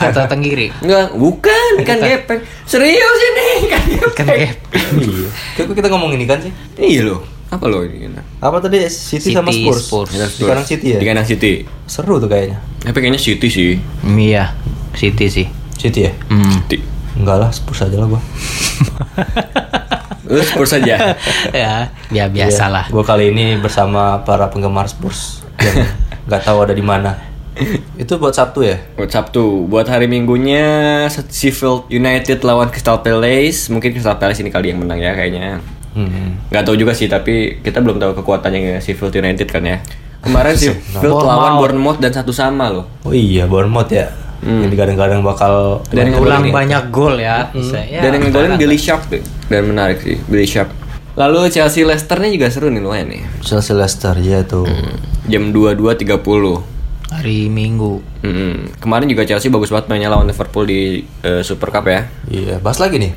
atau 0.00 0.24
tenggiri? 0.24 0.72
Enggak, 0.80 1.12
bukan 1.12 1.70
ikan 1.84 1.98
gepeng. 2.00 2.40
Serius 2.64 3.18
ini 3.20 3.46
ikan 3.68 3.82
gepeng. 3.86 4.16
Kan 4.16 4.26
gepeng. 4.32 4.86
iya. 4.98 5.28
Kok 5.60 5.76
kita 5.76 5.88
ngomong 5.92 6.16
ini 6.16 6.24
kan 6.24 6.40
sih? 6.40 6.52
Iya 6.74 7.12
loh. 7.12 7.20
Apa 7.52 7.70
loh 7.70 7.86
ini? 7.86 8.10
Apa 8.42 8.58
tadi 8.58 8.82
City, 8.90 9.30
sama 9.30 9.52
City, 9.54 9.68
Spurs? 9.70 10.10
Spurs. 10.10 10.10
Di 10.40 10.42
kandang 10.42 10.66
City 10.66 10.86
ya? 10.90 10.98
Di 10.98 11.06
kandang 11.06 11.28
City. 11.28 11.52
Seru 11.86 12.18
tuh 12.18 12.26
kayaknya. 12.26 12.58
Tapi 12.82 12.98
kayaknya 12.98 13.20
City 13.22 13.46
sih. 13.46 13.78
Iya, 14.02 14.56
City 14.96 15.30
sih. 15.30 15.46
City 15.78 16.10
ya? 16.10 16.12
Hmm. 16.32 16.50
City. 16.64 16.82
Enggak 17.14 17.38
lah, 17.38 17.50
Spurs 17.54 17.86
aja 17.86 17.94
lah 17.94 18.10
gua. 18.10 18.18
Lu 20.34 20.42
Spurs 20.42 20.74
saja. 20.74 21.14
ya, 21.54 21.94
ya 22.10 22.24
biasa 22.26 22.66
lah. 22.66 22.84
Gue 22.90 23.06
kali 23.06 23.30
ini 23.30 23.54
bersama 23.62 24.18
para 24.26 24.50
penggemar 24.50 24.90
Spurs 24.90 25.46
yang 25.62 25.86
nggak 26.26 26.42
tahu 26.42 26.66
ada 26.66 26.74
di 26.74 26.82
mana. 26.82 27.14
Itu 27.94 28.18
buat 28.18 28.34
Sabtu 28.34 28.66
ya? 28.66 28.82
Buat 28.98 29.14
Sabtu, 29.14 29.70
buat 29.70 29.86
hari 29.86 30.10
Minggunya 30.10 31.06
Sheffield 31.30 31.86
United 31.86 32.42
lawan 32.42 32.66
Crystal 32.74 32.98
Palace. 32.98 33.70
Mungkin 33.70 33.94
Crystal 33.94 34.18
Palace 34.18 34.42
ini 34.42 34.50
kali 34.50 34.74
yang 34.74 34.82
menang 34.82 34.98
ya 34.98 35.14
kayaknya. 35.14 35.62
Hmm. 35.94 36.42
Nggak 36.50 36.66
tahu 36.66 36.74
juga 36.74 36.90
sih, 36.90 37.06
tapi 37.06 37.62
kita 37.62 37.78
belum 37.78 38.02
tahu 38.02 38.18
kekuatannya 38.18 38.82
Sheffield 38.82 39.14
United 39.14 39.46
kan 39.46 39.62
ya. 39.62 39.78
Kemarin 40.18 40.58
Sheffield 40.66 41.14
Bournemouth. 41.14 41.30
lawan 41.30 41.52
Bournemouth 41.62 41.98
dan 42.02 42.10
satu 42.10 42.34
sama 42.34 42.74
loh. 42.74 42.90
Oh 43.06 43.14
iya, 43.14 43.46
Bournemouth 43.46 43.94
ya. 43.94 44.10
Hmm. 44.42 44.66
Jadi 44.66 44.74
kadang-kadang 44.74 45.20
bakal 45.22 45.84
Dan 45.92 46.10
yang 46.10 46.22
Ulang 46.22 46.50
banyak 46.50 46.90
gol 46.90 47.20
ya. 47.20 47.48
Bisa, 47.54 47.78
ya. 47.84 48.02
dan 48.02 48.18
yang 48.18 48.22
ngegolin 48.28 48.54
Billy 48.58 48.78
Sharp. 48.78 49.06
Dan 49.46 49.62
menarik 49.70 50.00
sih, 50.00 50.16
Billy 50.26 50.48
Sharp. 50.48 50.72
Lalu 51.14 51.46
Chelsea 51.54 51.86
Leicester 51.86 52.18
nih 52.18 52.34
juga 52.34 52.50
seru 52.50 52.66
nih 52.74 52.82
lumayan 52.82 53.06
nih. 53.06 53.22
Chelsea 53.46 53.70
Leicester 53.70 54.18
ya 54.18 54.42
tuh. 54.42 54.66
Jam 55.30 55.54
22.30. 55.54 56.02
Hari 57.14 57.46
Minggu. 57.46 58.02
Mm-mm. 58.26 58.74
Kemarin 58.82 59.06
juga 59.06 59.22
Chelsea 59.22 59.46
bagus 59.46 59.70
banget 59.70 59.86
mainnya 59.86 60.10
lawan 60.10 60.26
Liverpool 60.26 60.66
di 60.66 61.06
eh, 61.22 61.46
Super 61.46 61.70
Cup 61.70 61.86
ya. 61.86 62.10
Iya, 62.26 62.58
bahas 62.58 62.82
lagi 62.82 62.98
nih. 62.98 63.12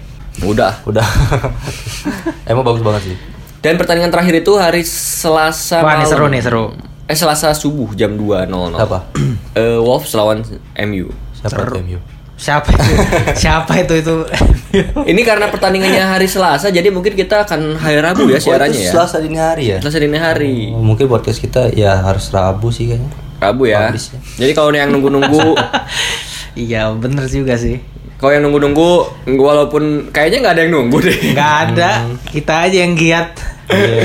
Udah. 0.45 0.85
Udah. 0.85 1.01
Emang 2.51 2.61
bagus 2.61 2.85
banget 2.85 3.09
sih. 3.09 3.17
Dan 3.57 3.81
pertandingan 3.81 4.13
terakhir 4.13 4.45
itu 4.45 4.53
hari 4.61 4.85
Selasa 4.85 5.81
Wah, 5.81 5.97
ini 5.97 6.05
malam. 6.05 6.11
seru 6.13 6.25
nih, 6.29 6.41
seru. 6.45 6.65
Eh 7.07 7.15
Selasa 7.15 7.55
subuh 7.55 7.95
jam 7.95 8.13
2.00. 8.13 8.51
Apa? 8.75 8.99
Eh, 9.57 9.79
Wolves 9.79 10.13
lawan 10.13 10.43
MU. 10.85 11.07
Siapa 11.33 11.65
itu 11.65 11.79
MU? 11.81 11.99
Siapa 12.37 12.69
itu? 12.69 12.93
Siapa 13.33 13.73
itu 13.81 13.93
itu? 13.97 14.15
Ini 15.09 15.21
karena 15.25 15.49
pertandingannya 15.49 16.05
hari 16.05 16.29
Selasa, 16.29 16.69
jadi 16.69 16.93
mungkin 16.93 17.17
kita 17.17 17.49
akan 17.49 17.73
hari 17.73 17.97
Rabu 17.97 18.29
ya 18.29 18.37
siarannya 18.37 18.77
ya. 18.77 18.91
Selasa 18.93 19.17
dini 19.17 19.41
hari 19.41 19.63
ya? 19.73 19.77
Selasa 19.81 19.97
dini 19.97 20.19
hari. 20.21 20.69
Oh, 20.69 20.85
mungkin 20.85 21.09
podcast 21.09 21.41
kita 21.41 21.73
ya 21.73 21.97
harus 21.97 22.29
Rabu 22.29 22.69
sih 22.69 22.93
kayaknya. 22.93 23.09
Rabu 23.41 23.63
ya. 23.65 23.89
Publish 23.89 24.13
ya. 24.13 24.19
Jadi 24.45 24.51
kalau 24.53 24.69
yang 24.69 24.93
nunggu-nunggu, 24.93 25.57
Iya, 26.57 26.93
bener 26.93 27.25
juga 27.25 27.53
sih. 27.57 27.81
kalau 28.17 28.33
yang 28.33 28.45
nunggu-nunggu, 28.45 28.89
walaupun 29.33 30.09
kayaknya 30.09 30.37
nggak 30.45 30.53
ada 30.53 30.61
yang 30.65 30.73
nunggu 30.73 30.97
deh. 31.01 31.17
Nggak 31.33 31.53
ada. 31.69 31.89
Kita 32.25 32.69
aja 32.69 32.77
yang 32.81 32.93
giat. 32.93 33.29
Iya. 33.67 34.03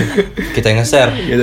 kita 0.59 0.67
yang 0.75 0.79
nge-share. 0.83 1.13
Ya. 1.23 1.37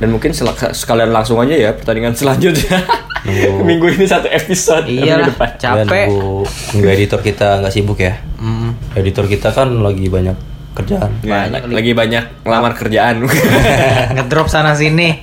Dan 0.00 0.08
mungkin 0.08 0.32
sekalian 0.72 1.12
langsung 1.12 1.36
aja 1.44 1.54
ya 1.54 1.70
pertandingan 1.76 2.16
selanjutnya. 2.16 2.80
Nunggu. 3.24 3.64
Minggu 3.68 3.86
ini 3.92 4.06
satu 4.08 4.28
episode. 4.32 4.88
Minggu 4.88 5.28
depan. 5.34 5.48
Capek. 5.60 6.08
nunggu, 6.08 6.48
nunggu 6.74 6.88
editor 6.88 7.20
kita 7.20 7.60
nggak 7.60 7.72
sibuk 7.72 8.00
ya. 8.00 8.16
Mm. 8.40 8.72
Editor 8.96 9.28
kita 9.28 9.52
kan 9.52 9.68
lagi 9.84 10.08
banyak 10.08 10.36
kerjaan. 10.78 11.10
Ya, 11.26 11.50
lagi 11.50 11.92
banyak 11.92 12.46
ngelamar 12.46 12.72
kerjaan. 12.78 13.26
Ngedrop 14.14 14.46
sana 14.46 14.78
sini. 14.78 15.20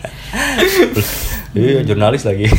Iya, 1.56 1.88
jurnalis 1.88 2.28
lagi. 2.28 2.52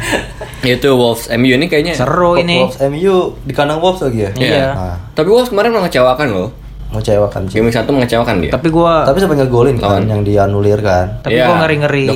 itu 0.64 0.90
Wolves 0.90 1.30
MU 1.38 1.54
ini 1.54 1.70
kayaknya. 1.70 1.94
Seru 1.94 2.34
ini. 2.34 2.66
Wolves 2.66 2.82
MU 2.90 3.38
di 3.46 3.52
kandang 3.54 3.78
Wolves 3.78 4.02
lagi 4.02 4.26
ya? 4.26 4.30
Iya. 4.34 4.66
Nah, 4.74 4.96
Tapi 5.14 5.28
Wolves 5.30 5.54
kemarin 5.54 5.70
mengecewakan 5.70 6.28
loh. 6.34 6.50
Mengecewakan 6.94 7.50
sih. 7.50 7.58
Game 7.58 7.66
week 7.66 7.74
satu 7.74 7.90
mengecewakan 7.90 8.34
dia. 8.38 8.50
Tapi 8.54 8.68
gua 8.70 9.02
Tapi 9.02 9.18
sampai 9.18 9.36
ngegolin 9.42 9.76
kan 9.76 9.98
Lawan. 9.98 10.06
yang 10.06 10.22
dianulir 10.22 10.78
kan. 10.78 11.18
tapi 11.20 11.34
Iya, 11.34 11.50
gua 11.50 11.66
ngeri-ngeri 11.66 12.06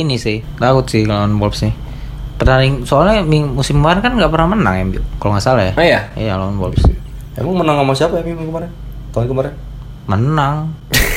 ini 0.00 0.16
sih. 0.16 0.40
Takut 0.56 0.88
sih 0.88 1.04
lawan 1.04 1.36
Wolves 1.36 1.60
sih. 1.60 1.72
Pertanding 2.34 2.82
soalnya 2.82 3.22
musim 3.46 3.78
kemarin 3.78 4.00
kan 4.02 4.16
nggak 4.16 4.32
pernah 4.32 4.56
menang 4.56 4.90
MU 4.90 5.00
kalau 5.20 5.36
nggak 5.36 5.44
salah 5.44 5.62
ya. 5.68 5.72
Ah, 5.76 5.84
iya? 5.84 6.00
Iya 6.16 6.32
lawan 6.40 6.56
Wolves. 6.56 6.82
Emang 7.36 7.60
menang 7.60 7.84
sama 7.84 7.92
siapa 7.92 8.14
ya 8.18 8.24
minggu 8.24 8.48
kemarin? 8.48 8.70
Tahun 9.12 9.26
kemarin? 9.28 9.52
Menang. 10.10 10.56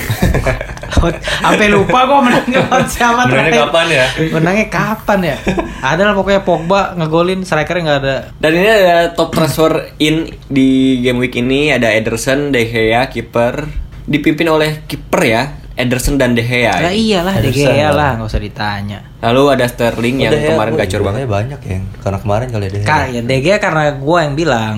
Sampai 1.37 1.67
lupa 1.69 2.09
gua 2.09 2.19
menang 2.23 2.45
lawan 2.57 2.85
siapa 2.89 3.29
terakhir. 3.29 3.69
ya? 3.91 4.05
Menangnya 4.33 4.67
kapan 4.67 5.19
ya? 5.23 5.35
Ada 5.79 6.09
lah 6.09 6.13
pokoknya 6.13 6.41
Pogba 6.41 6.97
ngegolin 6.97 7.45
strikernya 7.45 7.83
nggak 7.83 7.99
ada. 8.01 8.15
Dan 8.39 8.51
ini 8.55 8.67
ada 8.67 9.13
top 9.13 9.29
transfer 9.31 9.93
in 9.99 10.25
di 10.47 10.99
game 10.99 11.21
week 11.21 11.37
ini 11.37 11.69
ada 11.69 11.93
Ederson, 11.93 12.49
De 12.49 12.65
Gea, 12.65 13.05
kiper 13.07 13.67
dipimpin 14.07 14.47
oleh 14.47 14.87
kiper 14.87 15.21
ya, 15.21 15.43
Ederson 15.75 16.15
dan 16.15 16.33
De 16.33 16.41
Gea. 16.41 16.73
Lah 16.81 16.93
iyalah 16.95 17.35
De 17.37 17.51
Gea 17.51 17.91
lah. 17.91 17.93
lah 17.93 18.09
nggak 18.17 18.29
usah 18.31 18.41
ditanya. 18.41 18.99
Lalu 19.21 19.43
ada 19.53 19.65
Sterling 19.67 20.17
yang 20.23 20.31
Udah 20.33 20.41
ya, 20.41 20.49
kemarin 20.55 20.73
oh, 20.73 20.77
gacor 20.77 21.01
banget. 21.03 21.19
banyak 21.27 21.59
ya. 21.61 21.77
Karena 22.01 22.17
kemarin 22.21 22.47
kali 22.49 22.65
ada. 22.69 22.77
Kak, 22.81 23.03
ya 23.11 23.21
De 23.21 23.37
Gea 23.37 23.57
karena 23.59 23.83
gua 23.93 24.25
yang 24.25 24.33
bilang. 24.33 24.75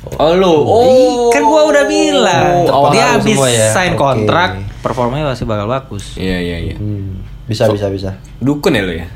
Oh 0.00 0.32
lu, 0.32 0.48
oh. 0.64 1.28
kan 1.28 1.44
gua 1.44 1.68
udah 1.68 1.84
bilang. 1.84 2.64
Oh, 2.72 2.88
dia 2.88 3.20
habis 3.20 3.36
ya? 3.36 3.68
sign 3.68 3.92
Oke. 3.92 4.00
kontrak, 4.00 4.56
performanya 4.80 5.36
masih 5.36 5.44
bakal 5.44 5.68
bagus. 5.68 6.16
Iya 6.16 6.40
iya 6.40 6.56
iya. 6.72 6.76
Hmm, 6.80 7.20
bisa 7.44 7.68
bisa 7.68 7.92
bisa. 7.92 8.16
Dukun 8.40 8.76
ya 8.76 8.82
lu 8.84 8.96
ya. 8.96 9.06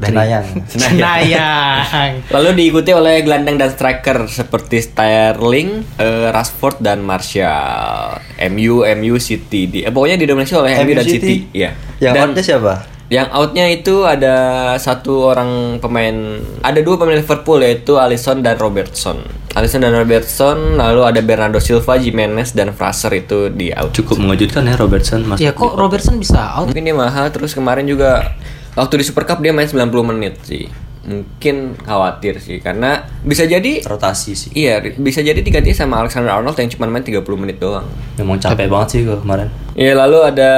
Cenayang. 0.00 0.46
Senayang. 0.72 2.12
Lalu 2.34 2.48
diikuti 2.56 2.90
oleh 2.96 3.20
gelandang 3.20 3.60
dan 3.60 3.70
striker 3.74 4.24
seperti 4.30 4.80
Sterling, 4.80 5.84
eh, 6.00 6.32
Rashford 6.32 6.80
dan 6.80 7.04
Martial. 7.04 8.16
MU, 8.48 8.86
MU 8.96 9.14
City. 9.20 9.68
Di, 9.68 9.78
eh, 9.84 9.92
pokoknya 9.92 10.16
didominasi 10.16 10.54
oleh 10.56 10.80
MU, 10.80 10.92
dan 10.96 11.04
City. 11.06 11.52
Iya. 11.52 11.76
Yang 12.00 12.14
dan 12.16 12.28
siapa? 12.40 12.74
Yang 13.10 13.26
outnya 13.34 13.66
itu 13.66 14.06
ada 14.06 14.70
satu 14.78 15.34
orang 15.34 15.82
pemain, 15.82 16.38
ada 16.62 16.78
dua 16.78 16.94
pemain 16.94 17.18
Liverpool 17.18 17.58
yaitu 17.58 17.98
Alisson 17.98 18.38
dan 18.38 18.54
Robertson. 18.54 19.18
Alisson 19.58 19.82
dan 19.82 19.98
Robertson, 19.98 20.78
lalu 20.78 21.02
ada 21.02 21.18
Bernardo 21.18 21.58
Silva, 21.58 21.98
Jimenez 21.98 22.54
dan 22.54 22.70
Fraser 22.70 23.10
itu 23.18 23.50
di 23.50 23.74
out. 23.74 23.90
Cukup 23.90 24.14
mengejutkan 24.14 24.62
ya 24.62 24.78
Robertson 24.78 25.26
mas. 25.26 25.42
Ya 25.42 25.50
kok 25.50 25.74
Robertson 25.74 26.22
bisa 26.22 26.54
out? 26.54 26.70
Mungkin 26.70 26.86
dia 26.86 26.94
mahal 26.94 27.34
terus 27.34 27.50
kemarin 27.50 27.82
juga 27.90 28.38
waktu 28.78 29.02
di 29.02 29.04
Super 29.10 29.26
Cup 29.26 29.42
dia 29.42 29.50
main 29.50 29.66
90 29.66 29.90
menit 30.06 30.38
sih. 30.46 30.70
Mungkin 31.10 31.74
khawatir 31.82 32.38
sih 32.38 32.62
karena 32.62 33.02
bisa 33.26 33.42
jadi 33.42 33.82
Rotasi 33.82 34.38
sih. 34.38 34.50
Iya, 34.54 34.78
bisa 34.94 35.18
jadi 35.26 35.42
diganti 35.42 35.74
sama 35.74 35.98
Alexander 35.98 36.30
Arnold 36.30 36.54
yang 36.54 36.70
cuma 36.70 36.86
main 36.86 37.02
30 37.02 37.26
menit 37.34 37.58
doang. 37.58 37.90
Memang 38.14 38.38
capek 38.38 38.70
banget 38.70 38.88
sih 38.94 39.00
gua 39.02 39.18
kemarin. 39.18 39.50
Iya, 39.74 39.98
lalu 39.98 40.18
ada 40.30 40.52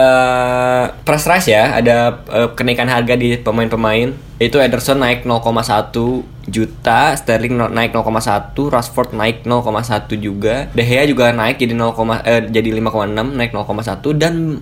price 1.09 1.25
rise 1.25 1.49
ya, 1.49 1.81
ada 1.81 2.21
eh, 2.29 2.49
kenaikan 2.53 2.93
harga 2.93 3.17
di 3.17 3.41
pemain-pemain. 3.41 4.13
Itu 4.37 4.61
Ederson 4.61 5.01
naik 5.01 5.25
0,1 5.25 6.27
juta, 6.51 7.15
Sterling 7.15 7.55
naik 7.71 7.95
0,1, 7.95 8.59
Rashford 8.59 9.15
naik 9.15 9.47
0,1 9.47 10.19
juga, 10.19 10.67
De 10.75 10.83
Gea 10.83 11.07
juga 11.07 11.31
naik 11.31 11.63
jadi 11.63 11.73
0, 11.79 11.95
eh, 12.27 12.43
jadi 12.51 12.69
5,6 12.75 13.39
naik 13.39 13.55
0,1 13.55 14.11
dan 14.19 14.59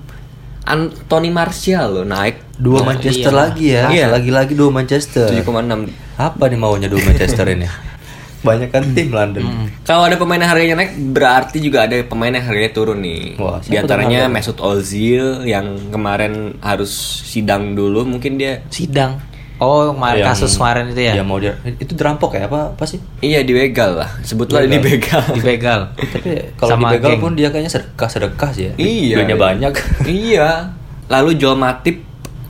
Anthony 0.71 1.35
Martial 1.35 1.87
loh 1.91 2.07
naik 2.07 2.51
Dua 2.61 2.85
Manchester 2.85 3.33
iya. 3.33 3.41
lagi 3.41 3.67
ya. 3.73 3.85
Iya. 3.89 4.07
Lagi-lagi 4.13 4.53
dua 4.53 4.69
Manchester. 4.69 5.33
7,6. 5.33 6.21
Apa 6.21 6.45
nih 6.53 6.59
maunya 6.61 6.93
dua 6.93 7.01
Manchester 7.01 7.49
ini? 7.49 7.65
Banyak 8.47 8.69
kan 8.73 8.85
tim 8.93 9.13
London. 9.13 9.45
Kalau 9.85 10.05
ada 10.09 10.17
pemain 10.17 10.41
yang 10.41 10.49
harganya 10.49 10.77
naik, 10.81 10.97
berarti 11.13 11.61
juga 11.61 11.85
ada 11.85 11.97
pemain 12.05 12.33
yang 12.33 12.45
harganya 12.45 12.73
turun 12.73 13.01
nih. 13.05 13.37
Wah, 13.37 13.61
Di 13.61 13.77
antaranya 13.77 14.33
Mesut 14.33 14.57
Ozil 14.65 15.45
yang 15.45 15.93
kemarin 15.93 16.57
harus 16.65 16.93
sidang 17.29 17.77
dulu, 17.77 18.09
mungkin 18.09 18.41
dia 18.41 18.65
Sidang. 18.73 19.21
Oh, 19.61 19.93
kemarin 19.93 20.25
Yang- 20.25 20.31
kasus 20.35 20.57
kemarin 20.57 20.85
itu 20.89 21.01
ya. 21.03 21.13
Yang 21.15 21.27
mau 21.27 21.37
dia 21.37 21.53
itu 21.77 21.93
dirampok 21.93 22.33
ya 22.33 22.49
apa 22.49 22.73
apa 22.73 22.85
sih? 22.85 22.97
iya 23.21 23.45
dibegal 23.45 23.93
lah. 23.95 24.09
Sebutlah 24.21 24.65
Dibegal. 24.65 24.81
dibegal. 24.81 25.23
Dibegal. 25.37 25.81
Tapi 26.17 26.31
kalau 26.57 26.71
Sama 26.73 26.89
dibegal 26.89 27.11
geng. 27.11 27.21
pun 27.21 27.33
dia 27.35 27.49
kayaknya 27.49 27.69
sedekah 27.71 28.09
sedekah 28.09 28.51
sih 28.51 28.65
ya. 28.67 28.73
Iya. 28.75 29.15
Duitnya 29.17 29.37
banyak. 29.37 29.73
iya. 30.11 30.49
Lalu 31.13 31.37
Joel 31.37 31.55
Matip 31.55 32.01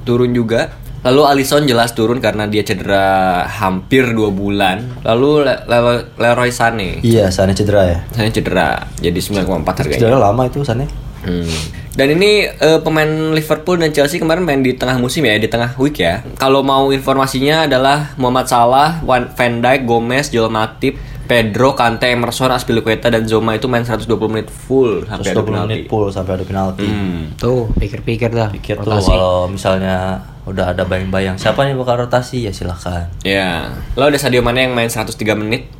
turun 0.03 0.31
juga. 0.31 0.71
Lalu 1.01 1.23
Alisson 1.27 1.65
jelas 1.65 1.91
turun 1.91 2.21
karena 2.21 2.45
dia 2.45 2.61
cedera 2.61 3.09
hampir 3.43 4.05
dua 4.07 4.29
bulan. 4.29 5.01
Lalu 5.01 5.49
Le- 5.49 5.65
Le- 5.65 6.07
Leroy 6.15 6.53
Sané, 6.53 7.01
iya, 7.01 7.33
sana 7.33 7.51
cedera 7.51 7.89
ya. 7.89 7.99
Sané 8.11 8.29
cedera 8.29 8.85
jadi 8.95 9.17
9,4 9.17 9.49
harganya. 9.81 9.97
Cedera 9.97 10.21
lama 10.21 10.45
itu 10.45 10.61
sana. 10.61 10.85
Hmm. 11.25 11.47
Dan 11.91 12.17
ini 12.17 12.49
eh, 12.49 12.81
pemain 12.81 13.35
Liverpool 13.35 13.77
dan 13.77 13.93
Chelsea 13.93 14.17
kemarin 14.17 14.47
main 14.47 14.63
di 14.65 14.73
tengah 14.79 14.97
musim 14.97 15.27
ya, 15.27 15.37
di 15.37 15.51
tengah 15.51 15.77
week 15.77 16.01
ya. 16.01 16.25
Kalau 16.41 16.65
mau 16.65 16.89
informasinya 16.95 17.69
adalah 17.69 18.15
Muhammad 18.17 18.47
Salah, 18.49 19.03
Van 19.05 19.55
Dijk, 19.61 19.85
Gomez, 19.85 20.33
Joel 20.33 20.49
Matip, 20.49 20.97
Pedro, 21.31 21.79
Kante, 21.79 22.11
Emerson, 22.11 22.51
Aspilicueta 22.51 23.07
dan 23.07 23.23
Zoma 23.23 23.55
itu 23.55 23.71
main 23.71 23.87
120 23.87 24.11
menit 24.27 24.51
full 24.51 25.07
sampai 25.07 25.31
ada 25.31 25.39
120 25.39 25.47
penalti. 25.47 25.71
menit 25.71 25.83
full 25.87 26.07
sampai 26.11 26.33
ada 26.35 26.45
penalti. 26.47 26.87
Hmm. 26.91 27.23
Tuh, 27.39 27.71
pikir-pikir 27.79 28.35
dah. 28.35 28.51
Pikir 28.51 28.83
tuh 28.83 28.91
kalau 28.91 29.47
misalnya 29.47 30.27
udah 30.51 30.75
ada 30.75 30.83
bayang-bayang 30.83 31.39
siapa 31.39 31.63
nih 31.63 31.79
bakal 31.79 32.03
rotasi 32.03 32.49
ya 32.49 32.51
silahkan. 32.51 33.07
Ya, 33.23 33.71
lalu 33.95 34.17
ada 34.17 34.19
Sadio 34.19 34.43
Mane 34.43 34.67
yang 34.67 34.75
main 34.75 34.91
103 34.91 35.15
menit. 35.39 35.71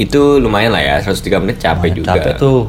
Itu 0.00 0.40
lumayan 0.40 0.72
lah 0.72 0.80
ya, 0.80 0.96
103 1.04 1.36
menit 1.36 1.60
capek 1.60 1.92
Lumayan 1.92 1.98
juga. 2.00 2.10
Capek 2.16 2.32
tuh. 2.40 2.60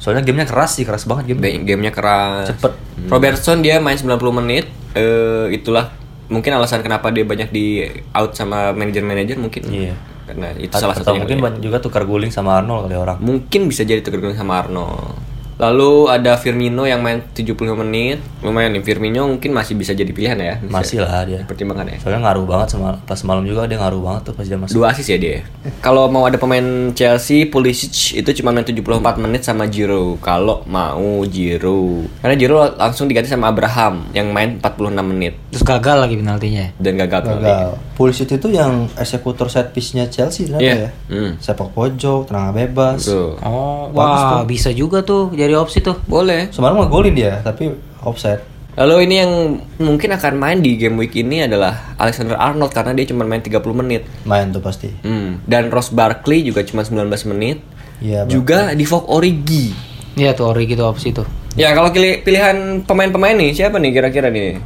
Soalnya 0.00 0.24
gamenya 0.24 0.48
keras 0.48 0.80
sih, 0.80 0.88
keras 0.88 1.04
banget 1.04 1.36
game. 1.36 1.62
Gamenya 1.62 1.92
keras. 1.92 2.48
Cepet. 2.50 2.72
Robertson 3.12 3.60
dia 3.60 3.78
main 3.78 4.00
90 4.00 4.16
menit. 4.32 4.66
Eh 4.96 5.52
itulah 5.52 5.92
mungkin 6.32 6.56
alasan 6.56 6.80
kenapa 6.80 7.12
dia 7.12 7.28
banyak 7.28 7.52
di 7.52 7.84
out 8.16 8.32
sama 8.32 8.72
manajer-manajer 8.72 9.36
mungkin. 9.36 9.62
Iya. 9.68 9.94
Karena 10.24 10.54
itu 10.56 10.72
Atau 10.72 10.88
salah 10.88 10.96
satunya. 10.96 11.22
mungkin 11.26 11.38
ya. 11.38 11.42
banyak 11.44 11.60
juga 11.60 11.78
tukar 11.84 12.08
guling 12.08 12.32
sama 12.32 12.58
Arnold 12.58 12.88
kali 12.88 12.96
orang. 12.96 13.18
Mungkin 13.20 13.68
bisa 13.68 13.84
jadi 13.84 14.00
tukar 14.00 14.32
sama 14.32 14.64
Arnold. 14.64 15.29
Lalu 15.60 16.08
ada 16.08 16.40
Firmino 16.40 16.88
yang 16.88 17.04
main 17.04 17.20
75 17.36 17.76
menit. 17.76 18.16
Lumayan 18.40 18.72
nih 18.72 18.80
Firmino 18.80 19.28
mungkin 19.28 19.52
masih 19.52 19.76
bisa 19.76 19.92
jadi 19.92 20.08
pilihan 20.08 20.40
ya. 20.40 20.56
Bisa 20.56 20.72
Masih 20.72 20.98
lah 21.04 21.28
dia. 21.28 21.44
Pertimbangan 21.44 21.84
ya. 21.92 22.00
Soalnya 22.00 22.24
ngaruh 22.24 22.48
banget 22.48 22.72
sama 22.72 22.96
pas 23.04 23.20
malam 23.28 23.44
juga 23.44 23.68
dia 23.68 23.76
ngaruh 23.76 24.00
banget 24.00 24.32
tuh 24.32 24.34
pas 24.40 24.48
dia 24.48 24.56
masuk. 24.56 24.80
Dua 24.80 24.96
asis 24.96 25.04
ya 25.12 25.20
dia. 25.20 25.44
Kalau 25.84 26.08
mau 26.08 26.24
ada 26.24 26.40
pemain 26.40 26.96
Chelsea, 26.96 27.44
Pulisic 27.44 28.16
itu 28.16 28.30
cuma 28.40 28.56
main 28.56 28.64
74 28.64 29.20
menit 29.20 29.44
sama 29.44 29.68
Giroud. 29.68 30.24
Kalau 30.24 30.64
mau 30.64 31.20
Giroud. 31.28 32.08
Karena 32.24 32.34
Giroud 32.40 32.80
langsung 32.80 33.04
diganti 33.04 33.28
sama 33.28 33.52
Abraham 33.52 34.08
yang 34.16 34.32
main 34.32 34.56
46 34.64 35.04
menit 35.04 35.36
Terus 35.52 35.64
gagal 35.68 36.08
lagi 36.08 36.16
penaltinya. 36.16 36.72
dan 36.80 36.96
gagal. 36.96 37.20
Gagal. 37.36 37.89
Pulisic 38.00 38.32
itu 38.32 38.48
yang 38.48 38.88
eksekutor 38.94 39.46
set 39.46 39.70
piece-nya 39.70 40.08
Chelsea 40.08 40.48
ternyata 40.48 40.64
Iya. 40.64 40.76
ya. 40.80 40.90
Hmm. 41.06 41.32
Sepak 41.36 41.68
pojok, 41.70 42.24
tendangan 42.24 42.56
bebas. 42.56 43.04
Tuh. 43.04 43.36
Oh, 43.38 43.92
Bagus 43.92 44.00
wah 44.16 44.32
tuh. 44.32 44.48
bisa 44.48 44.72
juga 44.72 45.04
tuh 45.04 45.28
jadi 45.30 45.52
opsi 45.52 45.78
tuh. 45.78 46.00
Boleh. 46.02 46.48
Semalam 46.48 46.80
ngegolin 46.80 47.12
dia, 47.12 47.38
tapi 47.38 47.68
offset. 48.00 48.40
Lalu 48.72 49.04
ini 49.04 49.14
yang 49.18 49.32
mungkin 49.76 50.10
akan 50.10 50.32
main 50.34 50.58
di 50.58 50.74
game 50.74 50.96
week 50.96 51.12
ini 51.14 51.44
adalah 51.44 51.92
Alexander 51.94 52.34
Arnold 52.34 52.72
karena 52.72 52.96
dia 52.96 53.04
cuma 53.04 53.22
main 53.22 53.38
30 53.38 53.60
menit. 53.76 54.08
Main 54.24 54.48
tuh 54.48 54.64
pasti. 54.64 54.88
Hmm. 55.04 55.44
Dan 55.44 55.68
Ross 55.68 55.92
Barkley 55.92 56.40
juga 56.40 56.64
cuma 56.64 56.80
19 56.80 57.04
menit. 57.28 57.60
Iya, 58.00 58.24
juga 58.24 58.72
Divock 58.72 59.04
Origi. 59.06 59.76
Iya 60.10 60.32
tuh 60.32 60.48
ori 60.48 60.64
gitu 60.64 60.82
opsi 60.82 61.12
tuh. 61.12 61.28
Ya 61.52 61.70
kalau 61.70 61.92
pilih- 61.92 62.24
pilihan 62.24 62.80
pemain-pemain 62.82 63.36
nih 63.36 63.52
siapa 63.52 63.76
nih 63.76 63.92
kira-kira 63.92 64.26
nih? 64.26 64.56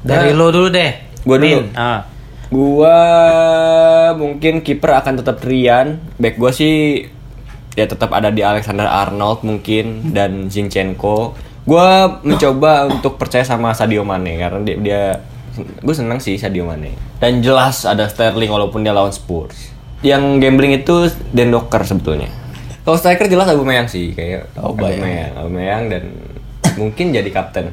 Dari 0.00 0.30
Nah, 0.30 0.38
lo 0.38 0.48
dulu 0.48 0.68
deh. 0.70 0.92
Gua 1.26 1.36
dulu. 1.36 1.66
Ah. 1.74 2.06
Gua 2.48 2.98
mungkin 4.14 4.62
kiper 4.62 4.96
akan 5.02 5.20
tetap 5.22 5.42
Rian. 5.42 5.98
Back 6.18 6.38
gua 6.38 6.54
sih 6.54 7.06
ya 7.76 7.84
tetap 7.84 8.14
ada 8.16 8.32
di 8.32 8.40
Alexander 8.40 8.88
Arnold 8.88 9.42
mungkin 9.42 10.14
dan 10.14 10.48
Zinchenko. 10.48 11.34
Gua 11.66 12.22
mencoba 12.22 12.86
untuk 12.86 13.18
percaya 13.18 13.42
sama 13.42 13.74
Sadio 13.74 14.06
Mane 14.06 14.38
karena 14.38 14.60
dia, 14.62 14.76
dia 14.78 15.02
gue 15.56 15.94
seneng 15.96 16.20
sih 16.20 16.36
Sadio 16.36 16.68
Mane. 16.68 16.92
Dan 17.18 17.40
jelas 17.40 17.88
ada 17.88 18.06
Sterling 18.06 18.52
walaupun 18.52 18.84
dia 18.84 18.92
lawan 18.92 19.10
Spurs. 19.10 19.72
Yang 20.04 20.44
gambling 20.44 20.72
itu 20.76 21.10
Den 21.32 21.50
Docker 21.50 21.82
sebetulnya. 21.82 22.28
Kalau 22.86 22.94
striker 22.94 23.26
jelas 23.26 23.50
Aubameyang 23.50 23.90
sih 23.90 24.14
kayak 24.14 24.54
Aubameyang, 24.54 25.34
Aubameyang 25.34 25.90
dan 25.90 26.04
mungkin 26.78 27.10
jadi 27.10 27.26
kapten 27.32 27.72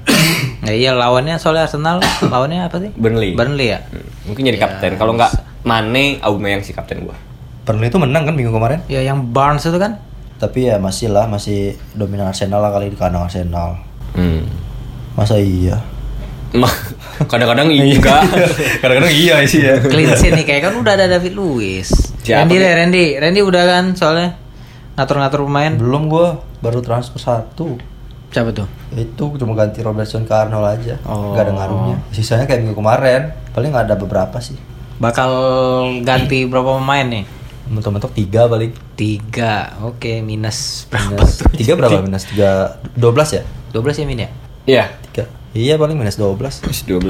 Nah, 0.63 0.73
iya 0.79 0.95
lawannya 0.95 1.37
soalnya 1.37 1.69
Arsenal 1.69 2.01
lawannya 2.23 2.65
apa 2.65 2.81
sih? 2.81 2.89
Burnley. 2.97 3.37
Burnley 3.37 3.77
ya. 3.77 3.85
Hmm, 3.93 4.09
mungkin 4.27 4.43
jadi 4.47 4.59
kapten. 4.59 4.95
Kalau 4.95 5.15
nggak 5.15 5.63
Mane, 5.63 6.19
Aubameyang 6.19 6.63
sih 6.63 6.75
kapten 6.75 7.07
gua. 7.07 7.15
Burnley 7.63 7.87
itu 7.87 7.99
menang 7.99 8.27
kan 8.27 8.35
minggu 8.35 8.51
kemarin. 8.51 8.83
Ya 8.91 8.99
yang 8.99 9.31
Barnes 9.31 9.63
itu 9.63 9.79
kan. 9.79 9.99
Tapi 10.39 10.67
ya 10.67 10.75
masih 10.75 11.07
lah, 11.07 11.23
masih 11.31 11.79
dominan 11.95 12.27
Arsenal 12.27 12.59
lah 12.59 12.75
kali 12.75 12.91
di 12.91 12.99
kandang 12.99 13.31
Arsenal. 13.31 13.79
Hmm. 14.11 14.43
Masa 15.15 15.39
iya? 15.39 15.79
Mah, 16.53 16.69
kadang-kadang 17.31 17.71
iya 17.71 17.87
juga. 17.87 18.21
Kadang-kadang 18.83 19.13
iya 19.15 19.41
sih 19.47 19.63
ya. 19.63 19.79
Clean 19.79 20.11
sheet 20.13 20.37
nih 20.37 20.45
kayak 20.45 20.61
kan 20.69 20.73
udah 20.77 20.93
ada 20.99 21.05
David 21.09 21.33
Luiz. 21.33 21.89
Randy 22.27 22.55
deh, 22.61 22.71
Randy. 22.77 23.05
Randy 23.17 23.41
udah 23.41 23.63
kan 23.65 23.85
soalnya 23.97 24.37
ngatur-ngatur 24.99 25.47
pemain. 25.47 25.73
Belum 25.73 26.11
gua 26.11 26.43
baru 26.61 26.83
transfer 26.85 27.17
satu. 27.17 27.79
Siapa 28.33 28.49
tuh? 28.49 28.65
Itu 28.91 29.37
cuma 29.37 29.53
ganti 29.53 29.79
Robertson 29.79 30.25
ke 30.25 30.33
Arnold 30.33 30.65
aja. 30.67 30.97
Oh. 31.05 31.31
Gak 31.31 31.45
ada 31.45 31.53
ngaruhnya. 31.53 32.01
Sisanya 32.09 32.43
kayak 32.43 32.65
minggu 32.65 32.73
kemarin. 32.73 33.29
Paling 33.53 33.69
ada 33.69 33.93
beberapa 33.93 34.41
sih. 34.41 34.57
Bakal 34.97 35.31
ganti 36.01 36.43
berapa 36.43 36.81
pemain 36.81 37.05
nih? 37.05 37.25
Mentok-mentok 37.63 38.11
tiga 38.11 38.49
paling. 38.49 38.73
Tiga. 38.93 39.77
Oke, 39.81 40.19
minus 40.19 40.89
berapa 40.89 41.13
Minus, 41.15 41.31
tuh? 41.39 41.47
tiga 41.53 41.73
berapa? 41.79 42.01
Minus 42.01 42.25
tiga, 42.25 42.49
dua 42.93 43.11
belas 43.13 43.29
ya? 43.31 43.45
12 43.69 44.01
ya 44.01 44.05
min 44.05 44.19
ya? 44.19 44.29
Iya, 44.63 44.85
Tiga. 45.03 45.23
Iya 45.53 45.77
paling 45.77 45.93
minus 45.93 46.17
dua 46.17 46.33
belas. 46.33 46.57
plus 46.57 46.81
12. 46.85 47.05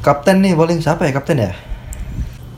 Kapten 0.00 0.40
nih 0.40 0.52
paling 0.52 0.80
siapa 0.80 1.04
ya 1.04 1.12
kapten 1.12 1.40
ya? 1.40 1.52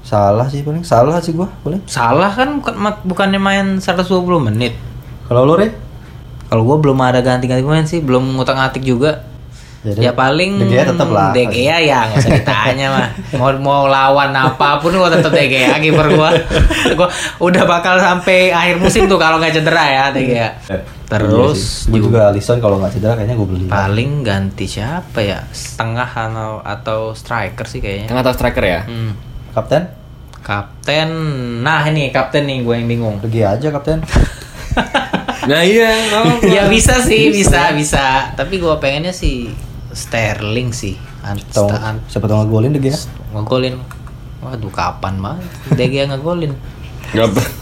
Salah 0.03 0.47
sih 0.47 0.63
paling. 0.63 0.83
Salah 0.83 1.19
sih 1.19 1.31
gua 1.31 1.51
paling. 1.63 1.83
Salah 1.87 2.31
kan 2.31 2.59
bukan 2.59 2.75
bukannya 3.03 3.39
main 3.39 3.67
120 3.79 4.23
menit. 4.43 4.75
Kalau 5.27 5.43
lo 5.43 5.55
Re? 5.55 5.71
Kalau 6.57 6.65
gua 6.65 6.81
belum 6.81 6.97
ada 7.05 7.21
ganti-ganti 7.21 7.61
pemain 7.61 7.85
sih, 7.85 8.01
belum 8.01 8.41
ngutak-ngatik 8.41 8.81
juga. 8.81 9.29
Jadi, 9.85 10.09
ya 10.09 10.17
paling 10.17 10.57
De 10.57 10.73
Gea 10.73 10.89
tetep 10.89 11.09
lah. 11.13 11.37
De 11.37 11.45
Gea 11.53 11.77
ya 11.85 12.09
nggak 12.09 12.17
usah 12.17 12.33
ditanya 12.33 12.87
mah. 12.89 13.09
Mau 13.37 13.53
mau 13.61 13.83
lawan 13.85 14.33
apa 14.33 14.81
pun 14.81 14.97
gua 14.97 15.13
tetap 15.13 15.29
De 15.37 15.45
Gea 15.53 15.77
kiper 15.77 16.17
gua. 16.17 16.33
gua 16.97 17.13
udah 17.45 17.63
bakal 17.69 18.01
sampai 18.01 18.57
akhir 18.57 18.81
musim 18.81 19.05
tuh 19.05 19.21
kalau 19.21 19.37
nggak 19.37 19.53
cedera 19.53 19.85
ya 19.85 20.05
De 20.17 20.25
Gea. 20.25 20.49
Terus 21.13 21.93
gue 21.93 22.01
juga 22.01 22.09
juga 22.09 22.21
Alisson 22.33 22.57
kalau 22.57 22.81
nggak 22.81 22.97
cedera 22.97 23.21
kayaknya 23.21 23.37
gue 23.37 23.49
beli. 23.53 23.67
paling 23.69 24.11
ganti 24.25 24.65
siapa 24.65 25.21
ya? 25.21 25.45
Setengah 25.53 26.09
atau 26.09 26.51
atau 26.65 27.01
striker 27.13 27.69
sih 27.69 27.85
kayaknya. 27.85 28.09
Tengah 28.09 28.25
atau 28.25 28.33
striker 28.33 28.65
ya? 28.65 28.81
Hmm. 28.89 29.13
Kapten? 29.53 29.93
Kapten. 30.41 31.11
Nah, 31.61 31.85
ini 31.87 32.09
kapten 32.11 32.49
nih 32.49 32.65
gue 32.65 32.75
yang 32.75 32.89
bingung. 32.89 33.21
Pergi 33.21 33.45
aja 33.45 33.69
kapten. 33.69 34.01
Nah 35.47 35.63
iya, 35.63 35.91
no. 36.11 36.39
ya 36.55 36.67
bisa 36.67 36.99
sih, 36.99 37.31
bisa, 37.31 37.71
bisa. 37.73 38.31
Tapi 38.33 38.57
gue 38.57 38.75
pengennya 38.77 39.11
sih 39.11 39.51
Sterling 39.91 40.71
sih. 40.71 40.95
An- 41.23 41.41
siapa 42.07 42.27
tahu 42.27 42.39
ngegolin 42.41 42.71
deh 42.71 42.83
ya? 42.83 42.95
ngegolin. 43.33 43.79
Waduh, 44.39 44.71
kapan 44.71 45.19
banget 45.19 45.43
De 45.73 45.85
Gea 45.87 46.07
ngegolin? 46.07 46.55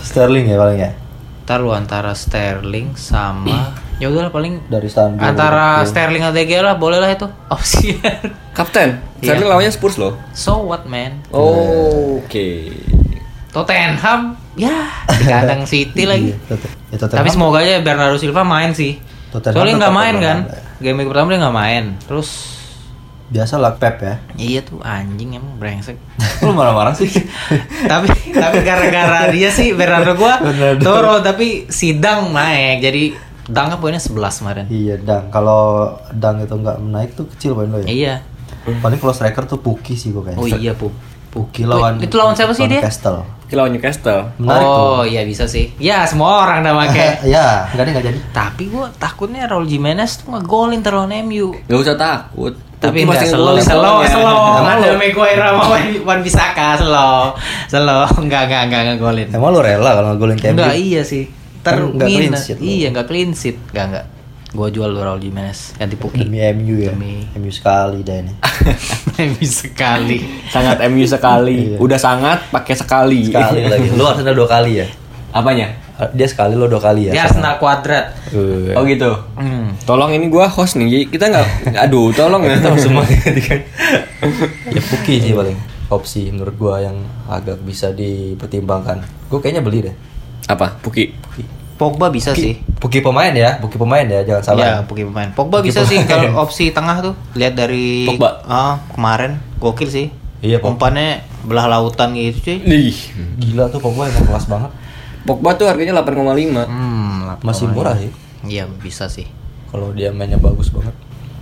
Sterling 0.01 0.45
ya 0.45 0.57
paling 0.57 0.79
ya. 0.79 0.91
Ntar 1.45 1.61
lu 1.61 1.71
antara 1.71 2.13
Sterling 2.13 2.93
sama 2.95 3.73
ya 4.01 4.09
udahlah 4.09 4.29
paling 4.29 4.65
Dari 4.67 4.89
Istanbul. 4.89 5.21
antara 5.21 5.81
Liverpool. 5.81 5.91
Sterling 5.91 6.23
atau 6.23 6.35
De 6.35 6.45
Gea 6.45 6.61
lah 6.61 6.75
boleh 6.75 6.99
lah 6.99 7.09
itu 7.09 7.25
opsi 7.55 7.97
Kapten. 8.53 9.01
Iya. 9.21 9.33
Sterling 9.33 9.49
lawannya 9.49 9.71
Spurs 9.71 9.97
loh. 9.97 10.17
so 10.33 10.61
what 10.61 10.85
man 10.85 11.21
Oke. 11.31 12.73
Tottenham 13.49 14.35
ya 14.55 14.91
di 15.07 15.25
kandang 15.25 15.63
City 15.63 16.05
lagi 16.05 16.35
Iya, 16.35 16.39
Tot- 16.51 16.75
ya, 16.95 16.99
Tottenham. 17.03 17.19
tapi 17.21 17.29
semoga 17.29 17.59
aja 17.61 17.83
Bernardo 17.83 18.17
Silva 18.17 18.47
main 18.47 18.71
sih 18.71 18.97
Tottenham 19.29 19.59
soalnya 19.59 19.75
nggak 19.83 19.95
main 19.95 20.15
kan 20.17 20.39
game 20.79 20.97
week 21.03 21.11
pertama 21.11 21.29
dia 21.29 21.41
nggak 21.43 21.57
main 21.57 21.85
terus 22.07 22.29
biasa 23.25 23.57
lah 23.57 23.75
Pep 23.75 23.97
ya. 23.99 24.15
iya 24.37 24.61
tuh 24.61 24.79
anjing 24.85 25.35
emang 25.35 25.57
brengsek 25.57 25.97
Lu 26.45 26.53
marah-marah 26.53 26.93
sih. 26.93 27.09
tapi 27.91 28.13
tapi 28.31 28.59
gara-gara 28.61 29.33
dia 29.33 29.49
sih 29.49 29.73
Bernardo 29.73 30.13
gua 30.15 30.39
turun 30.79 31.25
tapi 31.25 31.67
sidang 31.67 32.31
naik 32.31 32.79
jadi 32.81 33.05
Dangnya 33.45 33.77
poinnya 33.77 34.01
11 34.01 34.41
kemarin 34.41 34.65
iya, 34.73 34.97
Dang. 34.97 35.29
Kalau 35.29 35.93
Dang 36.17 36.41
itu 36.41 36.57
nggak 36.57 36.81
naik 36.81 37.13
tuh 37.13 37.29
kecil 37.29 37.53
poin 37.53 37.69
lo 37.69 37.77
ya. 37.77 37.89
iya 37.89 38.15
Paling 38.81 38.97
kalau 38.97 39.13
striker 39.13 39.45
tuh 39.45 39.61
Puki 39.61 39.93
sih 39.93 40.17
gue 40.17 40.25
kayaknya. 40.25 40.41
oh 40.41 40.49
iya 40.49 40.73
pu 40.73 40.89
Puki 41.35 41.67
lawan 41.67 41.99
Itu 41.99 42.15
lawan 42.15 42.33
siapa 42.33 42.55
sih 42.55 42.71
dia? 42.71 42.79
Castle. 42.79 43.27
Kita 43.45 43.59
lawan 43.59 43.75
Newcastle. 43.75 44.31
Menarik 44.39 44.65
oh 44.65 45.03
iya 45.03 45.21
bisa 45.23 45.45
sih 45.45 45.75
ya 45.77 46.07
semua 46.07 46.47
orang 46.47 46.63
dah 46.63 46.73
tuh. 46.73 46.81
pakai 46.87 47.09
ya, 47.35 47.67
enggak 47.71 47.83
deh 47.85 47.91
enggak 47.93 48.05
jadi. 48.07 48.19
tapi 48.31 48.63
gua 48.67 48.87
takutnya 48.95 49.45
Raul 49.45 49.67
Jimenez 49.67 50.17
tuh 50.17 50.33
ngegolin 50.33 50.81
terlalu 50.81 51.21
MU 51.23 51.47
Gak 51.67 51.77
usah 51.77 51.95
takut. 51.95 52.55
tapi 52.79 53.03
Puki 53.03 53.05
enggak 53.05 53.21
pasti 53.21 53.35
slow 53.35 53.57
slow 53.59 53.97
slow 54.01 54.39
Emang 54.59 54.79
ada 54.81 54.95
Maguire 54.95 55.41
sama 55.43 55.61
Wan 55.67 55.85
Wan 56.07 56.21
Bisaka 56.23 56.69
slow 56.79 57.37
slow 57.69 58.03
enggak 58.23 58.43
enggak 58.47 58.63
enggak 58.65 58.81
ngegolin 58.95 59.29
Emang 59.29 59.51
lu 59.51 59.61
rela 59.61 59.91
kalau 59.93 60.09
ngegolin 60.15 60.39
kayak 60.39 60.55
enggak 60.55 60.75
iya 60.79 61.03
sih 61.03 61.25
nggak 61.65 61.97
clean 61.97 62.29
terminus 62.29 62.43
sheet 62.45 62.59
lu. 62.61 62.65
iya 62.65 62.87
enggak 62.93 63.07
clean 63.09 63.31
sheet 63.33 63.57
enggak 63.73 63.85
enggak 63.89 64.05
gua 64.55 64.71
jual 64.71 64.87
lu 64.87 64.99
Raul 64.99 65.19
Jimenez 65.19 65.75
ganti 65.75 65.95
Puki 65.95 66.23
demi 66.23 66.39
MU 66.55 66.79
ya. 66.79 66.95
Demi- 66.95 67.27
MU 67.35 67.51
sekali 67.51 68.01
dah 68.01 68.17
ini. 68.17 68.33
MU 69.29 69.45
sekali 69.45 70.19
Sangat 70.47 70.79
MU 70.87 71.03
sekali. 71.05 71.57
Iya. 71.69 71.77
Udah 71.77 71.99
sangat 71.99 72.39
pakai 72.49 72.75
sekali. 72.75 73.27
Sekali 73.27 73.67
lagi. 73.73 73.91
Lu 73.91 74.03
Arsenal 74.05 74.33
dua 74.33 74.47
kali 74.47 74.79
ya? 74.79 74.87
Apanya? 75.31 75.75
Dia 76.11 76.27
sekali 76.27 76.55
lo 76.55 76.67
dua 76.67 76.79
kali 76.81 77.07
ya. 77.07 77.13
dia 77.13 77.23
Arsenal 77.25 77.55
kuadrat 77.57 78.15
Uh, 78.31 78.75
Oh 78.75 78.83
gitu. 78.83 79.11
hmm. 79.35 79.79
Tolong 79.83 80.11
ini 80.11 80.27
gua 80.27 80.47
host 80.47 80.75
nih. 80.75 81.07
Kita 81.07 81.27
nggak. 81.29 81.75
Aduh, 81.81 82.11
tolong 82.11 82.43
ya. 82.43 82.59
tahu 82.59 82.75
semua 82.77 83.07
kan. 83.07 83.61
ya 84.67 84.81
Puki 84.85 85.15
sih 85.21 85.31
paling 85.31 85.55
opsi 85.87 86.31
menurut 86.31 86.55
gua 86.55 86.79
yang 86.81 86.99
agak 87.27 87.59
bisa 87.61 87.91
dipertimbangkan. 87.91 89.03
Gua 89.27 89.39
kayaknya 89.39 89.63
beli 89.63 89.87
deh. 89.87 89.95
Apa? 90.47 90.75
Puki. 90.79 91.15
Pogba 91.75 92.07
bisa 92.07 92.31
sih 92.33 92.63
Puki 92.77 93.01
pemain 93.01 93.31
ya, 93.31 93.59
Puki 93.59 93.75
pemain 93.75 94.05
ya, 94.05 94.23
jangan 94.23 94.43
salah. 94.45 94.63
Ya, 94.63 94.75
Puki 94.81 95.03
pemain. 95.03 95.29
Pogba 95.31 95.59
Puki 95.59 95.69
bisa 95.69 95.83
sih 95.83 95.99
pemain. 95.99 96.31
kalau 96.31 96.39
opsi 96.45 96.71
tengah 96.71 96.97
tuh. 97.01 97.15
Lihat 97.33 97.55
dari 97.55 98.05
Pogba. 98.05 98.45
ah 98.45 98.79
kemarin 98.91 99.37
gokil 99.59 99.87
sih. 99.87 100.07
Iya, 100.39 100.59
Pogba. 100.59 100.71
Umpannya 100.71 101.09
belah 101.43 101.67
lautan 101.67 102.13
gitu, 102.13 102.39
cuy. 102.45 102.59
Ih. 102.63 102.97
Gila 103.39 103.67
tuh 103.69 103.81
Pogba 103.81 104.07
emang 104.07 104.23
kelas 104.25 104.47
banget. 104.47 104.71
Pogba 105.23 105.51
tuh 105.55 105.65
harganya 105.65 105.97
8,5. 105.97 106.63
Hmm, 106.63 107.41
Masih 107.41 107.67
murah 107.67 107.97
sih. 107.97 108.13
Iya, 108.45 108.69
bisa 108.69 109.09
sih. 109.09 109.25
Kalau 109.67 109.91
dia 109.91 110.13
mainnya 110.13 110.37
bagus 110.37 110.69
banget. 110.69 110.93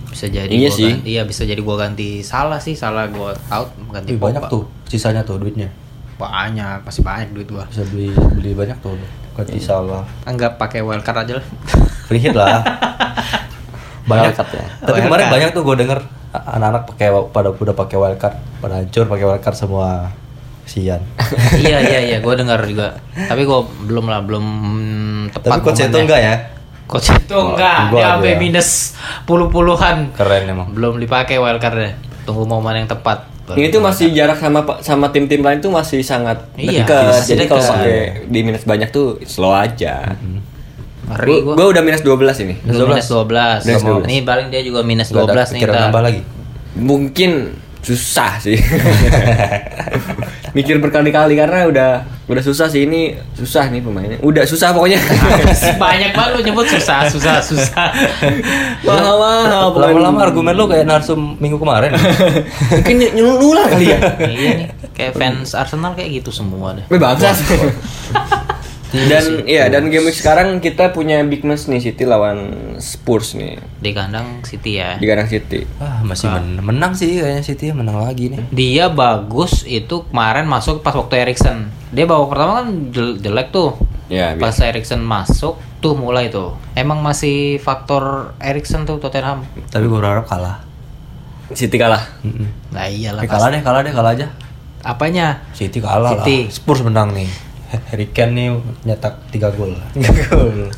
Bisa 0.07 0.25
jadi 0.25 0.47
Iya 0.47 0.67
gua 0.67 0.77
sih. 0.79 0.89
ganti- 0.91 1.05
iya 1.05 1.21
bisa 1.21 1.41
jadi 1.41 1.57
gua 1.57 1.75
ganti 1.79 2.21
salah 2.21 2.57
sih, 2.57 2.73
salah 2.73 3.05
gua 3.07 3.33
out 3.47 3.69
ganti 3.91 4.13
Wih, 4.13 4.21
banyak 4.21 4.39
Pogba. 4.39 4.49
tuh 4.49 4.63
sisanya 4.87 5.21
tuh 5.21 5.37
duitnya. 5.37 5.67
Banyak, 6.17 6.85
masih 6.85 7.01
banyak 7.01 7.29
duit 7.33 7.47
gua. 7.49 7.65
Bisa 7.67 7.83
beli 7.89 8.13
beli 8.13 8.51
banyak 8.53 8.77
tuh. 8.79 8.95
Ganti 9.33 9.57
salah. 9.57 10.05
Anggap 10.29 10.61
pakai 10.61 10.85
wildcard 10.85 11.25
aja 11.25 11.33
lah. 11.41 11.45
Free 12.07 12.21
hit 12.21 12.37
lah. 12.37 12.61
banyak 14.09 14.35
ya. 14.35 14.65
Tapi 14.83 14.99
kemarin 14.99 15.27
banyak 15.31 15.49
tuh 15.55 15.63
gue 15.63 15.75
denger 15.79 15.99
anak-anak 16.33 16.83
pakai 16.89 17.07
pada 17.29 17.49
udah 17.53 17.75
pakai 17.77 17.97
wildcard, 17.97 18.35
pada 18.59 18.73
hancur 18.81 19.05
pakai 19.07 19.25
wildcard 19.25 19.57
semua. 19.57 19.89
Sian. 20.63 21.03
iya 21.63 21.83
iya 21.83 21.99
iya, 21.99 22.17
gue 22.23 22.33
dengar 22.39 22.63
juga. 22.63 22.95
Tapi 23.11 23.43
gue 23.43 23.59
belum 23.83 24.07
lah, 24.07 24.23
belum 24.23 24.45
tepat. 25.35 25.59
Tapi 25.59 25.61
coach 25.65 25.83
enggak 25.83 26.21
ya? 26.23 26.35
Coach 26.87 27.11
itu 27.11 27.35
enggak, 27.35 27.91
gua 27.91 27.99
dia 27.99 28.05
sampai 28.15 28.33
minus 28.39 28.69
puluh-puluhan. 29.27 30.15
Keren 30.15 30.43
emang. 30.47 30.67
Belum 30.71 30.95
dipakai 31.03 31.35
wildcardnya. 31.35 31.99
Tunggu 32.23 32.47
momen 32.47 32.79
yang 32.79 32.87
tepat. 32.87 33.32
Ini 33.45 33.67
tuh 33.69 33.79
masih 33.79 34.07
jarak 34.09 34.39
sama 34.39 34.63
sama 34.79 35.11
tim-tim 35.11 35.39
lain 35.39 35.59
tuh 35.59 35.67
masih 35.67 35.99
sangat 35.99 36.47
Iya, 36.55 36.87
dekat. 36.87 37.27
Jadi 37.27 37.43
kalau 37.45 37.59
pakai 37.61 37.97
di 38.25 38.39
minus 38.39 38.63
banyak 38.63 38.87
tuh 38.87 39.19
slow 39.21 39.51
aja. 39.51 40.15
Ngeri 41.03 41.43
Gue 41.43 41.53
gue. 41.53 41.65
udah 41.69 41.83
minus 41.83 41.99
12 41.99 42.15
ini. 42.39 42.55
Minus 42.63 43.11
12. 43.11 43.67
Minus 43.67 43.83
12. 43.83 44.07
Nih 44.07 44.19
paling 44.23 44.47
dia 44.47 44.63
juga 44.63 44.79
minus 44.81 45.11
Nggak 45.11 45.27
ada 45.27 45.43
12 45.43 45.53
nih. 45.53 45.61
ntar. 45.61 45.81
nambah 45.83 46.01
lagi. 46.01 46.21
Mungkin 46.73 47.31
susah 47.83 48.39
sih. 48.39 48.55
Mikir 50.55 50.79
berkali-kali 50.79 51.33
karena 51.35 51.67
udah 51.67 51.89
udah 52.23 52.43
susah 52.45 52.71
sih 52.71 52.87
ini 52.87 53.19
susah 53.35 53.67
nih 53.67 53.83
pemainnya. 53.83 54.17
Udah 54.23 54.47
susah 54.47 54.71
pokoknya. 54.71 55.01
Banyak 55.83 56.15
banget 56.15 56.31
lu 56.39 56.41
nyebut 56.47 56.65
susah, 56.71 57.11
susah, 57.11 57.43
susah. 57.43 57.91
Mahal 58.87 59.15
mahal 59.19 59.75
Lama-lama 59.75 60.19
argumen 60.23 60.55
lu 60.55 60.65
kayak 60.71 60.87
narsum 60.87 61.35
minggu 61.41 61.59
kemarin. 61.59 61.91
Mungkin 62.71 62.95
nyulang 63.17 63.67
kali 63.67 63.85
ya. 63.91 63.99
iya 64.23 64.49
nih, 64.63 64.67
kayak 64.95 65.13
fans 65.19 65.51
Arsenal 65.51 65.91
kayak 65.97 66.23
gitu 66.23 66.31
semua 66.31 66.77
deh. 66.77 66.85
Bangsat. 66.87 67.35
Dan 68.93 69.23
iya 69.43 69.67
dan 69.67 69.89
game 69.89 70.05
week 70.05 70.13
sekarang 70.13 70.57
kita 70.57 70.89
punya 70.89 71.17
big 71.21 71.41
match 71.41 71.65
nih 71.65 71.81
City 71.81 72.03
lawan 72.03 72.37
Spurs 72.77 73.33
nih 73.33 73.57
Di 73.75 73.89
kandang 73.89 74.39
City 74.41 74.77
ya. 74.77 74.95
di 74.95 75.03
kandang 75.03 75.25
City. 75.25 75.65
ah, 75.77 75.99
masih 76.01 76.29
men- 76.29 76.61
menang 76.61 76.93
sih 76.93 77.17
kayaknya 77.17 77.41
City 77.41 77.69
menang 77.69 77.97
lagi 77.97 78.29
nih. 78.29 78.45
Dia 78.49 78.85
bagus 78.87 79.65
itu 79.65 80.05
kemarin 80.05 80.45
masuk 80.45 80.79
pas 80.79 80.93
waktu 80.93 81.19
Erikson. 81.19 81.73
Dia 81.89 82.05
babak 82.05 82.29
pertama 82.29 82.51
kan 82.55 82.67
jel- 82.89 83.17
jelek 83.17 83.49
tuh. 83.49 83.73
Ya, 84.07 84.35
Pas 84.35 84.53
Erikson 84.55 85.01
masuk 85.01 85.57
tuh 85.79 85.93
mulai 85.93 86.29
tuh. 86.29 86.53
Emang 86.73 86.99
masih 86.99 87.57
faktor 87.57 88.35
Erikson 88.37 88.83
tuh 88.83 88.97
Tottenham. 88.97 89.41
Tapi 89.67 89.83
gue 89.83 89.95
berharap 89.95 90.23
kalah. 90.23 90.61
City 91.51 91.75
kalah. 91.75 92.01
Mm-mm. 92.21 92.45
Nah 92.69 92.85
iyalah 92.85 93.19
Eh, 93.19 93.27
kalah 93.27 93.49
deh, 93.49 93.59
kalah 93.59 93.81
deh, 93.81 93.89
kalah 93.89 94.11
aja. 94.11 94.27
Apanya? 94.81 95.41
City 95.51 95.79
kalah 95.79 96.13
City. 96.15 96.37
lah. 96.43 96.51
Spurs 96.51 96.81
menang 96.81 97.11
nih. 97.11 97.29
Harry 97.83 98.07
Kane 98.07 98.31
nih 98.31 98.47
nyetak 98.83 99.19
3 99.29 99.39
gol. 99.51 99.73
3 99.95 100.03
gol. 100.29 100.69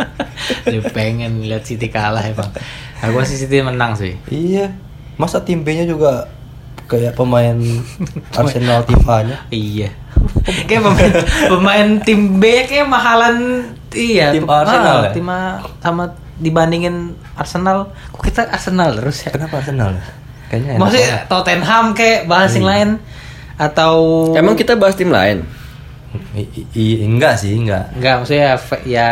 Dia 0.64 0.82
pengen 0.88 1.42
lihat 1.42 1.62
City 1.62 1.86
kalah 1.86 2.22
emang. 2.22 2.50
Nah, 2.96 3.08
gua 3.08 3.22
sih 3.22 3.36
City 3.36 3.60
menang 3.60 3.94
sih. 3.94 4.14
iya. 4.26 4.70
Masa 5.16 5.40
tim 5.40 5.60
B-nya 5.60 5.84
juga 5.84 6.28
kayak 6.86 7.14
pemain 7.14 7.56
Arsenal 8.38 8.84
tim 8.84 9.00
A-nya? 9.02 9.38
Iya. 9.48 9.90
Kayak 10.66 10.82
pemain, 10.82 11.12
pemain 11.48 11.88
tim 12.00 12.20
B 12.36 12.44
kayak 12.62 12.84
mahalan 12.84 13.64
iya 13.90 14.28
Tim 14.30 14.44
tuh. 14.44 14.52
Arsenal 14.54 14.96
Ah, 14.98 15.04
ya? 15.04 15.10
tim 15.10 15.26
A 15.26 15.40
sama 15.78 16.04
dibandingin 16.36 16.96
Arsenal 17.32 17.88
kok 18.06 18.22
kita 18.22 18.44
Arsenal 18.46 18.92
terus 18.92 19.24
ya 19.24 19.30
Kenapa 19.30 19.56
Arsenal? 19.56 19.96
Kayaknya 20.46 20.70
enak 20.70 20.80
maksudnya. 20.80 21.16
Tottenham 21.26 21.84
kayak 21.92 22.20
bahas 22.26 22.52
yang 22.52 22.66
lain 22.66 22.88
atau 23.56 23.94
Emang 24.32 24.52
kita 24.52 24.76
bahas 24.76 24.94
tim 24.94 25.08
lain? 25.08 25.48
I- 26.32 26.66
i- 26.72 27.00
enggak 27.02 27.34
sih, 27.36 27.54
enggak. 27.54 27.92
enggak 27.92 28.14
maksudnya 28.18 28.56
ya 28.84 29.08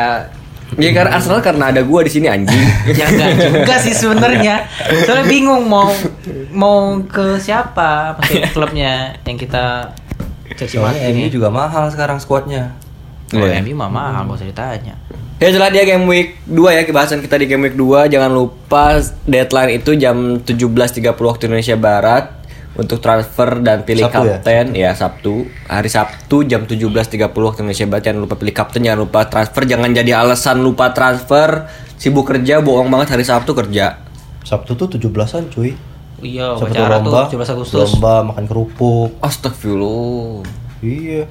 Ya 0.75 0.91
karena 0.91 1.15
Arsenal 1.15 1.39
karena 1.39 1.71
ada 1.71 1.81
gua 1.81 2.03
di 2.03 2.11
sini 2.11 2.27
anjing. 2.27 2.59
ya 2.99 3.07
enggak 3.07 3.31
juga 3.39 3.75
sih 3.79 3.95
sebenarnya 3.95 4.67
soalnya 5.05 5.23
bingung 5.25 5.63
mau 5.65 5.93
mau 6.51 6.77
ke 7.01 7.39
siapa 7.39 8.17
maksudnya 8.17 8.51
klubnya 8.57 8.93
yang 9.23 9.37
kita 9.37 9.95
caci 10.51 10.77
maki 10.77 10.99
MU 11.05 11.21
nih 11.21 11.31
juga 11.31 11.49
mahal 11.49 11.87
sekarang 11.89 12.19
skuadnya. 12.19 12.75
kalau 13.27 13.47
Iya. 13.47 13.61
MU 13.61 13.75
mah 13.75 13.87
mahal 13.89 14.25
gak 14.25 14.37
usah 14.37 14.49
ditanya 14.49 14.95
Ya 15.35 15.51
setelah 15.51 15.67
dia 15.69 15.83
game 15.85 16.07
week 16.07 16.39
2 16.45 16.57
ya 16.71 16.83
kebahasan 16.83 17.19
kita 17.19 17.37
di 17.37 17.47
game 17.47 17.67
week 17.67 17.75
2 17.75 18.07
jangan 18.07 18.31
lupa 18.31 18.99
deadline 19.25 19.77
itu 19.77 19.95
jam 19.95 20.39
17.30 20.39 20.65
waktu 21.13 21.43
Indonesia 21.45 21.77
Barat 21.77 22.25
untuk 22.75 22.99
transfer 22.99 23.63
dan 23.63 23.87
pilih 23.87 24.11
Sabtu 24.11 24.27
ya? 24.27 24.39
kapten 24.39 24.67
ya? 24.75 24.91
Sabtu 24.99 25.47
hari 25.71 25.91
Sabtu 25.91 26.43
jam 26.43 26.67
17.30 26.67 27.31
waktu 27.31 27.61
Indonesia 27.63 27.87
Barat 27.87 28.03
jangan 28.11 28.21
lupa 28.27 28.35
pilih 28.35 28.55
kapten 28.55 28.83
jangan 28.83 29.01
lupa 29.07 29.21
transfer 29.31 29.63
jangan 29.63 29.91
jadi 29.95 30.13
alasan 30.19 30.59
lupa 30.63 30.91
transfer 30.91 31.71
sibuk 31.95 32.27
kerja 32.27 32.59
bohong 32.59 32.91
banget 32.91 33.15
hari 33.15 33.23
Sabtu 33.23 33.55
kerja 33.55 34.03
Sabtu 34.45 34.77
tuh 34.77 34.87
17-an 34.93 35.49
cuy. 35.49 35.73
iya 36.21 36.53
Sabtu 36.53 36.77
upacara 36.77 37.01
lomba, 37.01 37.27
tuh 37.27 37.41
17 37.41 37.55
Agustus 37.57 37.91
lomba 37.97 38.15
makan 38.29 38.45
kerupuk. 38.45 39.17
Astagfirullah 39.25 40.45
Iya. 40.85 41.25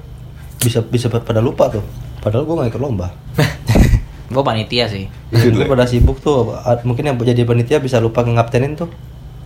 Bisa 0.57 0.81
bisa 0.81 1.13
pada 1.13 1.37
lupa 1.37 1.69
tuh. 1.69 1.85
Padahal 2.25 2.49
gua 2.49 2.65
gak 2.65 2.73
ikut 2.73 2.81
lomba. 2.81 3.13
gue 4.33 4.41
panitia 4.41 4.89
sih 4.89 5.05
Gue 5.29 5.69
pada 5.69 5.85
sibuk 5.85 6.17
tuh. 6.17 6.57
Mungkin 6.81 7.05
yang 7.05 7.15
jadi 7.21 7.45
panitia 7.45 7.77
bisa 7.77 8.01
lupa 8.01 8.25
ngaptenin 8.25 8.73
tuh. 8.73 8.89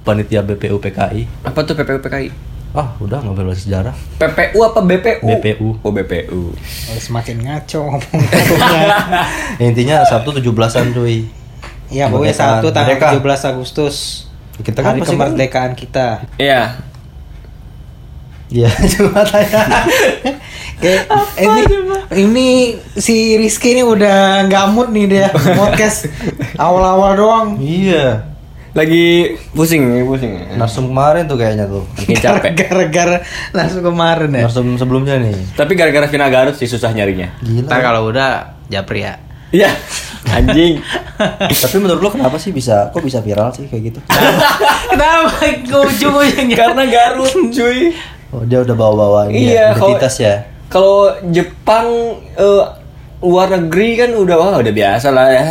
Panitia 0.08 0.40
BPU 0.42 0.80
PKI. 0.80 1.28
apa 1.44 1.60
tuh 1.62 1.76
PPU 1.76 2.00
PKI 2.00 2.32
Ah, 2.70 2.94
udah 2.98 3.20
nggak 3.20 3.34
belajar 3.34 3.58
sejarah. 3.58 3.96
PPU 4.18 4.60
apa 4.62 4.80
BPU 4.80 5.26
BPU. 5.26 5.68
oh 5.78 5.90
BPU 5.90 6.54
semakin 6.96 7.38
ngaco 7.42 7.80
ngomong 7.82 8.22
Ya, 9.58 9.66
intinya 9.66 9.96
Sabtu 10.04 10.32
17-an 10.32 10.92
cuy. 10.92 11.26
Iya, 11.88 12.08
pokoknya 12.08 12.32
Kemerdekaan. 12.32 12.38
Sabtu 12.54 12.68
tanggal 12.70 12.96
Merdeka. 12.96 13.40
17 13.42 13.52
Agustus. 13.52 13.96
Kita 14.58 14.80
kan 14.80 14.88
hari 14.90 15.00
pasti 15.00 15.10
kan- 15.10 15.20
kemerdekaan 15.26 15.72
kita. 15.74 16.08
iya 16.38 16.62
Iya, 18.48 18.70
cuma 18.94 19.22
tanya. 19.22 19.84
Kayak 20.78 21.04
ini 21.38 21.62
ini 22.16 22.48
si 22.96 23.36
Rizky 23.36 23.74
ini 23.74 23.84
udah 23.84 24.46
nggak 24.46 24.66
mood 24.70 24.88
nih 24.90 25.06
dia 25.10 25.28
podcast 25.60 26.08
awal-awal 26.56 27.12
doang. 27.14 27.50
iya. 27.58 28.37
Lagi 28.78 29.06
pusing 29.52 29.82
pusing 30.06 30.54
Narsum 30.54 30.86
kemarin 30.88 31.26
tuh 31.26 31.34
kayaknya 31.34 31.66
tuh. 31.66 31.82
Makin 31.98 32.14
capek 32.16 32.52
Gara-gara 32.54 33.18
langsung 33.50 33.82
kemarin 33.82 34.30
ya. 34.30 34.46
Narsum 34.46 34.78
sebelumnya 34.78 35.18
nih. 35.18 35.34
tapi 35.54 35.74
gara-gara 35.74 36.06
Vina 36.06 36.30
Garut 36.30 36.54
sih 36.54 36.66
susah 36.66 36.94
nyarinya 36.94 37.34
Gila. 37.42 37.66
ntar 37.66 37.82
kalau 37.82 38.06
udah 38.08 38.30
japri 38.68 39.02
ya 39.02 39.18
Iya, 39.48 39.72
anjing. 40.28 40.84
Tapi 41.64 41.76
menurut 41.80 42.04
lo 42.04 42.12
kenapa 42.12 42.36
sih 42.36 42.52
bisa 42.52 42.92
kok 42.92 43.00
bisa 43.00 43.24
viral 43.24 43.48
sih 43.50 43.64
kayak 43.64 43.84
gitu? 43.86 44.00
kenapa 44.92 45.40
ke 45.58 45.72
ujung-ujungnya 45.82 46.52
Karena 46.54 46.84
Garut, 46.84 47.32
cuy. 47.48 47.96
Oh, 48.28 48.44
dia 48.44 48.60
udah 48.60 48.76
bawa-bawa 48.76 49.32
ini 49.32 49.48
Iya, 49.48 49.56
ya, 49.56 49.68
kalau- 49.72 49.96
identitas 49.96 50.16
ya. 50.20 50.36
Kalau 50.68 51.00
Jepang 51.32 51.88
eh, 52.36 52.64
luar 53.18 53.48
negeri 53.50 53.96
kan 53.96 54.12
udah 54.12 54.36
wah 54.36 54.56
udah 54.60 54.74
biasa 54.76 55.08
lah 55.10 55.28
ya. 55.32 55.48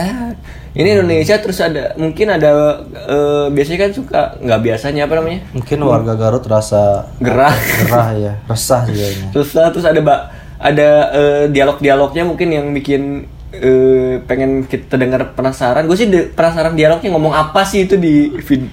Ini 0.76 0.88
Indonesia 0.92 1.40
terus 1.40 1.56
ada 1.56 1.96
mungkin 1.96 2.28
ada 2.28 2.84
eh, 2.84 3.46
biasanya 3.48 3.78
kan 3.80 3.90
suka 3.90 4.20
nggak 4.36 4.60
biasanya 4.62 5.08
apa 5.08 5.14
namanya? 5.16 5.40
Mungkin 5.50 5.78
warga 5.80 6.12
Garut 6.14 6.44
rasa 6.44 7.08
gerah. 7.16 7.56
gerah 7.80 8.08
ya, 8.12 8.32
resah 8.44 8.84
sih 8.84 8.92
kayaknya. 8.92 9.28
susah 9.32 9.72
terus 9.72 9.82
ada 9.82 9.96
mbak 9.96 10.20
ada 10.58 10.88
eh, 11.10 11.44
dialog-dialognya 11.48 12.22
mungkin 12.22 12.48
yang 12.50 12.66
bikin 12.70 13.24
eh, 13.52 14.20
pengen 14.22 14.64
kita 14.64 14.94
dengar 14.94 15.32
penasaran. 15.32 15.84
Gue 15.84 15.96
sih 15.96 16.06
de- 16.06 16.28
penasaran 16.28 16.76
dialognya 16.76 17.08
ngomong 17.10 17.32
apa 17.32 17.64
sih 17.64 17.84
itu 17.84 17.96
di 17.96 18.36
vid- 18.36 18.68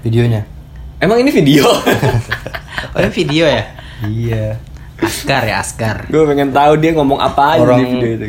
Videonya. 0.00 0.42
emang 0.98 1.18
ini 1.18 1.30
video? 1.30 1.62
Oh 2.88 2.98
ini 2.98 3.10
video 3.10 3.44
ya? 3.44 3.62
Iya. 4.00 4.46
Askar 4.98 5.42
ya 5.44 5.58
Askar. 5.58 6.06
Gue 6.06 6.22
pengen 6.24 6.50
tahu 6.50 6.78
dia 6.78 6.90
ngomong 6.90 7.18
apa 7.18 7.54
aja 7.54 7.62
Orang- 7.62 7.78
di 7.78 7.86
video 7.92 8.10
itu 8.16 8.26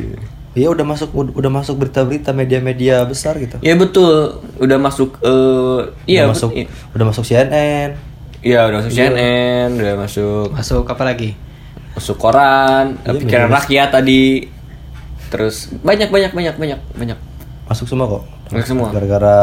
Iya 0.60 0.70
udah 0.70 0.84
masuk 0.84 1.10
ud- 1.12 1.32
udah 1.34 1.48
masuk 1.50 1.76
berita-berita 1.78 2.30
media-media 2.32 3.00
besar 3.04 3.36
gitu. 3.36 3.56
ya 3.60 3.74
betul 3.74 4.28
udah 4.58 4.78
masuk 4.78 5.16
eh 5.22 5.80
iya 6.06 6.28
udah 6.28 6.36
masuk 6.36 6.50
bet- 6.52 6.68
udah 6.94 7.06
masuk 7.08 7.24
CNN. 7.24 7.90
iya 8.42 8.60
udah 8.66 8.78
masuk 8.80 8.92
CNN 8.92 9.70
udah 9.74 9.96
masuk 9.98 10.48
masuk 10.52 10.84
apa 10.84 11.04
lagi 11.06 11.40
masuk 11.92 12.16
koran 12.16 13.00
Iya, 13.02 13.16
pikiran 13.18 13.48
media 13.48 13.58
rakyat 13.58 13.90
tadi 13.90 14.24
terus 15.30 15.72
banyak 15.80 16.10
banyak 16.10 16.32
banyak 16.32 16.56
banyak 16.56 16.80
banyak 16.94 17.20
Masuk 17.66 17.86
semua 17.86 18.10
kok. 18.10 18.24
Masuk 18.50 18.66
semua. 18.68 18.90
Gara-gara 18.90 19.38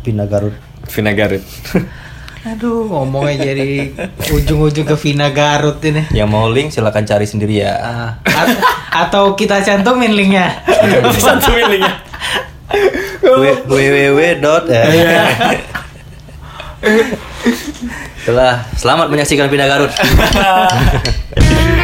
pindah 0.00 0.24
Garut. 0.24 0.54
Vina 0.86 1.10
Garut 1.10 1.42
aduh 2.46 2.86
ngomongnya 2.86 3.50
jadi 3.50 3.92
ujung-ujung 4.30 4.86
ke 4.86 4.94
Vina 4.96 5.28
Garut 5.28 5.82
ini 5.82 6.06
Yang 6.14 6.28
mau 6.30 6.46
link 6.46 6.70
silakan 6.70 7.02
cari 7.02 7.26
sendiri 7.26 7.60
ya. 7.60 7.74
Ah, 7.76 8.10
at- 8.24 8.62
atau 8.88 9.34
kita 9.34 9.58
cantumin 9.60 10.14
linknya 10.14 10.62
satu 11.18 11.50
linknya 11.54 11.98
www 13.66 14.20
dot 14.38 14.64
ya. 14.66 14.84
Setelah 18.18 18.60
selamat 18.76 19.06
menyaksikan 19.08 19.48
pindah 19.48 19.66
Garut. 19.66 19.92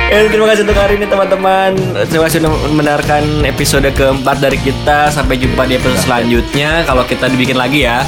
Ya, 0.05 0.29
terima 0.29 0.47
kasih 0.47 0.63
untuk 0.63 0.77
hari 0.77 0.95
ini 0.95 1.09
teman-teman. 1.09 1.75
Terima 2.07 2.29
kasih 2.29 2.39
sudah 2.39 2.53
mendengarkan 2.71 3.23
episode 3.43 3.89
keempat 3.91 4.39
dari 4.39 4.61
kita. 4.61 5.11
Sampai 5.11 5.41
jumpa 5.41 5.65
di 5.65 5.75
episode 5.75 5.99
selanjutnya. 5.99 6.85
Kalau 6.85 7.03
kita 7.03 7.27
dibikin 7.27 7.57
lagi 7.57 7.83
ya. 7.83 8.05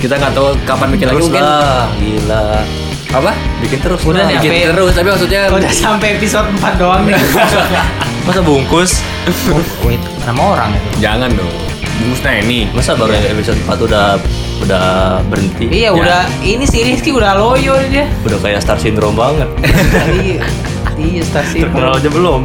Kita 0.00 0.14
nggak 0.16 0.32
tahu 0.32 0.48
kapan 0.64 0.88
bikin 0.90 1.06
lagi 1.06 1.16
Terus 1.20 1.26
mungkin. 1.28 1.42
lah, 1.44 1.84
gila. 2.00 2.46
Apa? 3.10 3.32
Bikin 3.60 3.78
terus 3.82 4.00
Udah 4.06 4.22
lah. 4.22 4.28
nih, 4.30 4.36
Bikin 4.40 4.72
terus. 4.72 4.92
Tapi 4.96 5.08
maksudnya 5.10 5.40
Udah 5.50 5.70
sampai 5.70 6.08
episode 6.16 6.48
4 6.56 6.80
doang 6.80 7.02
nih. 7.04 7.20
Masa 8.26 8.40
bungkus? 8.40 9.04
Wait, 9.84 10.00
nama 10.24 10.56
orang 10.56 10.70
itu. 10.72 10.88
jangan 11.04 11.28
dong. 11.36 11.52
Bungkusnya 12.00 12.32
ini. 12.40 12.60
Masa 12.72 12.96
baru 12.96 13.12
episode 13.12 13.60
4 13.60 13.76
udah 13.76 14.06
udah 14.60 14.84
berhenti? 15.28 15.68
Iya, 15.68 15.92
udah 15.92 16.24
ini 16.40 16.64
si 16.64 16.80
Rizky 16.80 17.12
udah 17.12 17.36
loyo 17.36 17.76
dia. 17.88 18.08
Udah 18.24 18.38
kayak 18.40 18.64
Star 18.64 18.80
Syndrome 18.80 19.16
banget. 19.16 19.48
iya. 20.24 20.40
Iya, 21.00 21.22
stasiun. 21.24 21.72
Terkenal 21.72 21.96
aja 21.96 22.10
belum. 22.12 22.40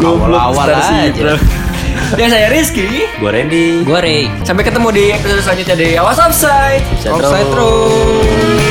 Awal-awal 0.00 0.64
Star 0.64 0.80
aja. 1.08 1.36
Dan 2.12 2.28
saya 2.28 2.52
Rizky. 2.52 3.08
Gua 3.16 3.32
Randy. 3.32 3.80
Gue 3.88 4.00
Ray. 4.04 4.22
Sampai 4.44 4.68
ketemu 4.68 4.88
di 4.92 5.04
episode 5.16 5.40
selanjutnya 5.40 5.76
di 5.80 5.88
Awas. 5.96 6.20
Offside 6.20 6.84
Offside 7.08 7.48
terus. 7.48 8.63